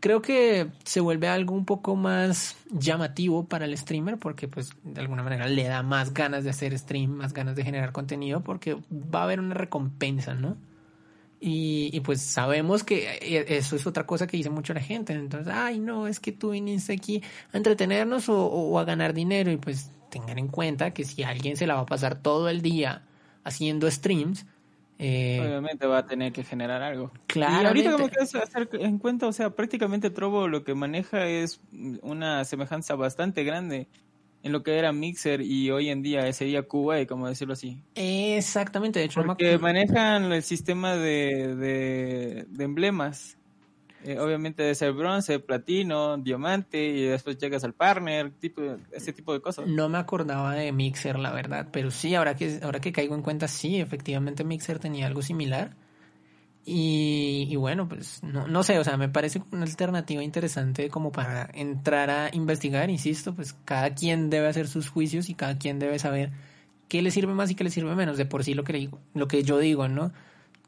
creo 0.01 0.23
que 0.23 0.69
se 0.85 1.01
vuelve 1.01 1.29
algo 1.29 1.55
un 1.55 1.65
poco 1.65 1.95
más 1.95 2.57
llamativo 2.71 3.45
para 3.45 3.67
el 3.67 3.77
streamer 3.77 4.19
porque 4.19 4.49
pues 4.49 4.71
de 4.83 5.01
alguna 5.01 5.23
manera 5.23 5.47
le 5.47 5.65
da 5.65 5.83
más 5.83 6.15
ganas 6.15 6.45
de 6.45 6.51
hacer 6.51 6.77
stream, 6.79 7.11
más 7.11 7.33
ganas 7.33 7.57
de 7.57 7.65
generar 7.65 7.93
contenido 7.93 8.43
porque 8.43 8.77
va 8.91 9.21
a 9.21 9.25
haber 9.25 9.41
una 9.41 9.55
recompensa, 9.55 10.35
¿no? 10.35 10.57
Y, 11.43 11.99
pues 12.01 12.21
sabemos 12.21 12.85
que 12.85 13.17
eh, 13.23 13.57
eso 13.57 13.75
es 13.75 13.87
otra 13.87 14.05
cosa 14.05 14.27
que 14.27 14.37
dice 14.37 14.51
mucho 14.51 14.75
la 14.75 14.83
gente. 14.83 15.15
Entonces, 15.15 15.51
ay, 15.51 15.79
no, 15.79 16.07
es 16.07 16.21
que 16.21 16.33
tú 16.33 16.51
viniste 16.51 16.93
aquí 16.93 17.23
a 17.55 17.57
entretenernos 17.57 18.29
o, 18.29 18.45
o 18.45 18.79
a 18.79 18.85
ganar 18.85 19.15
dinero. 19.15 19.51
Y 19.51 19.57
pues 19.57 19.91
tengan 20.11 20.39
en 20.39 20.49
cuenta 20.49 20.93
que 20.93 21.05
si 21.05 21.23
alguien 21.23 21.57
se 21.57 21.67
la 21.67 21.77
va 21.77 21.81
a 21.81 21.87
pasar 21.87 22.21
todo 22.21 22.51
el 22.51 22.61
día 22.61 23.07
haciendo 23.43 23.91
streams, 23.91 24.45
eh, 25.03 25.41
Obviamente 25.41 25.87
va 25.87 25.99
a 25.99 26.07
tener 26.07 26.31
que 26.31 26.45
generar 26.45 26.83
algo. 26.83 27.11
Claro. 27.27 27.63
Y 27.63 27.67
ahorita 27.67 27.93
como 27.93 28.09
que 28.09 28.21
hacer 28.21 28.69
en 28.73 28.99
cuenta, 28.99 29.27
o 29.27 29.33
sea, 29.33 29.49
prácticamente 29.49 30.11
Trovo 30.11 30.47
lo 30.47 30.63
que 30.63 30.75
maneja 30.75 31.27
es 31.27 31.63
una 32.03 32.45
semejanza 32.45 32.97
bastante 32.97 33.43
grande 33.43 33.89
en 34.43 34.53
lo 34.53 34.63
que 34.63 34.79
era 34.79 34.93
Mixer 34.93 35.41
y 35.41 35.71
hoy 35.71 35.89
en 35.89 36.03
día 36.03 36.31
sería 36.35 36.65
QA, 36.65 37.07
como 37.07 37.29
decirlo 37.29 37.55
así. 37.55 37.83
Exactamente, 37.95 38.99
de 38.99 39.07
hecho. 39.07 39.23
Porque 39.25 39.57
manejan 39.57 40.33
el 40.33 40.43
sistema 40.43 40.97
de, 40.97 42.47
de 42.47 42.65
emblemas. 42.65 43.39
Eh, 44.05 44.19
obviamente 44.19 44.63
de 44.63 44.75
ser 44.75 44.93
bronce, 44.93 45.41
platino, 45.41 46.17
diamante 46.17 46.83
y 46.83 47.03
después 47.03 47.37
llegas 47.37 47.65
al 47.65 47.75
partner, 47.75 48.31
tipo, 48.31 48.63
ese 48.93 49.13
tipo 49.13 49.33
de 49.35 49.41
cosas. 49.41 49.67
No 49.67 49.91
me 49.91 49.99
acordaba 49.99 50.55
de 50.55 50.73
Mixer, 50.73 51.19
la 51.19 51.33
verdad, 51.33 51.69
pero 51.71 51.91
sí, 51.91 52.15
ahora 52.15 52.35
que, 52.35 52.61
ahora 52.63 52.81
que 52.81 52.93
caigo 52.93 53.15
en 53.15 53.23
cuenta, 53.23 53.47
sí, 53.47 53.79
efectivamente 53.79 54.43
Mixer 54.43 54.79
tenía 54.79 55.07
algo 55.07 55.21
similar. 55.21 55.77
Y, 56.65 57.47
y 57.51 57.57
bueno, 57.57 57.89
pues 57.89 58.23
no, 58.23 58.47
no 58.47 58.63
sé, 58.63 58.79
o 58.79 58.85
sea, 58.85 58.97
me 58.97 59.09
parece 59.09 59.43
una 59.51 59.65
alternativa 59.65 60.23
interesante 60.23 60.89
como 60.89 61.11
para 61.11 61.51
entrar 61.53 62.11
a 62.11 62.31
investigar, 62.33 62.89
insisto, 62.91 63.35
pues 63.35 63.55
cada 63.65 63.95
quien 63.95 64.31
debe 64.31 64.47
hacer 64.47 64.69
sus 64.69 64.89
juicios 64.89 65.29
y 65.29 65.35
cada 65.35 65.59
quien 65.59 65.79
debe 65.79 65.99
saber 65.99 66.33
qué 66.89 67.03
le 67.03 67.11
sirve 67.11 67.35
más 67.35 67.51
y 67.51 67.55
qué 67.55 67.65
le 67.65 67.71
sirve 67.71 67.95
menos, 67.95 68.19
de 68.19 68.27
por 68.27 68.45
sí 68.45 68.55
lo 68.55 68.65
que, 68.65 68.91
lo 69.15 69.29
que 69.29 69.43
yo 69.43 69.59
digo, 69.59 69.89
¿no? 69.89 70.13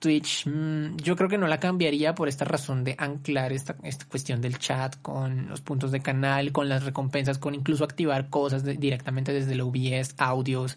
Twitch, 0.03 0.49
mm, 0.49 0.97
yo 0.97 1.15
creo 1.15 1.29
que 1.29 1.39
no 1.39 1.47
la 1.47 1.61
cambiaría 1.61 2.13
por 2.17 2.29
esta 2.29 2.45
razón 2.45 2.83
de 2.83 2.97
anclar 2.99 3.53
esta, 3.53 3.77
esta 3.85 4.05
cuestión 4.07 4.41
del 4.41 4.59
chat 4.59 4.97
con 5.01 5.49
los 5.49 5.61
puntos 5.61 5.93
de 5.93 6.01
canal, 6.01 6.51
con 6.51 6.69
las 6.69 6.83
recompensas, 6.85 7.39
con 7.39 7.55
incluso 7.55 7.85
activar 7.85 8.29
cosas 8.29 8.65
directamente 8.65 9.33
desde 9.33 9.53
el 9.53 9.61
OBS, 9.61 10.17
audios 10.19 10.77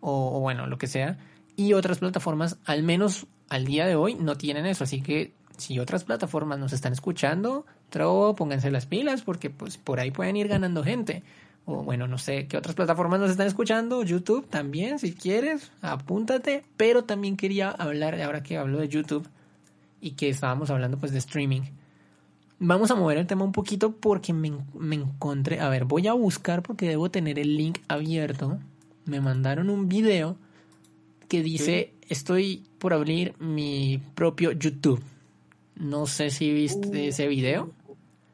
o, 0.00 0.40
bueno, 0.40 0.66
lo 0.66 0.76
que 0.76 0.88
sea. 0.88 1.16
Y 1.56 1.72
otras 1.72 2.00
plataformas, 2.00 2.58
al 2.66 2.82
menos 2.82 3.26
al 3.48 3.64
día 3.64 3.86
de 3.86 3.96
hoy, 3.96 4.14
no 4.14 4.36
tienen 4.36 4.66
eso. 4.66 4.84
Así 4.84 5.00
que 5.00 5.32
si 5.56 5.78
otras 5.78 6.04
plataformas 6.04 6.58
nos 6.58 6.74
están 6.74 6.92
escuchando, 6.92 7.64
pónganse 8.36 8.70
las 8.70 8.84
pilas 8.84 9.22
porque 9.22 9.48
pues 9.48 9.78
por 9.78 10.00
ahí 10.00 10.10
pueden 10.10 10.36
ir 10.36 10.48
ganando 10.48 10.84
gente 10.84 11.22
o 11.70 11.82
bueno, 11.82 12.06
no 12.06 12.18
sé 12.18 12.46
qué 12.46 12.56
otras 12.56 12.74
plataformas 12.74 13.20
nos 13.20 13.30
están 13.30 13.46
escuchando, 13.46 14.02
YouTube 14.02 14.46
también, 14.48 14.98
si 14.98 15.12
quieres, 15.12 15.70
apúntate, 15.82 16.64
pero 16.76 17.04
también 17.04 17.36
quería 17.36 17.70
hablar, 17.70 18.20
ahora 18.20 18.42
que 18.42 18.56
hablo 18.56 18.78
de 18.78 18.88
YouTube 18.88 19.28
y 20.00 20.12
que 20.12 20.28
estábamos 20.28 20.70
hablando 20.70 20.98
pues 20.98 21.12
de 21.12 21.18
streaming, 21.18 21.62
vamos 22.58 22.90
a 22.90 22.94
mover 22.94 23.18
el 23.18 23.26
tema 23.26 23.44
un 23.44 23.52
poquito 23.52 23.92
porque 23.92 24.32
me, 24.32 24.52
me 24.74 24.96
encontré, 24.96 25.60
a 25.60 25.68
ver, 25.68 25.84
voy 25.84 26.06
a 26.06 26.12
buscar 26.12 26.62
porque 26.62 26.88
debo 26.88 27.10
tener 27.10 27.38
el 27.38 27.56
link 27.56 27.78
abierto, 27.88 28.58
me 29.04 29.20
mandaron 29.20 29.70
un 29.70 29.88
video 29.88 30.36
que 31.28 31.42
dice, 31.42 31.94
estoy 32.08 32.64
por 32.78 32.92
abrir 32.92 33.34
mi 33.38 34.02
propio 34.14 34.52
YouTube. 34.52 35.02
No 35.76 36.06
sé 36.06 36.30
si 36.30 36.52
viste 36.52 36.88
uh. 36.88 37.08
ese 37.08 37.28
video. 37.28 37.72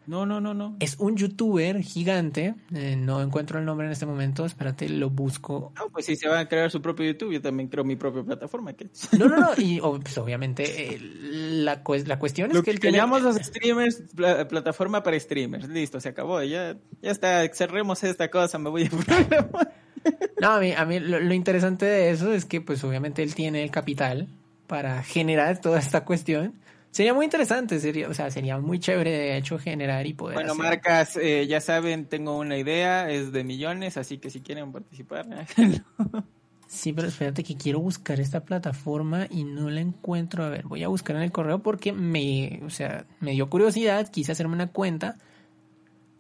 No, 0.07 0.25
no, 0.25 0.41
no, 0.41 0.55
no. 0.55 0.77
Es 0.81 0.97
un 0.99 1.17
youtuber 1.17 1.81
gigante. 1.83 2.55
Eh, 2.73 2.97
no 2.97 3.21
encuentro 3.21 3.59
el 3.59 3.65
nombre 3.65 3.87
en 3.87 3.93
este 3.93 4.07
momento. 4.07 4.45
Espérate, 4.45 4.89
lo 4.89 5.11
busco. 5.11 5.73
No, 5.77 5.89
pues 5.91 6.07
si 6.07 6.17
se 6.17 6.29
va 6.29 6.39
a 6.41 6.49
crear 6.49 6.71
su 6.71 6.81
propio 6.81 7.07
YouTube, 7.07 7.33
yo 7.33 7.43
también 7.43 7.69
creo 7.69 7.85
mi 7.85 7.97
propia 7.97 8.23
plataforma. 8.23 8.75
No, 9.19 9.29
no, 9.29 9.37
no. 9.37 9.49
Y 9.57 9.81
pues, 10.03 10.17
obviamente 10.19 10.95
eh, 10.95 11.01
la, 11.01 11.83
la 12.05 12.19
cuestión 12.19 12.51
es 12.51 12.63
que, 12.63 12.71
él 12.71 12.81
tiene... 12.81 12.99
los 12.99 13.37
streamers, 13.37 14.03
plataforma 14.49 15.03
para 15.03 15.19
streamers. 15.19 15.69
Listo, 15.69 16.01
se 16.01 16.09
acabó. 16.09 16.43
Ya, 16.43 16.77
ya 17.03 17.11
está, 17.11 17.47
cerremos 17.53 18.05
esta 18.05 18.31
cosa, 18.31 18.59
me 18.59 18.71
voy 18.71 18.85
a 18.85 18.91
No, 20.41 20.53
a 20.53 20.61
mí, 20.61 20.73
a 20.73 20.85
mí 20.85 21.01
lo, 21.01 21.19
lo 21.19 21.35
interesante 21.35 21.85
de 21.85 22.11
eso 22.11 22.33
es 22.33 22.45
que 22.45 22.61
pues 22.61 22.85
obviamente 22.85 23.25
él 23.25 23.35
tiene 23.35 23.65
el 23.65 23.73
capital 23.73 24.29
para 24.67 25.03
generar 25.03 25.61
toda 25.61 25.79
esta 25.81 26.05
cuestión 26.05 26.55
Sería 26.97 27.12
muy 27.12 27.26
interesante, 27.26 27.78
sería, 27.78 28.09
o 28.09 28.14
sea, 28.14 28.30
sería 28.30 28.57
muy 28.57 28.78
chévere 28.78 29.11
de 29.11 29.36
hecho 29.36 29.59
generar 29.59 30.07
y 30.07 30.14
poder. 30.14 30.32
Bueno, 30.32 30.55
marcas, 30.55 31.18
eh, 31.18 31.47
ya 31.47 31.61
saben, 31.61 32.07
tengo 32.07 32.38
una 32.38 32.57
idea, 32.57 33.11
es 33.11 33.32
de 33.32 33.44
millones, 33.44 33.99
así 33.99 34.16
que 34.16 34.30
si 34.30 34.40
quieren 34.40 34.72
participar, 34.72 35.26
Sí, 36.68 36.94
pero 36.94 37.09
espérate 37.09 37.44
que 37.44 37.55
quiero 37.55 37.80
buscar 37.80 38.18
esta 38.18 38.47
plataforma 38.47 39.26
y 39.28 39.44
no 39.44 39.68
la 39.68 39.82
encuentro. 39.82 40.42
A 40.42 40.49
ver, 40.49 40.64
voy 40.64 40.84
a 40.84 40.88
buscar 40.88 41.16
en 41.16 41.22
el 41.22 41.32
correo 41.32 41.62
porque 41.62 41.92
me, 41.92 42.62
o 42.64 42.70
sea, 42.70 43.05
me 43.20 43.32
dio 43.32 43.51
curiosidad, 43.51 44.11
quise 44.11 44.32
hacerme 44.32 44.55
una 44.55 44.68
cuenta 44.68 45.18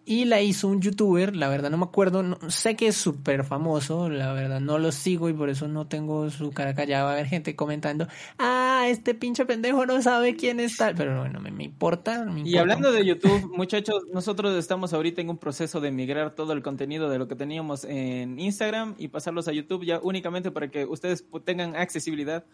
y 0.08 0.24
la 0.24 0.40
hizo 0.40 0.68
un 0.68 0.80
youtuber, 0.80 1.34
la 1.34 1.48
verdad 1.48 1.68
no 1.68 1.78
me 1.78 1.84
acuerdo, 1.84 2.22
no, 2.22 2.38
sé 2.48 2.76
que 2.76 2.86
es 2.86 2.96
súper 2.96 3.42
famoso, 3.42 4.08
la 4.08 4.32
verdad 4.32 4.60
no 4.60 4.78
lo 4.78 4.92
sigo 4.92 5.28
y 5.28 5.32
por 5.32 5.50
eso 5.50 5.66
no 5.66 5.88
tengo 5.88 6.30
su 6.30 6.52
cara 6.52 6.76
callada. 6.76 7.02
Va 7.02 7.10
a 7.10 7.12
haber 7.14 7.26
gente 7.26 7.56
comentando, 7.56 8.06
ah, 8.38 8.84
este 8.86 9.14
pinche 9.14 9.44
pendejo 9.46 9.84
no 9.84 10.00
sabe 10.00 10.36
quién 10.36 10.60
es 10.60 10.76
tal, 10.76 10.94
pero 10.94 11.18
bueno, 11.18 11.40
me, 11.40 11.50
me, 11.50 11.64
importa, 11.64 12.24
Y 12.44 12.56
hablando 12.56 12.92
de 12.92 13.04
YouTube, 13.04 13.50
muchachos, 13.56 14.04
nosotros 14.12 14.56
estamos 14.56 14.92
ahorita 14.92 15.20
en 15.20 15.28
un 15.28 15.38
proceso 15.38 15.80
de 15.80 15.90
migrar 15.90 16.36
todo 16.36 16.52
el 16.52 16.62
contenido 16.62 17.10
de 17.10 17.18
lo 17.18 17.26
que 17.26 17.34
teníamos 17.34 17.82
en 17.82 18.38
Instagram 18.38 18.94
y 18.98 19.08
pasarlos 19.08 19.48
a 19.48 19.52
YouTube 19.52 19.84
ya 19.84 19.98
únicamente 20.00 20.52
para 20.52 20.68
que 20.68 20.84
ustedes 20.84 21.26
tengan 21.44 21.74
accesibilidad 21.74 22.44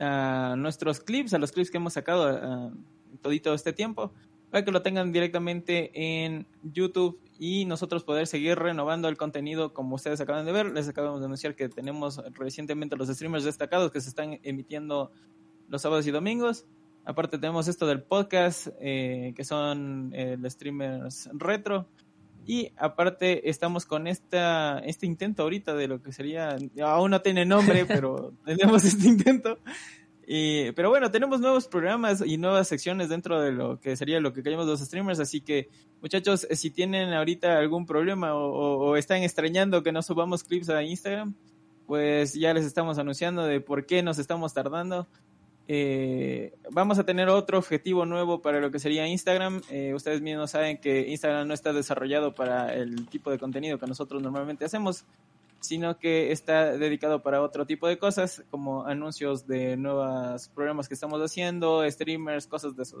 a 0.00 0.54
nuestros 0.56 1.00
clips, 1.00 1.34
a 1.34 1.38
los 1.38 1.52
clips 1.52 1.70
que 1.70 1.76
hemos 1.76 1.92
sacado 1.92 2.70
uh, 2.70 2.72
todito 3.20 3.52
este 3.52 3.74
tiempo 3.74 4.10
para 4.50 4.64
que 4.64 4.70
lo 4.70 4.82
tengan 4.82 5.12
directamente 5.12 5.90
en 5.94 6.46
YouTube 6.62 7.20
y 7.38 7.64
nosotros 7.66 8.02
poder 8.02 8.26
seguir 8.26 8.58
renovando 8.58 9.08
el 9.08 9.16
contenido 9.16 9.72
como 9.72 9.94
ustedes 9.94 10.20
acaban 10.20 10.44
de 10.44 10.52
ver. 10.52 10.72
Les 10.72 10.88
acabamos 10.88 11.20
de 11.20 11.26
anunciar 11.26 11.54
que 11.54 11.68
tenemos 11.68 12.22
recientemente 12.34 12.96
los 12.96 13.08
streamers 13.08 13.44
destacados 13.44 13.92
que 13.92 14.00
se 14.00 14.08
están 14.08 14.40
emitiendo 14.42 15.12
los 15.68 15.82
sábados 15.82 16.06
y 16.06 16.10
domingos. 16.10 16.66
Aparte 17.04 17.38
tenemos 17.38 17.68
esto 17.68 17.86
del 17.86 18.02
podcast, 18.02 18.68
eh, 18.80 19.32
que 19.36 19.44
son 19.44 20.10
eh, 20.14 20.36
los 20.38 20.52
streamers 20.52 21.28
retro. 21.32 21.88
Y 22.44 22.72
aparte 22.76 23.48
estamos 23.50 23.84
con 23.84 24.06
esta, 24.06 24.78
este 24.80 25.06
intento 25.06 25.42
ahorita 25.42 25.74
de 25.74 25.86
lo 25.86 26.02
que 26.02 26.12
sería, 26.12 26.56
aún 26.82 27.10
no 27.10 27.20
tiene 27.20 27.44
nombre, 27.44 27.84
pero 27.86 28.32
tenemos 28.44 28.84
este 28.84 29.06
intento 29.06 29.58
pero 30.76 30.90
bueno, 30.90 31.10
tenemos 31.10 31.40
nuevos 31.40 31.68
programas 31.68 32.22
y 32.24 32.36
nuevas 32.36 32.68
secciones 32.68 33.08
dentro 33.08 33.40
de 33.40 33.50
lo 33.50 33.80
que 33.80 33.96
sería 33.96 34.20
lo 34.20 34.34
que 34.34 34.42
queremos 34.42 34.66
los 34.66 34.80
streamers, 34.80 35.20
así 35.20 35.40
que 35.40 35.70
muchachos, 36.02 36.46
si 36.50 36.70
tienen 36.70 37.14
ahorita 37.14 37.58
algún 37.58 37.86
problema 37.86 38.34
o, 38.34 38.96
están 38.96 39.22
extrañando 39.22 39.82
que 39.82 39.90
no 39.90 40.02
subamos 40.02 40.44
clips 40.44 40.68
a 40.68 40.82
Instagram, 40.82 41.34
pues 41.86 42.34
ya 42.34 42.52
les 42.52 42.66
estamos 42.66 42.98
anunciando 42.98 43.44
de 43.44 43.60
por 43.62 43.86
qué 43.86 44.02
nos 44.02 44.18
estamos 44.18 44.52
tardando. 44.52 45.06
Eh, 45.70 46.54
vamos 46.70 46.98
a 46.98 47.04
tener 47.04 47.28
otro 47.28 47.58
objetivo 47.58 48.04
nuevo 48.04 48.42
para 48.42 48.60
lo 48.60 48.70
que 48.70 48.78
sería 48.78 49.06
Instagram. 49.06 49.62
Eh, 49.70 49.94
ustedes 49.94 50.20
mismos 50.20 50.50
saben 50.50 50.78
que 50.78 51.08
Instagram 51.08 51.48
no 51.48 51.54
está 51.54 51.72
desarrollado 51.72 52.34
para 52.34 52.74
el 52.74 53.06
tipo 53.08 53.30
de 53.30 53.38
contenido 53.38 53.78
que 53.78 53.86
nosotros 53.86 54.22
normalmente 54.22 54.66
hacemos. 54.66 55.04
Sino 55.60 55.98
que 55.98 56.32
está 56.32 56.76
dedicado 56.76 57.22
para 57.22 57.42
otro 57.42 57.66
tipo 57.66 57.88
de 57.88 57.98
cosas, 57.98 58.44
como 58.50 58.84
anuncios 58.86 59.46
de 59.46 59.76
nuevos 59.76 60.48
programas 60.48 60.88
que 60.88 60.94
estamos 60.94 61.20
haciendo, 61.20 61.88
streamers, 61.90 62.46
cosas 62.46 62.76
de 62.76 62.82
eso. 62.82 62.98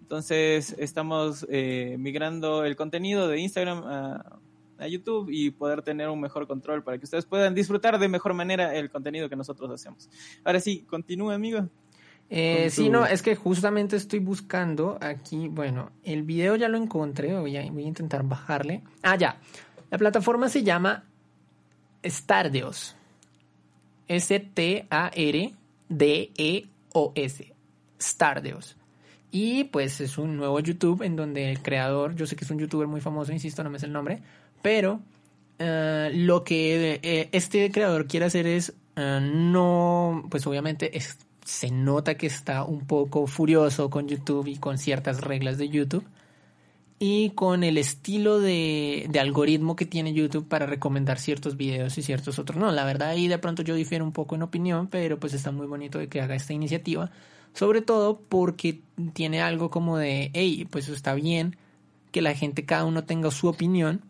Entonces 0.00 0.74
estamos 0.78 1.46
eh, 1.50 1.96
migrando 1.98 2.64
el 2.64 2.76
contenido 2.76 3.28
de 3.28 3.40
Instagram 3.40 3.84
a, 3.84 4.40
YouTube 4.88 5.28
y 5.28 5.50
poder 5.50 5.82
tener 5.82 6.08
un 6.08 6.20
mejor 6.20 6.46
control 6.46 6.84
para 6.84 6.98
que 6.98 7.04
ustedes 7.04 7.26
puedan 7.26 7.52
disfrutar 7.52 7.98
de 7.98 8.06
mejor 8.06 8.32
manera 8.32 8.76
el 8.76 8.90
contenido 8.90 9.28
que 9.28 9.34
nosotros 9.34 9.68
hacemos. 9.72 10.08
Ahora 10.44 10.60
sí, 10.60 10.86
continúa, 10.88 11.34
amigo. 11.34 11.68
Eh, 12.30 12.70
sí, 12.70 12.88
no, 12.88 13.04
es 13.04 13.22
que 13.22 13.34
justamente 13.34 13.96
estoy 13.96 14.20
buscando 14.20 14.96
aquí, 15.00 15.48
bueno, 15.48 15.90
el 16.04 16.22
video 16.22 16.54
ya 16.54 16.68
lo 16.68 16.78
encontré, 16.78 17.36
voy 17.36 17.56
a, 17.56 17.68
voy 17.72 17.84
a 17.84 17.88
intentar 17.88 18.22
bajarle. 18.22 18.84
Ah, 19.02 19.16
ya. 19.16 19.40
La 19.90 19.98
plataforma 19.98 20.48
se 20.48 20.62
llama 20.62 21.08
Stardeos. 22.04 22.96
S-T-A-R-D-E-O-S. 24.08 25.54
Stardeos. 28.00 28.76
Y 29.30 29.64
pues 29.64 30.00
es 30.00 30.16
un 30.16 30.36
nuevo 30.36 30.58
YouTube 30.60 31.02
en 31.02 31.16
donde 31.16 31.50
el 31.50 31.60
creador, 31.60 32.14
yo 32.14 32.26
sé 32.26 32.34
que 32.36 32.44
es 32.44 32.50
un 32.50 32.58
youtuber 32.58 32.86
muy 32.86 33.00
famoso, 33.00 33.32
insisto, 33.32 33.62
no 33.62 33.70
me 33.70 33.78
sé 33.78 33.86
el 33.86 33.92
nombre, 33.92 34.22
pero 34.62 35.00
eh, 35.58 36.10
lo 36.14 36.44
que 36.44 37.00
eh, 37.02 37.28
este 37.32 37.70
creador 37.70 38.06
quiere 38.06 38.26
hacer 38.26 38.46
es 38.46 38.72
eh, 38.96 39.20
no, 39.20 40.24
pues 40.30 40.46
obviamente 40.46 40.90
se 41.44 41.70
nota 41.70 42.16
que 42.16 42.26
está 42.26 42.64
un 42.64 42.86
poco 42.86 43.26
furioso 43.26 43.90
con 43.90 44.08
YouTube 44.08 44.46
y 44.46 44.56
con 44.56 44.78
ciertas 44.78 45.20
reglas 45.20 45.58
de 45.58 45.68
YouTube 45.68 46.04
y 46.98 47.30
con 47.30 47.62
el 47.62 47.78
estilo 47.78 48.40
de, 48.40 49.08
algoritmo 49.20 49.76
que 49.76 49.86
tiene 49.86 50.12
YouTube 50.12 50.48
para 50.48 50.66
recomendar 50.66 51.18
ciertos 51.18 51.56
videos 51.56 51.96
y 51.98 52.02
ciertos 52.02 52.38
otros 52.38 52.58
no. 52.58 52.72
La 52.72 52.84
verdad 52.84 53.10
ahí 53.10 53.28
de 53.28 53.38
pronto 53.38 53.62
yo 53.62 53.74
difiero 53.74 54.04
un 54.04 54.12
poco 54.12 54.34
en 54.34 54.42
opinión, 54.42 54.88
pero 54.88 55.18
pues 55.18 55.32
está 55.34 55.52
muy 55.52 55.66
bonito 55.66 55.98
de 55.98 56.08
que 56.08 56.20
haga 56.20 56.34
esta 56.34 56.52
iniciativa, 56.52 57.10
sobre 57.52 57.82
todo 57.82 58.20
porque 58.28 58.80
tiene 59.12 59.40
algo 59.40 59.70
como 59.70 59.96
de, 59.96 60.30
hey, 60.34 60.66
pues 60.70 60.88
está 60.88 61.14
bien 61.14 61.56
que 62.10 62.22
la 62.22 62.34
gente 62.34 62.64
cada 62.64 62.84
uno 62.84 63.04
tenga 63.04 63.30
su 63.30 63.48
opinión, 63.48 64.02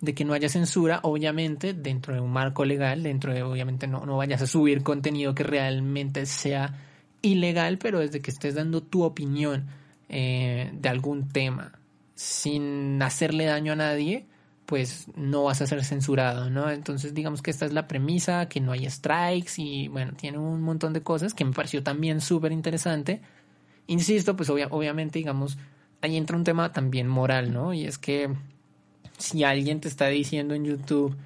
de 0.00 0.14
que 0.14 0.24
no 0.24 0.32
haya 0.32 0.48
censura, 0.48 1.00
obviamente 1.02 1.74
dentro 1.74 2.14
de 2.14 2.20
un 2.20 2.30
marco 2.30 2.64
legal, 2.64 3.02
dentro 3.02 3.34
de 3.34 3.42
obviamente 3.42 3.88
no, 3.88 4.06
no 4.06 4.16
vayas 4.16 4.40
a 4.42 4.46
subir 4.46 4.84
contenido 4.84 5.34
que 5.34 5.42
realmente 5.42 6.24
sea 6.26 6.78
ilegal, 7.20 7.78
pero 7.78 7.98
desde 7.98 8.20
que 8.20 8.30
estés 8.30 8.54
dando 8.54 8.80
tu 8.80 9.02
opinión 9.02 9.66
eh, 10.08 10.70
de 10.72 10.88
algún 10.88 11.28
tema 11.28 11.78
sin 12.18 13.00
hacerle 13.00 13.44
daño 13.44 13.74
a 13.74 13.76
nadie, 13.76 14.26
pues 14.66 15.06
no 15.14 15.44
vas 15.44 15.62
a 15.62 15.68
ser 15.68 15.84
censurado, 15.84 16.50
¿no? 16.50 16.68
Entonces 16.68 17.14
digamos 17.14 17.42
que 17.42 17.52
esta 17.52 17.64
es 17.64 17.72
la 17.72 17.86
premisa, 17.86 18.48
que 18.48 18.60
no 18.60 18.72
hay 18.72 18.90
strikes 18.90 19.52
y 19.58 19.86
bueno, 19.86 20.14
tiene 20.16 20.38
un 20.38 20.60
montón 20.60 20.92
de 20.92 21.00
cosas 21.04 21.32
que 21.32 21.44
me 21.44 21.52
pareció 21.52 21.84
también 21.84 22.20
súper 22.20 22.50
interesante. 22.50 23.20
Insisto, 23.86 24.34
pues 24.34 24.50
obviamente 24.50 25.20
digamos, 25.20 25.58
ahí 26.00 26.16
entra 26.16 26.36
un 26.36 26.42
tema 26.42 26.72
también 26.72 27.06
moral, 27.06 27.52
¿no? 27.52 27.72
Y 27.72 27.84
es 27.84 27.98
que 27.98 28.34
si 29.16 29.44
alguien 29.44 29.80
te 29.80 29.86
está 29.86 30.08
diciendo 30.08 30.54
en 30.54 30.64
YouTube, 30.64 31.16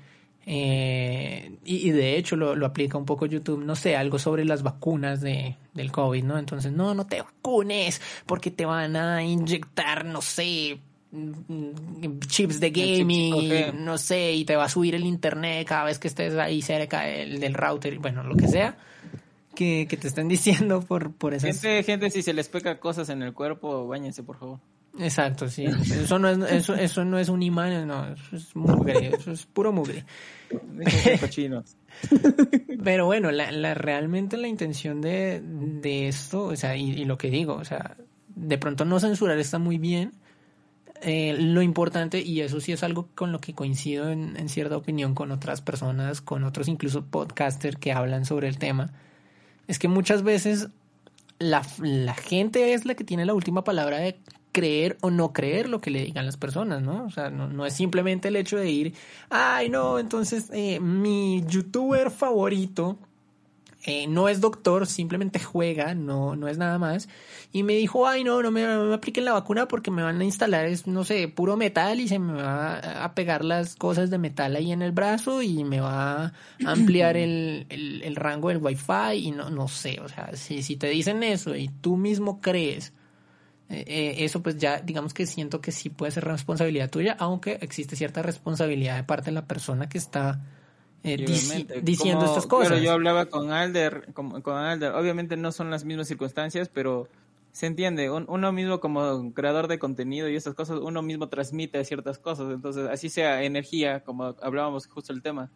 eh, 0.44 1.58
y, 1.64 1.90
de 1.90 2.16
hecho 2.16 2.36
lo, 2.36 2.56
lo, 2.56 2.66
aplica 2.66 2.98
un 2.98 3.04
poco 3.04 3.26
YouTube, 3.26 3.62
no 3.64 3.76
sé, 3.76 3.96
algo 3.96 4.18
sobre 4.18 4.44
las 4.44 4.62
vacunas 4.62 5.20
de, 5.20 5.56
del 5.72 5.92
COVID, 5.92 6.24
¿no? 6.24 6.38
Entonces, 6.38 6.72
no, 6.72 6.94
no 6.94 7.06
te 7.06 7.22
vacunes 7.22 8.00
porque 8.26 8.50
te 8.50 8.66
van 8.66 8.96
a 8.96 9.22
inyectar, 9.22 10.04
no 10.04 10.20
sé, 10.20 10.80
chips 12.26 12.58
de 12.58 12.70
gaming, 12.70 13.84
no 13.84 13.98
sé, 13.98 14.32
y 14.32 14.44
te 14.44 14.56
va 14.56 14.64
a 14.64 14.68
subir 14.68 14.94
el 14.94 15.04
internet 15.04 15.66
cada 15.66 15.84
vez 15.84 15.98
que 15.98 16.08
estés 16.08 16.34
ahí 16.34 16.62
cerca 16.62 17.02
del, 17.02 17.38
del 17.38 17.54
router, 17.54 17.98
bueno, 17.98 18.24
lo 18.24 18.34
que 18.34 18.48
sea. 18.48 18.76
Que, 19.54 19.86
que 19.88 19.98
te 19.98 20.08
estén 20.08 20.28
diciendo 20.28 20.80
por, 20.80 21.12
por 21.12 21.34
esas... 21.34 21.60
Gente, 21.60 21.82
gente, 21.84 22.10
si 22.10 22.22
se 22.22 22.32
les 22.32 22.48
peca 22.48 22.80
cosas 22.80 23.10
en 23.10 23.22
el 23.22 23.34
cuerpo, 23.34 23.86
bañense, 23.86 24.22
por 24.22 24.38
favor. 24.38 24.58
Exacto, 24.98 25.48
sí. 25.48 25.64
Eso 25.64 26.18
no 26.18 26.28
es, 26.28 26.38
eso, 26.52 26.74
eso 26.74 27.04
no 27.04 27.18
es 27.18 27.28
un 27.28 27.42
imán, 27.42 27.86
no, 27.86 28.12
eso 28.12 28.36
es 28.36 28.54
mugre, 28.54 29.08
eso 29.08 29.32
es 29.32 29.46
puro 29.46 29.72
mugre. 29.72 30.04
Pero 32.84 33.06
bueno, 33.06 33.30
la, 33.30 33.50
la, 33.52 33.74
realmente 33.74 34.36
la 34.36 34.48
intención 34.48 35.00
de, 35.00 35.40
de 35.42 36.08
esto, 36.08 36.44
o 36.44 36.56
sea, 36.56 36.76
y, 36.76 36.90
y, 36.90 37.04
lo 37.06 37.16
que 37.16 37.30
digo, 37.30 37.54
o 37.54 37.64
sea, 37.64 37.96
de 38.34 38.58
pronto 38.58 38.84
no 38.84 39.00
censurar 39.00 39.38
está 39.38 39.58
muy 39.58 39.78
bien. 39.78 40.12
Eh, 41.04 41.36
lo 41.38 41.62
importante, 41.62 42.20
y 42.20 42.42
eso 42.42 42.60
sí 42.60 42.70
es 42.70 42.84
algo 42.84 43.08
con 43.14 43.32
lo 43.32 43.40
que 43.40 43.54
coincido 43.54 44.10
en, 44.10 44.36
en 44.36 44.48
cierta 44.48 44.76
opinión 44.76 45.14
con 45.14 45.32
otras 45.32 45.60
personas, 45.60 46.20
con 46.20 46.44
otros 46.44 46.68
incluso 46.68 47.06
podcasters 47.06 47.76
que 47.76 47.92
hablan 47.92 48.24
sobre 48.24 48.46
el 48.46 48.58
tema, 48.58 48.92
es 49.66 49.80
que 49.80 49.88
muchas 49.88 50.22
veces 50.22 50.68
la, 51.38 51.62
la 51.80 52.14
gente 52.14 52.74
es 52.74 52.84
la 52.84 52.94
que 52.94 53.04
tiene 53.04 53.26
la 53.26 53.34
última 53.34 53.64
palabra 53.64 53.98
de 53.98 54.20
creer 54.52 54.98
o 55.00 55.10
no 55.10 55.32
creer 55.32 55.68
lo 55.68 55.80
que 55.80 55.90
le 55.90 56.04
digan 56.04 56.26
las 56.26 56.36
personas, 56.36 56.82
¿no? 56.82 57.04
O 57.04 57.10
sea, 57.10 57.30
no, 57.30 57.48
no 57.48 57.66
es 57.66 57.74
simplemente 57.74 58.28
el 58.28 58.36
hecho 58.36 58.58
de 58.58 58.70
ir, 58.70 58.94
ay, 59.30 59.68
no, 59.68 59.98
entonces 59.98 60.50
eh, 60.52 60.78
mi 60.78 61.42
youtuber 61.48 62.10
favorito 62.10 62.98
eh, 63.84 64.06
no 64.06 64.28
es 64.28 64.40
doctor, 64.40 64.86
simplemente 64.86 65.40
juega, 65.40 65.94
no, 65.94 66.36
no 66.36 66.46
es 66.46 66.56
nada 66.56 66.78
más. 66.78 67.08
Y 67.52 67.64
me 67.64 67.74
dijo, 67.74 68.06
ay, 68.06 68.22
no, 68.22 68.40
no 68.40 68.52
me, 68.52 68.64
apliquen 68.94 69.24
la 69.24 69.32
vacuna 69.32 69.66
porque 69.66 69.90
me 69.90 70.02
van 70.02 70.20
a 70.20 70.24
instalar, 70.24 70.66
es, 70.66 70.86
no 70.86 71.02
sé, 71.04 71.26
puro 71.26 71.56
metal 71.56 71.98
y 71.98 72.06
se 72.06 72.20
me 72.20 72.34
va 72.34 73.04
a 73.04 73.14
pegar 73.14 73.44
las 73.44 73.74
cosas 73.74 74.08
de 74.10 74.18
metal 74.18 74.54
ahí 74.54 74.70
en 74.70 74.82
el 74.82 74.92
brazo 74.92 75.42
y 75.42 75.64
me 75.64 75.80
va 75.80 76.26
a 76.26 76.32
ampliar 76.64 77.16
el, 77.16 77.66
el, 77.70 78.02
el 78.02 78.14
rango 78.14 78.50
del 78.50 78.58
wifi 78.58 79.14
y 79.16 79.30
no, 79.32 79.50
no 79.50 79.66
sé, 79.66 80.00
o 80.00 80.08
sea, 80.08 80.30
si, 80.36 80.62
si 80.62 80.76
te 80.76 80.88
dicen 80.88 81.22
eso 81.24 81.56
y 81.56 81.68
tú 81.68 81.96
mismo 81.96 82.40
crees 82.40 82.92
eh, 83.72 84.24
eso 84.24 84.42
pues 84.42 84.58
ya 84.58 84.80
digamos 84.80 85.14
que 85.14 85.26
siento 85.26 85.60
que 85.60 85.72
sí 85.72 85.88
puede 85.88 86.12
ser 86.12 86.24
responsabilidad 86.24 86.90
tuya, 86.90 87.16
aunque 87.18 87.58
existe 87.62 87.96
cierta 87.96 88.22
responsabilidad 88.22 88.96
de 88.96 89.04
parte 89.04 89.26
de 89.26 89.32
la 89.32 89.46
persona 89.46 89.88
que 89.88 89.98
está 89.98 90.40
eh, 91.02 91.16
diciendo 91.82 92.26
estas 92.26 92.46
cosas. 92.46 92.68
Pero 92.68 92.82
yo 92.82 92.92
hablaba 92.92 93.26
con 93.26 93.50
Alder, 93.50 94.12
con, 94.12 94.42
con, 94.42 94.56
Alder, 94.56 94.92
obviamente 94.92 95.36
no 95.36 95.52
son 95.52 95.70
las 95.70 95.84
mismas 95.84 96.06
circunstancias, 96.06 96.68
pero 96.68 97.08
se 97.52 97.66
entiende, 97.66 98.10
uno 98.10 98.52
mismo 98.52 98.80
como 98.80 99.32
creador 99.32 99.68
de 99.68 99.78
contenido 99.78 100.28
y 100.28 100.36
esas 100.36 100.54
cosas, 100.54 100.78
uno 100.80 101.02
mismo 101.02 101.28
transmite 101.28 101.84
ciertas 101.84 102.18
cosas, 102.18 102.52
entonces 102.52 102.88
así 102.90 103.08
sea 103.08 103.42
energía, 103.42 104.00
como 104.00 104.36
hablábamos 104.40 104.86
justo 104.86 105.12
el 105.12 105.22
tema, 105.22 105.50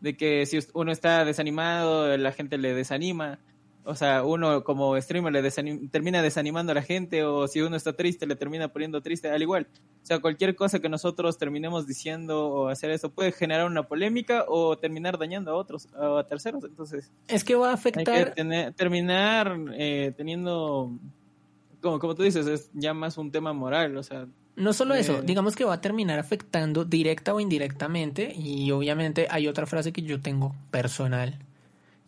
de 0.00 0.16
que 0.16 0.46
si 0.46 0.58
uno 0.72 0.92
está 0.92 1.24
desanimado, 1.24 2.16
la 2.16 2.32
gente 2.32 2.56
le 2.56 2.74
desanima, 2.74 3.38
o 3.86 3.94
sea, 3.94 4.24
uno 4.24 4.64
como 4.64 5.00
streamer 5.00 5.32
le 5.32 5.88
termina 5.88 6.20
desanimando 6.20 6.72
a 6.72 6.74
la 6.74 6.82
gente 6.82 7.22
o 7.22 7.46
si 7.46 7.60
uno 7.60 7.76
está 7.76 7.92
triste 7.92 8.26
le 8.26 8.34
termina 8.34 8.68
poniendo 8.68 9.00
triste, 9.00 9.30
al 9.30 9.40
igual. 9.40 9.68
O 10.02 10.06
sea, 10.06 10.18
cualquier 10.18 10.56
cosa 10.56 10.80
que 10.80 10.88
nosotros 10.88 11.38
terminemos 11.38 11.86
diciendo 11.86 12.48
o 12.48 12.68
hacer 12.68 12.90
eso 12.90 13.10
puede 13.10 13.30
generar 13.30 13.66
una 13.66 13.84
polémica 13.84 14.44
o 14.48 14.76
terminar 14.76 15.18
dañando 15.18 15.52
a 15.52 15.54
otros, 15.54 15.86
a 15.94 16.24
terceros. 16.28 16.64
Entonces, 16.64 17.12
es 17.28 17.44
que 17.44 17.54
va 17.54 17.70
a 17.70 17.74
afectar. 17.74 18.34
terminar 18.76 19.56
eh, 19.74 20.12
teniendo, 20.16 20.90
como, 21.80 22.00
como 22.00 22.16
tú 22.16 22.24
dices, 22.24 22.46
es 22.48 22.70
ya 22.74 22.92
más 22.92 23.16
un 23.18 23.30
tema 23.30 23.52
moral, 23.52 23.96
o 23.96 24.02
sea. 24.02 24.26
No 24.56 24.72
solo 24.72 24.94
eso, 24.94 25.22
digamos 25.22 25.54
que 25.54 25.64
va 25.64 25.74
a 25.74 25.80
terminar 25.80 26.18
afectando 26.18 26.84
directa 26.84 27.34
o 27.34 27.40
indirectamente 27.40 28.32
y 28.34 28.70
obviamente 28.72 29.28
hay 29.30 29.46
otra 29.48 29.66
frase 29.66 29.92
que 29.92 30.02
yo 30.02 30.20
tengo 30.20 30.56
personal 30.70 31.45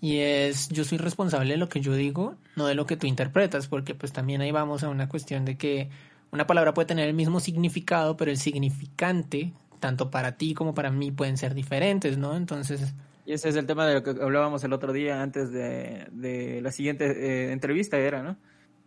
y 0.01 0.19
es 0.19 0.69
yo 0.69 0.85
soy 0.85 0.99
responsable 0.99 1.53
de 1.53 1.59
lo 1.59 1.69
que 1.69 1.81
yo 1.81 1.95
digo, 1.95 2.37
no 2.57 2.67
de 2.67 2.75
lo 2.75 2.87
que 2.87 2.97
tú 2.97 3.07
interpretas, 3.07 3.69
porque 3.69 3.95
pues 3.95 4.13
también 4.13 4.41
ahí 4.41 4.53
vamos 4.53 4.83
a 4.85 4.89
una 4.89 5.09
cuestión 5.09 5.45
de 5.45 5.57
que 5.57 5.91
una 6.31 6.47
palabra 6.47 6.75
puede 6.75 6.87
tener 6.87 7.09
el 7.09 7.15
mismo 7.15 7.41
significado, 7.41 8.17
pero 8.17 8.31
el 8.31 8.37
significante, 8.37 9.53
tanto 9.81 10.11
para 10.11 10.37
ti 10.37 10.55
como 10.55 10.75
para 10.75 10.91
mí, 10.91 11.11
pueden 11.11 11.37
ser 11.37 11.55
diferentes, 11.55 12.19
¿no? 12.19 12.37
Entonces... 12.37 12.95
Y 13.25 13.33
ese 13.33 13.51
es 13.51 13.57
el 13.57 13.67
tema 13.67 13.87
de 13.87 13.95
lo 13.95 14.03
que 14.03 14.11
hablábamos 14.11 14.65
el 14.65 14.73
otro 14.73 14.93
día 14.93 15.23
antes 15.23 15.51
de, 15.53 16.07
de 16.13 16.63
la 16.63 16.73
siguiente 16.73 17.05
eh, 17.05 17.53
entrevista, 17.53 17.99
era, 17.99 18.23
¿no? 18.23 18.39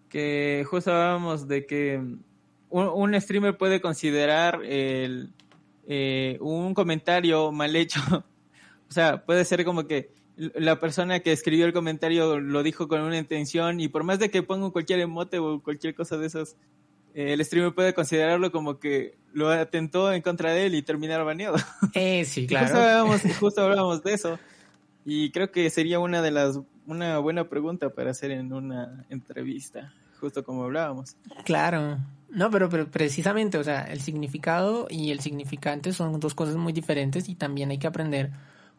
Que 0.09 0.65
justo 0.67 0.91
hablábamos 0.91 1.47
de 1.47 1.67
que 1.67 2.01
un, 2.69 3.21
streamer 3.21 3.57
puede 3.57 3.81
considerar 3.81 4.63
el, 4.63 5.33
eh, 5.87 6.37
un 6.41 6.73
comentario 6.73 7.51
mal 7.51 7.75
hecho. 7.75 8.01
o 8.89 8.91
sea, 8.91 9.23
puede 9.23 9.45
ser 9.45 9.63
como 9.63 9.85
que 9.85 10.11
la 10.55 10.79
persona 10.79 11.19
que 11.19 11.31
escribió 11.31 11.65
el 11.65 11.73
comentario 11.73 12.39
lo 12.39 12.63
dijo 12.63 12.87
con 12.87 13.01
una 13.01 13.17
intención 13.17 13.79
y 13.79 13.87
por 13.87 14.03
más 14.03 14.17
de 14.17 14.31
que 14.31 14.41
ponga 14.41 14.71
cualquier 14.71 14.99
emote 14.99 15.37
o 15.37 15.61
cualquier 15.61 15.93
cosa 15.93 16.17
de 16.17 16.25
esas, 16.25 16.55
eh, 17.13 17.33
el 17.33 17.45
streamer 17.45 17.75
puede 17.75 17.93
considerarlo 17.93 18.51
como 18.51 18.79
que 18.79 19.17
lo 19.33 19.49
atentó 19.49 20.11
en 20.11 20.21
contra 20.21 20.51
de 20.51 20.65
él 20.65 20.75
y 20.75 20.81
terminar 20.81 21.23
baneado. 21.23 21.57
Eh, 21.93 22.25
sí, 22.25 22.47
claro. 22.47 22.67
Justo 22.67 22.81
hablábamos, 22.81 23.21
justo 23.39 23.61
hablábamos 23.61 24.03
de 24.03 24.13
eso 24.13 24.39
y 25.05 25.31
creo 25.31 25.51
que 25.51 25.69
sería 25.69 25.99
una 25.99 26.21
de 26.21 26.31
las 26.31 26.59
una 26.87 27.19
buena 27.19 27.47
pregunta 27.47 27.91
para 27.91 28.11
hacer 28.11 28.31
en 28.31 28.51
una 28.51 29.05
entrevista, 29.09 29.93
justo 30.19 30.43
como 30.43 30.63
hablábamos. 30.63 31.15
Claro. 31.45 31.99
No, 32.29 32.49
pero, 32.49 32.69
pero 32.69 32.89
precisamente, 32.89 33.57
o 33.57 33.63
sea, 33.63 33.83
el 33.83 34.01
significado 34.01 34.87
y 34.89 35.11
el 35.11 35.19
significante 35.19 35.93
son 35.93 36.19
dos 36.19 36.33
cosas 36.33 36.55
muy 36.55 36.73
diferentes 36.73 37.29
y 37.29 37.35
también 37.35 37.69
hay 37.69 37.77
que 37.77 37.87
aprender 37.87 38.31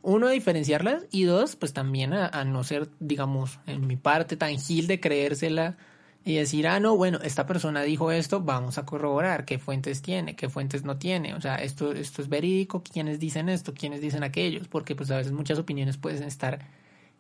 uno, 0.03 0.27
a 0.27 0.31
diferenciarlas 0.31 1.05
y 1.11 1.25
dos, 1.25 1.57
pues 1.57 1.73
también 1.73 2.13
a, 2.13 2.45
no 2.45 2.65
ser, 2.65 2.89
digamos, 2.99 3.61
en 3.67 3.87
mi 3.87 3.97
parte 3.97 4.37
tan 4.37 4.59
gil 4.59 4.87
de 4.89 5.01
creérsela 5.01 5.77
y 6.25 6.35
decir, 6.35 6.67
ah, 6.69 6.81
no, 6.81 6.97
bueno, 6.97 7.19
esta 7.23 7.47
persona 7.47 7.83
dijo 7.83 8.13
esto, 8.13 8.41
vamos 8.41 8.79
a 8.79 8.85
corroborar 8.85 9.45
qué 9.45 9.59
fuentes 9.59 10.03
tiene, 10.03 10.37
qué 10.37 10.49
fuentes 10.49 10.85
no 10.85 10.99
tiene. 10.99 11.35
O 11.35 11.41
sea, 11.41 11.57
esto, 11.57 11.93
esto 11.93 12.23
es 12.23 12.29
verídico, 12.29 12.83
quiénes 12.83 13.19
dicen 13.21 13.49
esto, 13.49 13.75
quiénes 13.75 14.01
dicen 14.01 14.23
aquellos, 14.23 14.69
porque 14.69 14.95
pues 14.95 15.11
a 15.11 15.17
veces 15.17 15.33
muchas 15.33 15.59
opiniones 15.59 15.97
pueden 15.97 16.25
estar 16.25 16.61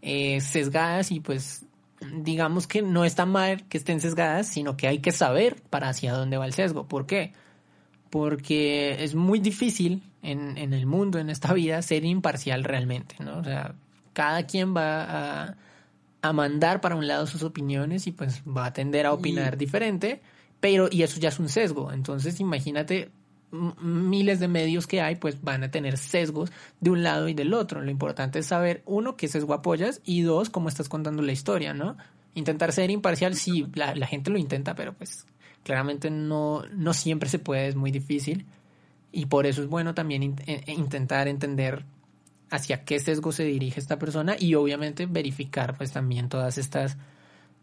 eh, 0.02 0.40
sesgadas 0.40 1.12
y 1.12 1.20
pues 1.20 1.66
digamos 2.14 2.66
que 2.66 2.82
no 2.82 3.04
está 3.04 3.26
mal 3.26 3.64
que 3.68 3.78
estén 3.78 4.00
sesgadas, 4.00 4.48
sino 4.48 4.76
que 4.76 4.88
hay 4.88 4.98
que 4.98 5.12
saber 5.12 5.62
para 5.70 5.88
hacia 5.88 6.12
dónde 6.12 6.36
va 6.36 6.46
el 6.46 6.52
sesgo. 6.52 6.88
¿Por 6.88 7.06
qué? 7.06 7.32
Porque 8.10 9.02
es 9.04 9.14
muy 9.14 9.38
difícil 9.38 10.02
en, 10.22 10.56
en 10.56 10.72
el 10.72 10.86
mundo, 10.86 11.18
en 11.18 11.30
esta 11.30 11.52
vida, 11.52 11.82
ser 11.82 12.04
imparcial 12.04 12.64
realmente, 12.64 13.16
¿no? 13.20 13.38
O 13.38 13.44
sea, 13.44 13.74
cada 14.12 14.46
quien 14.46 14.74
va 14.74 15.02
a 15.48 15.56
a 16.22 16.32
mandar 16.32 16.80
para 16.80 16.94
un 16.94 17.06
lado 17.06 17.26
sus 17.26 17.42
opiniones 17.42 18.06
y 18.06 18.12
pues 18.12 18.42
va 18.44 18.66
a 18.66 18.72
tender 18.72 19.06
a 19.06 19.12
opinar 19.12 19.58
diferente, 19.58 20.22
pero 20.60 20.88
y 20.90 21.02
eso 21.02 21.20
ya 21.20 21.28
es 21.28 21.40
un 21.40 21.48
sesgo. 21.48 21.92
Entonces 21.92 22.38
imagínate 22.38 23.10
miles 23.50 24.38
de 24.40 24.48
medios 24.48 24.86
que 24.86 25.02
hay, 25.02 25.16
pues 25.16 25.42
van 25.42 25.64
a 25.64 25.70
tener 25.70 25.98
sesgos 25.98 26.50
de 26.80 26.90
un 26.90 27.02
lado 27.02 27.28
y 27.28 27.34
del 27.34 27.52
otro. 27.52 27.82
Lo 27.82 27.90
importante 27.90 28.38
es 28.38 28.46
saber, 28.46 28.82
uno, 28.86 29.16
qué 29.16 29.26
sesgo 29.26 29.52
apoyas 29.52 30.00
y 30.04 30.22
dos, 30.22 30.48
cómo 30.48 30.68
estás 30.68 30.88
contando 30.88 31.22
la 31.22 31.32
historia, 31.32 31.74
¿no? 31.74 31.96
Intentar 32.34 32.72
ser 32.72 32.90
imparcial, 32.90 33.34
sí, 33.34 33.66
la, 33.74 33.94
la 33.96 34.06
gente 34.06 34.30
lo 34.30 34.38
intenta, 34.38 34.74
pero 34.76 34.94
pues 34.94 35.26
claramente 35.64 36.08
no, 36.08 36.62
no 36.72 36.94
siempre 36.94 37.28
se 37.28 37.40
puede, 37.40 37.66
es 37.66 37.74
muy 37.74 37.90
difícil. 37.90 38.46
Y 39.12 39.26
por 39.26 39.46
eso 39.46 39.62
es 39.62 39.68
bueno 39.68 39.94
también 39.94 40.36
eh, 40.46 40.64
intentar 40.68 41.28
entender 41.28 41.84
hacia 42.50 42.84
qué 42.84 42.98
sesgo 42.98 43.32
se 43.32 43.44
dirige 43.44 43.78
esta 43.78 43.98
persona 43.98 44.36
y 44.38 44.54
obviamente 44.54 45.06
verificar 45.06 45.76
pues 45.76 45.92
también 45.92 46.28
todas 46.28 46.58
estas 46.58 46.96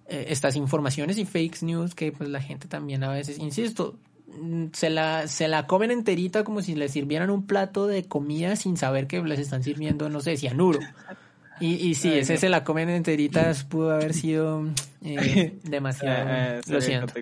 eh, 0.09 0.25
estas 0.29 0.55
informaciones 0.55 1.19
y 1.19 1.25
fake 1.25 1.61
news 1.61 1.93
que 1.93 2.11
pues 2.11 2.29
la 2.29 2.41
gente 2.41 2.67
también 2.67 3.03
a 3.03 3.11
veces, 3.11 3.37
insisto, 3.37 3.99
mm, 4.27 4.65
se 4.73 4.89
la, 4.89 5.27
se 5.27 5.47
la 5.47 5.67
comen 5.67 5.91
enterita 5.91 6.43
como 6.43 6.63
si 6.63 6.73
le 6.73 6.89
sirvieran 6.89 7.29
un 7.29 7.45
plato 7.45 7.85
de 7.85 8.05
comida 8.05 8.55
sin 8.55 8.75
saber 8.75 9.05
que 9.05 9.21
les 9.21 9.39
están 9.39 9.61
sirviendo, 9.61 10.09
no 10.09 10.19
sé, 10.21 10.35
cianuro. 10.35 10.79
Y, 11.59 11.75
y 11.75 11.93
sí, 11.93 12.11
ese 12.11 12.37
se 12.37 12.49
la 12.49 12.63
comen 12.63 12.89
enteritas 12.89 13.65
pudo 13.65 13.91
haber 13.91 14.15
sido 14.15 14.65
eh, 15.03 15.59
demasiado. 15.63 16.27
Ah, 16.27 16.57
ah, 16.57 16.61
lo 16.67 16.81
siento. 16.81 17.13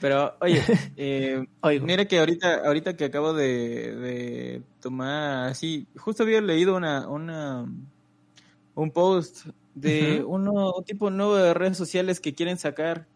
Pero, 0.00 0.34
oye, 0.40 0.62
eh, 0.96 1.44
mira 1.82 2.06
que 2.06 2.18
ahorita, 2.18 2.66
ahorita 2.66 2.96
que 2.96 3.04
acabo 3.04 3.32
de, 3.32 4.62
tomar, 4.80 5.48
así, 5.48 5.86
justo 5.96 6.22
había 6.22 6.40
leído 6.40 6.76
una, 6.76 7.08
una 7.08 7.66
un 8.74 8.90
post 8.90 9.46
de 9.74 10.22
uno, 10.26 10.72
un 10.76 10.84
tipo 10.84 11.10
nuevo 11.10 11.36
de 11.36 11.54
redes 11.54 11.76
sociales 11.76 12.20
que 12.20 12.34
quieren 12.34 12.58
sacar, 12.58 13.06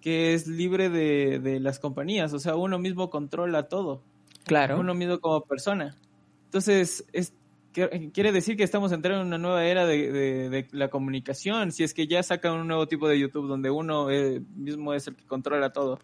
que 0.00 0.34
es 0.34 0.46
libre 0.46 0.88
de, 0.88 1.38
de 1.40 1.60
las 1.60 1.78
compañías, 1.78 2.32
o 2.32 2.38
sea, 2.38 2.56
uno 2.56 2.78
mismo 2.78 3.10
controla 3.10 3.68
todo. 3.68 4.02
Claro. 4.44 4.78
Uno 4.78 4.94
mismo 4.94 5.18
como 5.18 5.40
persona. 5.40 5.96
Entonces, 6.44 7.04
es, 7.12 7.32
quiere 7.72 8.30
decir 8.30 8.56
que 8.56 8.62
estamos 8.62 8.92
entrando 8.92 9.22
en 9.22 9.26
una 9.26 9.38
nueva 9.38 9.64
era 9.64 9.84
de, 9.84 10.12
de, 10.12 10.66
la 10.70 10.88
comunicación, 10.88 11.72
si 11.72 11.82
es 11.82 11.92
que 11.92 12.06
ya 12.06 12.22
sacan 12.22 12.52
un 12.52 12.68
nuevo 12.68 12.86
tipo 12.86 13.08
de 13.08 13.18
YouTube 13.18 13.48
donde 13.48 13.70
uno 13.70 14.10
eh, 14.10 14.40
mismo 14.54 14.94
es 14.94 15.08
el 15.08 15.16
que 15.16 15.26
controla 15.26 15.72
todo 15.72 15.98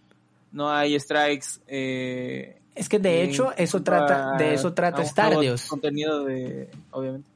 no 0.53 0.70
hay 0.70 0.98
strikes. 0.98 1.61
Eh, 1.66 2.61
es 2.74 2.88
que 2.88 2.98
de 2.98 3.22
hecho 3.22 3.53
eso 3.57 3.82
trata, 3.82 4.36
de 4.38 4.55
eso 4.55 4.72
trata 4.72 5.05
Stardews. 5.05 5.66
Contenido 5.66 6.24
de, 6.24 6.70
obviamente, 6.90 7.28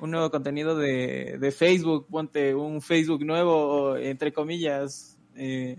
un 0.00 0.10
nuevo 0.10 0.30
contenido 0.30 0.76
de, 0.76 1.38
de 1.38 1.52
Facebook, 1.52 2.06
ponte 2.10 2.54
un 2.54 2.80
Facebook 2.80 3.24
nuevo, 3.24 3.96
entre 3.96 4.32
comillas, 4.32 5.16
eh, 5.36 5.76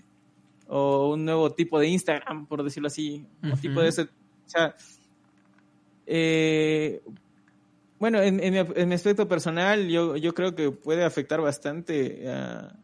o 0.68 1.10
un 1.14 1.26
nuevo 1.26 1.52
tipo 1.52 1.80
de 1.80 1.88
Instagram, 1.88 2.48
por 2.48 2.64
decirlo 2.64 2.88
así, 2.88 3.26
un 3.42 3.60
tipo 3.60 3.82
de 3.82 3.90
ese, 3.90 4.04
o 4.04 4.08
sea, 4.46 4.76
eh, 6.06 7.02
bueno, 8.00 8.22
en, 8.22 8.42
en, 8.42 8.88
mi, 8.90 8.96
aspecto 8.96 9.28
personal, 9.28 9.88
yo, 9.88 10.18
yo 10.18 10.34
creo 10.34 10.56
que 10.56 10.72
puede 10.72 11.04
afectar 11.04 11.40
bastante 11.42 12.30
a, 12.30 12.76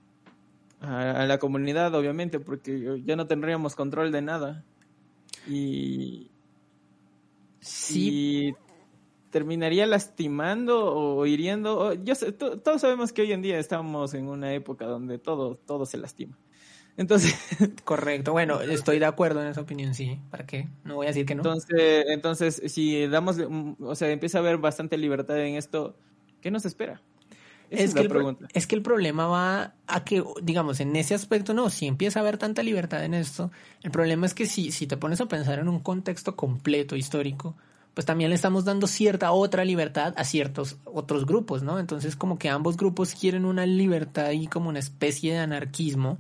a, 0.81 1.25
la 1.25 1.39
comunidad, 1.39 1.93
obviamente, 1.93 2.39
porque 2.39 3.01
ya 3.05 3.15
no 3.15 3.27
tendríamos 3.27 3.75
control 3.75 4.11
de 4.11 4.21
nada. 4.21 4.63
Y. 5.47 6.31
Sí. 7.59 8.53
terminaría 9.29 9.85
lastimando 9.85 10.93
o 10.93 11.25
hiriendo. 11.25 11.93
yo 11.93 12.15
todos 12.37 12.81
sabemos 12.81 13.11
que 13.11 13.21
hoy 13.21 13.31
en 13.33 13.41
día 13.41 13.59
estamos 13.59 14.13
en 14.13 14.27
una 14.27 14.53
época 14.53 14.85
donde 14.85 15.19
todo, 15.19 15.55
todo 15.55 15.85
se 15.85 15.97
lastima. 15.97 16.37
Entonces. 16.97 17.33
Correcto. 17.85 18.31
Bueno, 18.31 18.61
estoy 18.61 18.99
de 18.99 19.05
acuerdo 19.05 19.41
en 19.41 19.47
esa 19.47 19.61
opinión, 19.61 19.93
sí. 19.93 20.19
¿Para 20.29 20.45
qué? 20.45 20.67
No 20.83 20.95
voy 20.95 21.07
a 21.07 21.09
decir 21.09 21.25
que 21.25 21.35
no. 21.35 21.41
Entonces, 21.41 22.05
entonces 22.07 22.61
si 22.67 23.07
damos, 23.07 23.37
o 23.79 23.95
sea, 23.95 24.09
empieza 24.09 24.37
a 24.37 24.41
haber 24.41 24.57
bastante 24.57 24.97
libertad 24.97 25.39
en 25.39 25.55
esto, 25.55 25.95
¿qué 26.41 26.51
nos 26.51 26.65
espera? 26.65 27.01
Es, 27.69 27.93
que 27.93 28.01
el, 28.01 28.37
es 28.53 28.67
que 28.67 28.75
el 28.75 28.81
problema 28.81 29.27
va 29.27 29.73
a 29.87 30.03
que, 30.03 30.23
digamos, 30.41 30.79
en 30.79 30.95
ese 30.95 31.13
aspecto 31.13 31.53
no, 31.53 31.69
si 31.69 31.87
empieza 31.87 32.19
a 32.19 32.21
haber 32.21 32.37
tanta 32.37 32.63
libertad 32.63 33.03
en 33.03 33.13
esto, 33.13 33.51
el 33.83 33.91
problema 33.91 34.25
es 34.25 34.33
que 34.33 34.45
si, 34.45 34.71
si 34.71 34.87
te 34.87 34.97
pones 34.97 35.21
a 35.21 35.27
pensar 35.27 35.59
en 35.59 35.67
un 35.67 35.79
contexto 35.79 36.35
completo 36.35 36.95
histórico, 36.95 37.55
pues 37.93 38.05
también 38.05 38.29
le 38.29 38.35
estamos 38.35 38.65
dando 38.65 38.87
cierta 38.87 39.31
otra 39.31 39.65
libertad 39.65 40.13
a 40.15 40.23
ciertos 40.23 40.77
otros 40.85 41.25
grupos, 41.25 41.63
¿no? 41.63 41.79
Entonces 41.79 42.15
como 42.15 42.37
que 42.37 42.49
ambos 42.49 42.77
grupos 42.77 43.13
quieren 43.13 43.45
una 43.45 43.65
libertad 43.65 44.31
y 44.31 44.47
como 44.47 44.69
una 44.69 44.79
especie 44.79 45.33
de 45.33 45.39
anarquismo, 45.39 46.17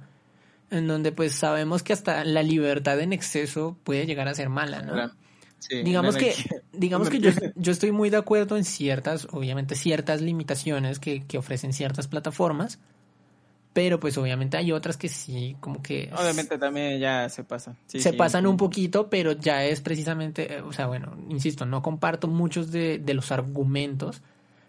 en 0.71 0.87
donde 0.87 1.11
pues 1.11 1.33
sabemos 1.33 1.83
que 1.83 1.93
hasta 1.93 2.23
la 2.25 2.43
libertad 2.43 2.99
en 2.99 3.13
exceso 3.13 3.77
puede 3.83 4.05
llegar 4.05 4.27
a 4.27 4.33
ser 4.33 4.49
mala, 4.49 4.81
¿no? 4.81 5.11
Digamos 5.83 6.17
que, 6.17 6.33
digamos 6.73 7.09
que 7.09 7.19
yo, 7.19 7.31
yo, 7.55 7.71
estoy 7.71 7.91
muy 7.91 8.09
de 8.09 8.17
acuerdo 8.17 8.57
en 8.57 8.63
ciertas, 8.63 9.27
obviamente 9.31 9.75
ciertas 9.75 10.21
limitaciones 10.21 10.99
que, 10.99 11.25
que, 11.25 11.37
ofrecen 11.37 11.73
ciertas 11.73 12.07
plataformas, 12.07 12.79
pero 13.73 13.99
pues 13.99 14.17
obviamente 14.17 14.57
hay 14.57 14.71
otras 14.71 14.97
que 14.97 15.09
sí, 15.09 15.55
como 15.59 15.81
que... 15.81 16.09
Obviamente 16.17 16.57
también 16.57 16.99
ya 16.99 17.29
se 17.29 17.43
pasan. 17.43 17.77
se 17.87 18.13
pasan 18.13 18.47
un 18.47 18.57
poquito, 18.57 19.09
pero 19.09 19.33
ya 19.33 19.63
es 19.63 19.81
precisamente, 19.81 20.55
eh, 20.55 20.61
o 20.61 20.73
sea, 20.73 20.87
bueno, 20.87 21.15
insisto, 21.29 21.65
no 21.65 21.81
comparto 21.81 22.27
muchos 22.27 22.71
de, 22.71 22.97
de 22.97 23.13
los 23.13 23.31
argumentos, 23.31 24.21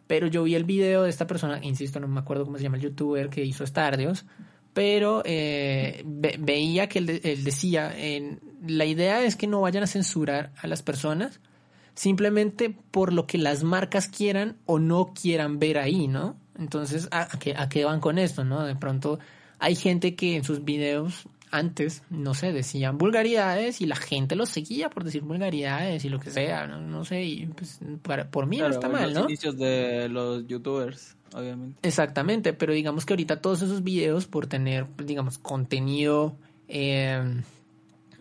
pero 0.06 0.26
yo 0.26 0.42
vi 0.42 0.56
el 0.56 0.64
video 0.64 1.04
de 1.04 1.10
esta 1.10 1.26
persona, 1.26 1.60
insisto, 1.62 2.00
no 2.00 2.08
me 2.08 2.20
acuerdo 2.20 2.44
cómo 2.44 2.58
se 2.58 2.64
llama 2.64 2.76
el 2.76 2.82
youtuber 2.82 3.30
que 3.30 3.44
hizo 3.44 3.66
Stardeos, 3.66 4.26
pero 4.72 5.22
eh, 5.24 6.02
veía 6.04 6.88
que 6.88 6.98
él, 6.98 7.06
decía, 7.44 7.92
en, 7.96 8.40
la 8.66 8.84
idea 8.84 9.22
es 9.22 9.36
que 9.36 9.46
no 9.46 9.60
vayan 9.60 9.82
a 9.82 9.86
censurar 9.86 10.52
a 10.60 10.66
las 10.66 10.82
personas 10.82 11.40
simplemente 11.94 12.74
por 12.90 13.12
lo 13.12 13.26
que 13.26 13.38
las 13.38 13.62
marcas 13.62 14.08
quieran 14.08 14.56
o 14.66 14.78
no 14.78 15.12
quieran 15.12 15.58
ver 15.58 15.78
ahí, 15.78 16.08
¿no? 16.08 16.36
Entonces, 16.58 17.08
¿a, 17.10 17.28
qué, 17.38 17.54
¿a 17.56 17.68
qué 17.68 17.84
van 17.84 18.00
con 18.00 18.18
esto, 18.18 18.44
no? 18.44 18.64
De 18.64 18.76
pronto 18.76 19.18
hay 19.58 19.74
gente 19.74 20.14
que 20.14 20.36
en 20.36 20.44
sus 20.44 20.64
videos 20.64 21.26
antes, 21.50 22.02
no 22.10 22.34
sé, 22.34 22.52
decían 22.52 22.96
vulgaridades 22.96 23.80
y 23.80 23.86
la 23.86 23.96
gente 23.96 24.36
los 24.36 24.48
seguía 24.50 24.88
por 24.88 25.04
decir 25.04 25.22
vulgaridades 25.22 26.04
y 26.04 26.08
lo 26.08 26.20
que 26.20 26.30
sea, 26.30 26.66
no, 26.66 26.80
no 26.80 27.04
sé, 27.04 27.24
y 27.24 27.46
pues 27.46 27.80
para, 28.02 28.30
por 28.30 28.46
mí 28.46 28.58
no 28.58 28.68
está 28.68 28.88
mal, 28.88 29.12
¿no? 29.12 29.20
Los 29.20 29.30
inicios 29.30 29.58
de 29.58 30.08
los 30.08 30.46
youtubers, 30.46 31.16
obviamente. 31.34 31.86
Exactamente, 31.86 32.52
pero 32.52 32.72
digamos 32.72 33.04
que 33.04 33.14
ahorita 33.14 33.40
todos 33.40 33.62
esos 33.62 33.82
videos 33.82 34.26
por 34.26 34.46
tener, 34.46 34.86
digamos, 35.04 35.38
contenido 35.38 36.36
eh, 36.68 37.42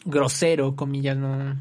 grosero, 0.09 0.75
comillas, 0.75 1.17
no, 1.17 1.55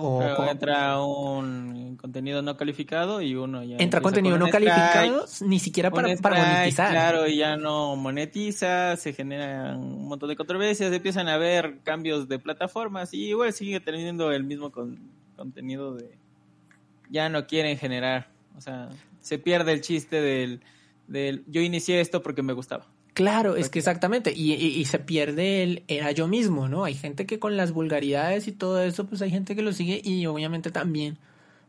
o, 0.00 0.22
entra 0.48 1.00
un 1.00 1.96
contenido 1.96 2.42
no 2.42 2.56
calificado 2.56 3.20
y 3.22 3.34
uno 3.34 3.62
ya 3.64 3.76
entra 3.78 4.00
contenido 4.00 4.38
no 4.38 4.48
calificado 4.48 5.24
ni 5.42 5.58
siquiera 5.58 5.90
para, 5.90 6.14
para, 6.16 6.44
monetizar. 6.44 6.90
claro 6.90 7.26
y 7.26 7.36
ya 7.36 7.56
no 7.56 7.96
monetiza 7.96 8.96
se 8.96 9.12
generan 9.12 9.78
un 9.78 10.08
montón 10.08 10.28
de 10.28 10.36
controversias 10.36 10.92
empiezan 10.92 11.28
a 11.28 11.34
haber 11.34 11.80
cambios 11.82 12.28
de 12.28 12.38
plataformas 12.38 13.14
y 13.14 13.28
igual 13.28 13.52
sigue 13.52 13.80
teniendo 13.80 14.32
el 14.32 14.44
mismo 14.44 14.70
contenido 15.36 15.94
de 15.94 16.18
ya 17.10 17.28
no 17.28 17.46
quieren 17.46 17.78
generar 17.78 18.28
o 18.56 18.60
sea 18.60 18.90
se 19.20 19.38
pierde 19.38 19.72
el 19.72 19.80
chiste 19.80 20.20
del, 20.20 20.60
del 21.06 21.44
yo 21.46 21.60
inicié 21.62 22.00
esto 22.00 22.22
porque 22.22 22.42
me 22.42 22.52
gustaba 22.52 22.86
Claro, 23.14 23.54
es 23.54 23.68
que 23.68 23.78
exactamente, 23.78 24.32
y, 24.34 24.52
y, 24.54 24.84
se 24.86 24.98
pierde 24.98 25.62
el 25.62 25.84
era 25.86 26.10
yo 26.10 26.26
mismo, 26.26 26.68
¿no? 26.68 26.84
Hay 26.84 26.94
gente 26.94 27.26
que 27.26 27.38
con 27.38 27.56
las 27.56 27.70
vulgaridades 27.70 28.48
y 28.48 28.52
todo 28.52 28.82
eso, 28.82 29.06
pues 29.06 29.22
hay 29.22 29.30
gente 29.30 29.54
que 29.54 29.62
lo 29.62 29.72
sigue 29.72 30.00
y 30.02 30.26
obviamente 30.26 30.72
también 30.72 31.18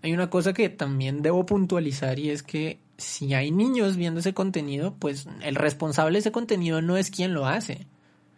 hay 0.01 0.13
una 0.13 0.29
cosa 0.29 0.53
que 0.53 0.69
también 0.69 1.21
debo 1.21 1.45
puntualizar 1.45 2.17
y 2.19 2.31
es 2.31 2.41
que 2.41 2.79
si 2.97 3.33
hay 3.35 3.51
niños 3.51 3.95
viendo 3.95 4.21
ese 4.21 4.33
contenido, 4.33 4.95
pues 4.97 5.27
el 5.43 5.55
responsable 5.55 6.13
de 6.13 6.19
ese 6.19 6.31
contenido 6.31 6.81
no 6.81 6.97
es 6.97 7.11
quien 7.11 7.33
lo 7.33 7.45
hace, 7.45 7.85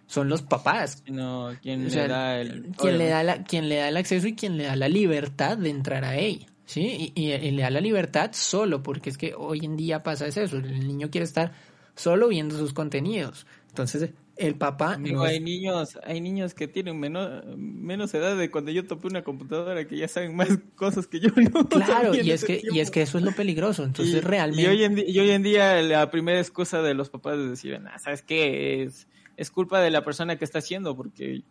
son 0.05 0.29
los 0.29 0.41
papás. 0.41 1.03
Sino 1.05 1.51
quien 1.61 1.89
le 1.89 2.07
da 2.07 2.39
el... 2.39 2.71
Quien 2.77 2.97
le 2.97 3.07
da, 3.07 3.23
la, 3.23 3.43
quien 3.43 3.69
le 3.69 3.75
da 3.77 3.89
el 3.89 3.97
acceso 3.97 4.27
y 4.27 4.35
quien 4.35 4.57
le 4.57 4.65
da 4.65 4.75
la 4.75 4.89
libertad 4.89 5.57
de 5.57 5.69
entrar 5.69 6.03
a 6.05 6.17
él. 6.17 6.45
¿sí? 6.65 7.13
Y, 7.15 7.31
y, 7.31 7.51
le 7.51 7.61
da 7.61 7.69
la 7.69 7.81
libertad 7.81 8.31
solo, 8.33 8.83
porque 8.83 9.09
es 9.09 9.17
que 9.17 9.33
hoy 9.35 9.65
en 9.65 9.77
día 9.77 10.03
pasa 10.03 10.27
eso, 10.27 10.41
el 10.41 10.87
niño 10.87 11.09
quiere 11.09 11.25
estar 11.25 11.51
solo 11.97 12.29
viendo 12.29 12.57
sus 12.57 12.73
contenidos. 12.73 13.45
Entonces, 13.69 14.11
el 14.37 14.55
papá... 14.55 14.93
Amigo, 14.93 15.23
hay 15.23 15.39
niños 15.39 15.99
hay 16.03 16.21
niños 16.21 16.53
que 16.53 16.67
tienen 16.67 16.99
menos, 16.99 17.43
menos 17.57 18.13
edad 18.13 18.37
de 18.37 18.49
cuando 18.49 18.71
yo 18.71 18.85
topé 18.85 19.07
una 19.07 19.23
computadora 19.23 19.85
que 19.87 19.97
ya 19.97 20.07
saben 20.07 20.35
más 20.35 20.47
cosas 20.75 21.07
que 21.07 21.19
yo 21.19 21.29
no. 21.35 21.67
Claro, 21.69 22.15
y 22.15 22.31
es, 22.31 22.45
que, 22.45 22.61
y 22.71 22.79
es 22.79 22.91
que 22.91 23.01
eso 23.01 23.17
es 23.17 23.23
lo 23.23 23.33
peligroso. 23.33 23.83
Entonces, 23.83 24.23
realmente... 24.23 24.63
Y 24.63 24.67
hoy, 24.67 24.83
en, 24.83 24.97
y 24.97 25.19
hoy 25.19 25.31
en 25.31 25.43
día 25.43 25.81
la 25.81 26.09
primera 26.09 26.39
excusa 26.39 26.81
de 26.81 26.93
los 26.93 27.09
papás 27.09 27.37
es 27.37 27.49
decir, 27.49 27.81
ah, 27.91 27.99
¿sabes 27.99 28.21
qué? 28.21 28.83
Es, 28.83 29.07
es 29.35 29.51
culpa 29.51 29.81
de 29.81 29.91
la 29.91 30.03
persona 30.05 30.37
que 30.37 30.45
está 30.45 30.59
haciendo, 30.59 30.95
porque... 30.95 31.41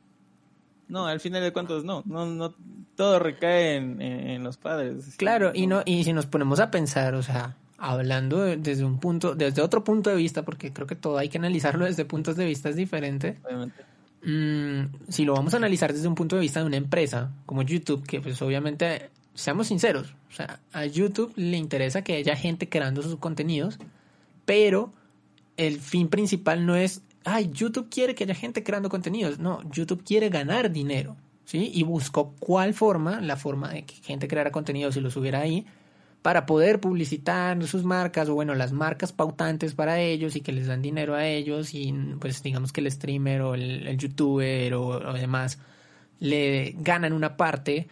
No, 0.89 1.07
al 1.07 1.19
final 1.19 1.43
de 1.43 1.53
cuentas 1.53 1.83
no, 1.83 2.05
no, 2.07 2.27
no, 2.27 2.55
todo 2.95 3.19
recae 3.19 3.75
en, 3.75 4.01
en 4.01 4.45
los 4.45 4.57
padres. 4.57 5.17
Claro, 5.17 5.51
y 5.53 5.67
no, 5.67 5.83
y 5.85 6.05
si 6.05 6.13
nos 6.13 6.27
ponemos 6.27 6.61
a 6.61 6.71
pensar, 6.71 7.17
o 7.17 7.25
sea, 7.25 7.57
hablando 7.79 8.43
desde 8.43 8.85
un 8.85 8.99
punto, 8.99 9.35
desde 9.35 9.63
otro 9.63 9.85
punto 9.85 10.11
de 10.11 10.17
vista, 10.17 10.45
porque 10.45 10.73
creo 10.73 10.87
que 10.87 10.97
todo 10.97 11.19
hay 11.19 11.29
que 11.29 11.39
analizarlo 11.39 11.85
desde 11.85 12.05
puntos 12.05 12.37
de 12.37 12.47
vista 12.47 12.73
diferentes. 12.73 13.37
Obviamente. 13.45 13.85
Mm, 14.23 14.87
si 15.09 15.25
lo 15.25 15.35
vamos 15.35 15.55
a 15.55 15.59
analizar 15.59 15.93
desde 15.93 16.09
un 16.09 16.15
punto 16.15 16.37
de 16.37 16.43
vista 16.43 16.61
de 16.61 16.67
una 16.67 16.77
empresa 16.77 17.31
como 17.45 17.63
YouTube, 17.63 18.05
que 18.07 18.21
pues 18.21 18.41
obviamente, 18.43 19.11
seamos 19.35 19.69
sinceros, 19.69 20.15
o 20.31 20.33
sea, 20.33 20.61
a 20.73 20.85
YouTube 20.87 21.33
le 21.37 21.57
interesa 21.57 22.03
que 22.03 22.17
haya 22.17 22.35
gente 22.35 22.69
creando 22.69 23.03
sus 23.03 23.17
contenidos, 23.17 23.79
pero 24.45 24.93
el 25.57 25.79
fin 25.79 26.09
principal 26.09 26.67
no 26.67 26.75
es, 26.75 27.03
ay, 27.25 27.51
YouTube 27.53 27.89
quiere 27.89 28.15
que 28.15 28.25
haya 28.25 28.35
gente 28.35 28.65
creando 28.65 28.89
contenidos, 28.89 29.39
no, 29.39 29.63
YouTube 29.71 30.03
quiere 30.03 30.29
ganar 30.29 30.73
dinero, 30.73 31.17
¿sí? 31.45 31.71
Y 31.73 31.85
buscó 31.85 32.35
cuál 32.41 32.75
forma, 32.75 33.21
la 33.21 33.37
forma 33.37 33.71
de 33.73 33.85
que 33.85 33.95
gente 34.03 34.27
creara 34.29 34.51
contenidos 34.51 34.97
y 34.97 35.01
lo 35.01 35.11
subiera 35.11 35.41
ahí, 35.41 35.67
para 36.27 36.45
poder 36.45 36.81
publicitar 36.81 37.65
sus 37.69 37.85
marcas 37.85 38.29
o 38.29 38.35
bueno, 38.35 38.57
las 38.57 38.73
marcas 38.73 39.13
pautantes 39.13 39.77
para 39.77 40.01
ellos 40.01 40.35
y 40.35 40.41
que 40.41 40.51
les 40.51 40.67
dan 40.67 40.83
dinero 40.83 41.15
a 41.15 41.25
ellos 41.25 41.73
y 41.73 41.95
pues 42.19 42.43
digamos 42.43 42.73
que 42.73 42.81
el 42.81 42.91
streamer 42.91 43.43
o 43.43 43.55
el, 43.55 43.97
youtuber 43.97 44.75
o, 44.75 44.89
o, 44.89 45.13
demás 45.13 45.61
le 46.19 46.75
ganan 46.79 47.13
una 47.13 47.37
parte, 47.37 47.87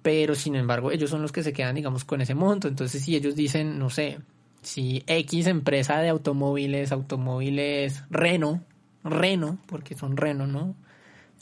pero 0.00 0.34
sin 0.34 0.56
embargo 0.56 0.90
ellos 0.92 1.10
son 1.10 1.20
los 1.20 1.30
que 1.30 1.42
se 1.42 1.52
quedan 1.52 1.74
digamos 1.74 2.06
con 2.06 2.22
ese 2.22 2.34
monto. 2.34 2.68
Entonces 2.68 3.02
si 3.02 3.14
ellos 3.14 3.36
dicen, 3.36 3.78
no 3.78 3.90
sé, 3.90 4.18
si 4.62 5.04
X 5.06 5.46
empresa 5.46 5.98
de 5.98 6.08
automóviles, 6.08 6.90
automóviles 6.90 8.02
Renault, 8.08 8.62
Renault, 9.04 9.60
porque 9.66 9.94
son 9.94 10.16
Renault, 10.16 10.50
¿no? 10.50 10.74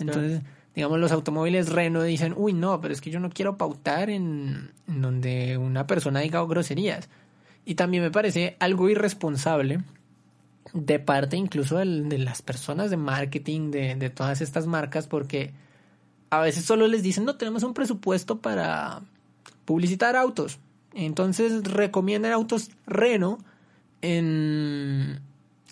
Entonces 0.01 0.43
digamos, 0.77 1.01
los 1.01 1.11
automóviles 1.11 1.71
Renault 1.71 2.07
dicen, 2.07 2.35
uy, 2.37 2.53
no, 2.53 2.83
pero 2.83 2.93
es 2.93 3.01
que 3.01 3.11
yo 3.11 3.19
no 3.19 3.31
quiero 3.31 3.57
pautar 3.57 4.11
en, 4.11 4.73
donde 4.87 5.57
una 5.57 5.87
persona 5.87 6.21
diga 6.21 6.45
groserías. 6.45 7.09
Y 7.65 7.77
también 7.77 8.03
me 8.03 8.11
parece 8.11 8.57
algo 8.61 8.91
irresponsable 8.91 9.81
de 10.75 10.99
parte 10.99 11.39
incluso 11.39 11.79
de, 11.79 12.19
las 12.19 12.43
personas 12.43 12.91
de 12.91 12.99
marketing 12.99 13.71
de, 13.71 13.95
de, 13.95 14.11
todas 14.11 14.43
estas 14.43 14.67
marcas, 14.67 15.07
porque 15.07 15.55
a 16.29 16.41
veces 16.41 16.67
solo 16.67 16.87
les 16.89 17.03
dicen, 17.03 17.25
no, 17.25 17.37
tenemos 17.37 17.63
un 17.63 17.73
presupuesto 17.73 18.41
para 18.41 19.01
publicitar 19.65 20.15
autos. 20.15 20.59
Entonces 20.93 21.65
recomiendan 21.65 22.33
autos 22.33 22.71
Renault 22.87 23.43
en, 24.03 25.21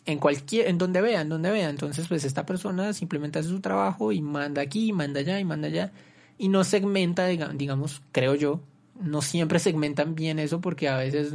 en 0.07 0.19
cualquier, 0.19 0.69
en 0.69 0.79
donde 0.79 1.01
vea, 1.01 1.23
en 1.23 1.29
donde 1.29 1.51
vea. 1.51 1.71
Entonces, 1.71 2.09
pues 2.09 2.25
esta 2.25 2.45
persona 2.47 2.93
simplemente 2.93 3.39
hace 3.39 3.49
su 3.49 3.61
trabajo 3.61 4.13
y 4.13 4.21
manda 4.21 4.63
aquí, 4.63 4.93
manda 4.93 5.21
allá 5.21 5.41
y 5.41 5.45
manda 5.45 5.69
allá. 5.69 5.93
Y 6.39 6.49
no 6.49 6.65
segmenta, 6.65 7.27
digamos, 7.27 8.03
creo 8.13 8.35
yo, 8.35 8.61
no 9.01 9.23
siempre 9.23 9.59
segmentan 9.59 10.15
bien 10.15 10.39
eso 10.39 10.61
porque 10.61 10.89
a 10.89 10.97
veces, 10.97 11.35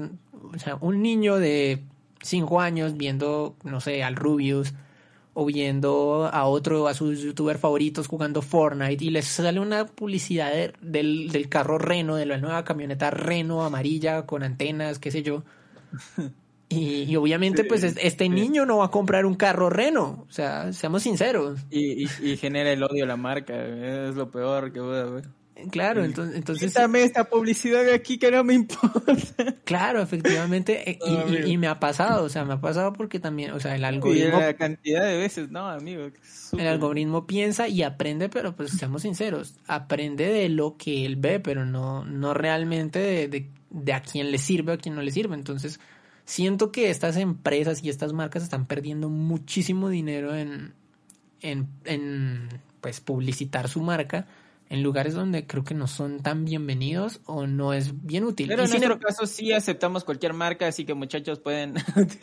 o 0.53 0.59
sea, 0.59 0.75
un 0.81 1.01
niño 1.01 1.37
de 1.37 1.83
5 2.21 2.61
años 2.61 2.97
viendo, 2.97 3.55
no 3.63 3.79
sé, 3.81 4.03
al 4.03 4.15
Rubius 4.15 4.73
o 5.33 5.45
viendo 5.45 6.29
a 6.31 6.45
otro, 6.45 6.87
a 6.87 6.93
sus 6.93 7.21
youtubers 7.21 7.59
favoritos 7.59 8.07
jugando 8.07 8.41
Fortnite 8.41 9.05
y 9.05 9.09
les 9.09 9.25
sale 9.25 9.59
una 9.59 9.85
publicidad 9.85 10.51
del, 10.81 11.31
del 11.31 11.49
carro 11.49 11.77
Reno, 11.77 12.15
de 12.15 12.25
la 12.25 12.37
nueva 12.37 12.65
camioneta 12.65 13.09
Reno 13.09 13.63
amarilla 13.63 14.25
con 14.25 14.43
antenas, 14.43 14.99
qué 14.99 15.11
sé 15.11 15.23
yo. 15.23 15.43
Y, 16.71 17.15
obviamente, 17.15 17.63
pues 17.63 17.83
este 17.83 18.29
niño 18.29 18.63
no 18.63 18.77
va 18.77 18.85
a 18.85 18.91
comprar 18.91 19.25
un 19.25 19.33
carro 19.33 19.71
Reno, 19.71 20.25
o 20.29 20.31
sea, 20.31 20.71
seamos 20.71 21.01
sinceros. 21.01 21.59
Y, 21.71 22.03
y, 22.03 22.37
genera 22.37 22.71
el 22.71 22.83
odio 22.83 23.05
a 23.05 23.07
la 23.07 23.17
marca, 23.17 23.55
es 23.55 24.15
lo 24.15 24.29
peor 24.29 24.71
que 24.71 24.79
puede 24.79 25.01
haber. 25.01 25.29
Claro, 25.71 26.05
entonces... 26.05 26.35
entonces 26.35 26.71
Quítame 26.71 27.03
esta 27.03 27.25
publicidad 27.25 27.83
de 27.83 27.93
aquí 27.93 28.17
que 28.17 28.29
no 28.31 28.43
me 28.43 28.53
importa. 28.53 29.55
Claro, 29.65 30.01
efectivamente, 30.01 30.89
eh, 30.89 30.99
y, 31.05 31.51
y, 31.51 31.57
me 31.57 31.67
ha 31.67 31.79
pasado, 31.79 32.23
o 32.23 32.29
sea, 32.29 32.43
me 32.43 32.53
ha 32.53 32.61
pasado 32.61 32.93
porque 32.93 33.19
también, 33.19 33.51
o 33.51 33.59
sea, 33.59 33.75
el 33.75 33.83
algoritmo... 33.83 34.39
Y 34.39 34.41
la 34.41 34.53
cantidad 34.55 35.05
de 35.05 35.17
veces, 35.17 35.51
no, 35.51 35.67
amigo. 35.69 36.09
El 36.57 36.67
algoritmo 36.67 37.27
piensa 37.27 37.67
y 37.67 37.83
aprende, 37.83 38.29
pero 38.29 38.55
pues 38.55 38.71
seamos 38.71 39.03
sinceros, 39.03 39.59
aprende 39.67 40.25
de 40.25 40.49
lo 40.49 40.75
que 40.75 41.05
él 41.05 41.17
ve, 41.17 41.39
pero 41.39 41.65
no, 41.65 42.03
no 42.03 42.33
realmente 42.33 42.97
de, 42.97 43.27
de, 43.27 43.49
de 43.69 43.93
a 43.93 44.01
quién 44.01 44.31
le 44.31 44.39
sirve 44.39 44.71
o 44.71 44.75
a 44.75 44.79
quién 44.79 44.95
no 44.95 45.03
le 45.03 45.11
sirve, 45.11 45.35
entonces 45.35 45.79
siento 46.29 46.71
que 46.71 46.91
estas 46.91 47.17
empresas 47.17 47.83
y 47.83 47.89
estas 47.89 48.13
marcas 48.13 48.43
están 48.43 48.67
perdiendo 48.67 49.09
muchísimo 49.09 49.89
dinero 49.89 50.35
en, 50.35 50.73
en, 51.41 51.67
en 51.85 52.49
pues 52.81 52.99
publicitar 52.99 53.67
su 53.67 53.81
marca 53.81 54.27
en 54.69 54.83
lugares 54.83 55.15
donde 55.15 55.47
creo 55.47 55.63
que 55.63 55.73
no 55.73 55.87
son 55.87 56.21
tan 56.21 56.45
bienvenidos 56.45 57.21
o 57.25 57.47
no 57.47 57.73
es 57.73 58.05
bien 58.05 58.23
útil. 58.23 58.47
Pero 58.47 58.63
en 58.63 58.69
nuestro 58.69 58.99
caso 58.99 59.25
sí 59.25 59.51
aceptamos 59.51 60.03
cualquier 60.03 60.33
marca, 60.33 60.67
así 60.67 60.85
que 60.85 60.93
muchachos 60.93 61.39
pueden... 61.39 61.73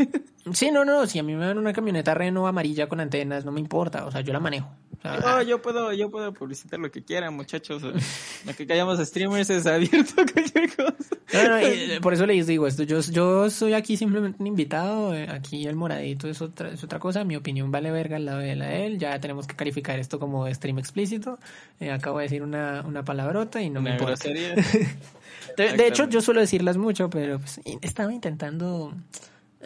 sí, 0.52 0.70
no, 0.70 0.84
no, 0.84 1.06
si 1.08 1.18
a 1.18 1.24
mí 1.24 1.34
me 1.34 1.44
dan 1.44 1.58
una 1.58 1.72
camioneta 1.72 2.14
Renault 2.14 2.48
amarilla 2.48 2.88
con 2.88 3.00
antenas, 3.00 3.44
no 3.44 3.50
me 3.50 3.60
importa, 3.60 4.06
o 4.06 4.12
sea, 4.12 4.20
yo 4.20 4.32
la 4.32 4.38
manejo. 4.38 4.70
no, 5.02 5.42
yo 5.42 5.60
puedo, 5.60 5.92
yo 5.92 6.08
puedo 6.08 6.32
publicitar 6.32 6.78
lo 6.78 6.90
que 6.92 7.02
quieran, 7.02 7.34
muchachos. 7.34 7.82
lo 7.82 8.54
que 8.54 8.64
callamos 8.64 9.00
streamers 9.00 9.50
es 9.50 9.66
abierto 9.66 10.22
a 10.22 10.24
cualquier 10.32 10.76
cosa. 10.76 11.16
No, 11.32 11.48
no, 11.48 11.60
y 11.60 11.98
por 12.00 12.14
eso 12.14 12.26
les 12.26 12.46
digo 12.46 12.68
esto, 12.68 12.84
yo, 12.84 13.00
yo 13.00 13.50
soy 13.50 13.74
aquí 13.74 13.96
simplemente 13.96 14.36
un 14.40 14.46
invitado, 14.46 15.12
eh, 15.12 15.26
aquí 15.28 15.66
el 15.66 15.74
moradito 15.74 16.28
es 16.28 16.40
otra, 16.40 16.68
es 16.68 16.84
otra 16.84 17.00
cosa, 17.00 17.24
mi 17.24 17.34
opinión 17.34 17.72
vale 17.72 17.90
verga 17.90 18.20
la 18.20 18.38
de 18.38 18.54
la 18.54 18.66
de 18.68 18.86
él, 18.86 18.98
ya 18.98 19.18
tenemos 19.18 19.48
que 19.48 19.56
calificar 19.56 19.98
esto 19.98 20.20
como 20.20 20.52
stream 20.54 20.78
explícito, 20.78 21.40
eh, 21.80 21.90
acabo 21.90 22.18
de 22.18 22.24
decir 22.24 22.35
una, 22.42 22.82
una 22.86 23.04
palabrota 23.04 23.62
y 23.62 23.70
no 23.70 23.80
me 23.80 23.92
importa. 23.92 24.28
de, 25.56 25.86
hecho, 25.86 26.08
yo 26.08 26.20
suelo 26.20 26.40
decirlas 26.40 26.76
mucho, 26.76 27.10
pero 27.10 27.38
pues, 27.38 27.60
estaba 27.80 28.12
intentando... 28.12 28.92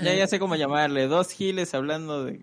Ya, 0.00 0.14
ya 0.14 0.26
sé 0.26 0.38
cómo 0.38 0.56
llamarle, 0.56 1.06
dos 1.06 1.30
giles 1.30 1.74
hablando 1.74 2.24
de... 2.24 2.40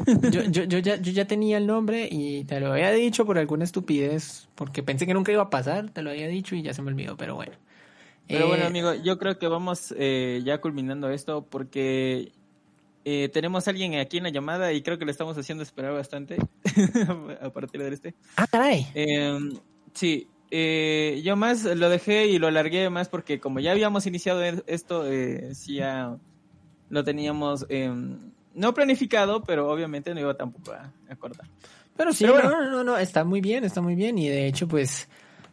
Yo, 0.30 0.44
yo, 0.44 0.64
yo, 0.64 0.78
ya, 0.78 0.96
yo 0.96 1.12
ya 1.12 1.26
tenía 1.26 1.58
el 1.58 1.66
nombre 1.66 2.08
y 2.10 2.44
te 2.44 2.58
lo 2.58 2.72
había 2.72 2.90
dicho 2.90 3.26
por 3.26 3.36
alguna 3.36 3.64
estupidez, 3.64 4.48
porque 4.54 4.82
pensé 4.82 5.06
que 5.06 5.12
nunca 5.12 5.30
iba 5.30 5.42
a 5.42 5.50
pasar, 5.50 5.90
te 5.90 6.00
lo 6.00 6.08
había 6.08 6.26
dicho 6.26 6.56
y 6.56 6.62
ya 6.62 6.72
se 6.72 6.80
me 6.80 6.88
olvidó, 6.88 7.18
pero 7.18 7.34
bueno. 7.34 7.52
Pero 8.26 8.46
bueno, 8.46 8.64
eh, 8.64 8.66
amigo, 8.68 8.94
yo 8.94 9.18
creo 9.18 9.38
que 9.38 9.48
vamos 9.48 9.92
eh, 9.98 10.40
ya 10.44 10.60
culminando 10.60 11.10
esto 11.10 11.44
porque 11.50 12.32
eh, 13.04 13.30
tenemos 13.32 13.66
a 13.66 13.70
alguien 13.70 13.94
aquí 13.96 14.18
en 14.18 14.24
la 14.24 14.30
llamada 14.30 14.72
y 14.72 14.82
creo 14.82 14.98
que 14.98 15.04
le 15.04 15.10
estamos 15.12 15.36
haciendo 15.38 15.62
esperar 15.62 15.92
bastante 15.92 16.36
a 17.40 17.50
partir 17.50 17.82
de 17.82 17.94
este. 17.94 18.14
Ah, 18.36 18.46
caray. 18.46 18.86
Em, 18.94 19.52
sí, 19.94 20.28
eh, 20.50 21.20
yo 21.24 21.36
más 21.36 21.64
lo 21.64 21.88
dejé 21.88 22.26
y 22.26 22.38
lo 22.38 22.48
alargué 22.48 22.90
más 22.90 23.08
porque 23.08 23.40
como 23.40 23.60
ya 23.60 23.70
habíamos 23.70 24.06
iniciado 24.06 24.44
e-, 24.44 24.62
esto, 24.66 25.10
eh, 25.10 25.54
sí 25.54 25.76
ya 25.76 26.16
lo 26.90 27.04
teníamos 27.04 27.64
em, 27.68 28.18
no 28.54 28.74
planificado, 28.74 29.42
pero 29.44 29.70
obviamente 29.70 30.12
no 30.12 30.20
iba 30.20 30.34
tampoco 30.34 30.72
a 30.72 30.92
acordar. 31.08 31.46
Pero 31.96 32.12
sí, 32.12 32.24
no, 32.24 32.70
no, 32.70 32.84
no, 32.84 32.98
está 32.98 33.24
muy 33.24 33.40
bien, 33.40 33.64
está 33.64 33.80
muy 33.80 33.94
bien 33.94 34.18
y 34.18 34.28
de 34.28 34.46
hecho 34.46 34.66
pues 34.66 35.08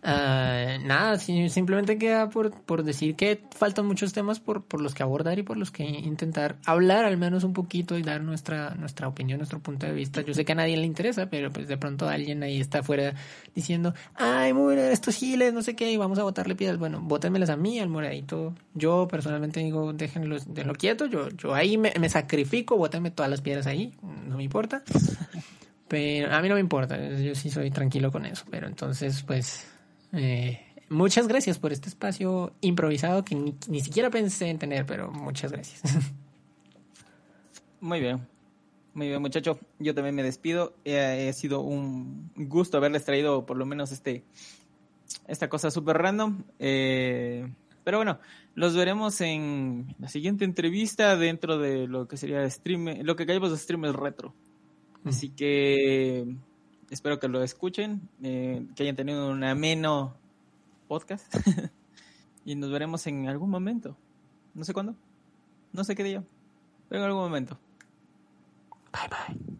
Uh, 0.07 0.79
nada, 0.85 1.17
simplemente 1.19 1.97
queda 1.97 2.29
por, 2.29 2.51
por 2.51 2.83
decir 2.83 3.17
que 3.17 3.41
faltan 3.53 3.85
muchos 3.85 4.13
temas 4.13 4.39
por, 4.39 4.63
por 4.63 4.79
los 4.79 4.93
que 4.93 5.03
abordar 5.03 5.37
y 5.37 5.43
por 5.43 5.57
los 5.57 5.69
que 5.69 5.83
intentar 5.83 6.55
hablar 6.65 7.03
al 7.03 7.17
menos 7.17 7.43
un 7.43 7.51
poquito 7.51 7.97
y 7.97 8.03
dar 8.03 8.21
nuestra, 8.21 8.73
nuestra 8.75 9.09
opinión, 9.09 9.39
nuestro 9.39 9.59
punto 9.59 9.85
de 9.85 9.91
vista. 9.91 10.21
Yo 10.21 10.33
sé 10.33 10.45
que 10.45 10.53
a 10.53 10.55
nadie 10.55 10.77
le 10.77 10.85
interesa, 10.85 11.29
pero 11.29 11.51
pues 11.51 11.67
de 11.67 11.75
pronto 11.75 12.07
alguien 12.07 12.41
ahí 12.41 12.61
está 12.61 12.79
afuera 12.79 13.15
diciendo, 13.53 13.93
ay, 14.15 14.53
muy 14.53 14.77
estos 14.77 15.13
giles, 15.13 15.53
no 15.53 15.61
sé 15.61 15.75
qué, 15.75 15.91
y 15.91 15.97
vamos 15.97 16.19
a 16.19 16.23
botarle 16.23 16.55
piedras. 16.55 16.79
Bueno, 16.79 17.01
bótenmelas 17.01 17.49
a 17.49 17.57
mí, 17.57 17.77
al 17.81 17.89
moradito. 17.89 18.55
Yo 18.75 19.09
personalmente 19.09 19.59
digo, 19.59 19.91
déjenlo, 19.91 20.37
déjenlo 20.39 20.73
quieto, 20.75 21.07
yo, 21.07 21.27
yo 21.31 21.53
ahí 21.53 21.77
me, 21.77 21.91
me 21.99 22.07
sacrifico, 22.07 22.77
bótenme 22.77 23.11
todas 23.11 23.29
las 23.29 23.41
piedras 23.41 23.67
ahí, 23.67 23.93
no 24.25 24.37
me 24.37 24.43
importa. 24.43 24.83
Pero 25.89 26.33
a 26.33 26.41
mí 26.41 26.47
no 26.47 26.55
me 26.55 26.61
importa, 26.61 26.97
yo 27.17 27.35
sí 27.35 27.49
soy 27.49 27.71
tranquilo 27.71 28.09
con 28.09 28.25
eso. 28.25 28.45
Pero 28.49 28.67
entonces, 28.67 29.21
pues 29.23 29.67
eh, 30.13 30.59
muchas 30.89 31.27
gracias 31.27 31.59
por 31.59 31.73
este 31.73 31.89
espacio 31.89 32.53
improvisado 32.61 33.23
que 33.23 33.35
ni, 33.35 33.81
siquiera 33.81 34.09
pensé 34.09 34.49
en 34.49 34.59
tener, 34.59 34.85
pero 34.85 35.11
muchas 35.11 35.51
gracias. 35.51 35.81
Muy 37.79 37.99
bien. 37.99 38.27
Muy 38.93 39.09
bien, 39.09 39.21
muchachos. 39.21 39.57
Yo 39.77 39.93
también 39.93 40.15
me 40.15 40.23
despido. 40.23 40.73
Eh, 40.83 41.27
ha 41.29 41.33
sido 41.33 41.61
un 41.61 42.31
gusto 42.35 42.77
haberles 42.77 43.05
traído 43.05 43.45
por 43.45 43.55
lo 43.55 43.65
menos 43.65 43.91
este 43.91 44.23
esta 45.27 45.49
cosa 45.49 45.71
súper 45.71 45.97
random. 45.97 46.43
Eh, 46.59 47.47
pero 47.83 47.99
bueno, 47.99 48.19
los 48.55 48.75
veremos 48.75 49.21
en 49.21 49.95
la 49.99 50.09
siguiente 50.09 50.45
entrevista 50.45 51.15
dentro 51.15 51.57
de 51.57 51.87
lo 51.87 52.07
que 52.07 52.17
sería 52.17 52.49
stream, 52.49 53.03
lo 53.03 53.15
que 53.15 53.25
callamos 53.25 53.51
de 53.51 53.57
streamers 53.57 53.95
retro. 53.95 54.33
Así 55.05 55.29
que 55.29 56.35
espero 56.89 57.19
que 57.19 57.27
lo 57.27 57.43
escuchen, 57.43 58.09
eh, 58.23 58.65
que 58.75 58.83
hayan 58.83 58.95
tenido 58.95 59.29
un 59.29 59.43
ameno 59.43 60.15
podcast 60.87 61.33
y 62.45 62.55
nos 62.55 62.71
veremos 62.71 63.05
en 63.07 63.27
algún 63.27 63.49
momento. 63.49 63.97
No 64.53 64.63
sé 64.63 64.73
cuándo, 64.73 64.95
no 65.73 65.83
sé 65.83 65.95
qué 65.95 66.03
día, 66.03 66.23
pero 66.89 67.01
en 67.01 67.07
algún 67.07 67.23
momento. 67.23 67.59
Bye 68.91 69.09
bye. 69.09 69.56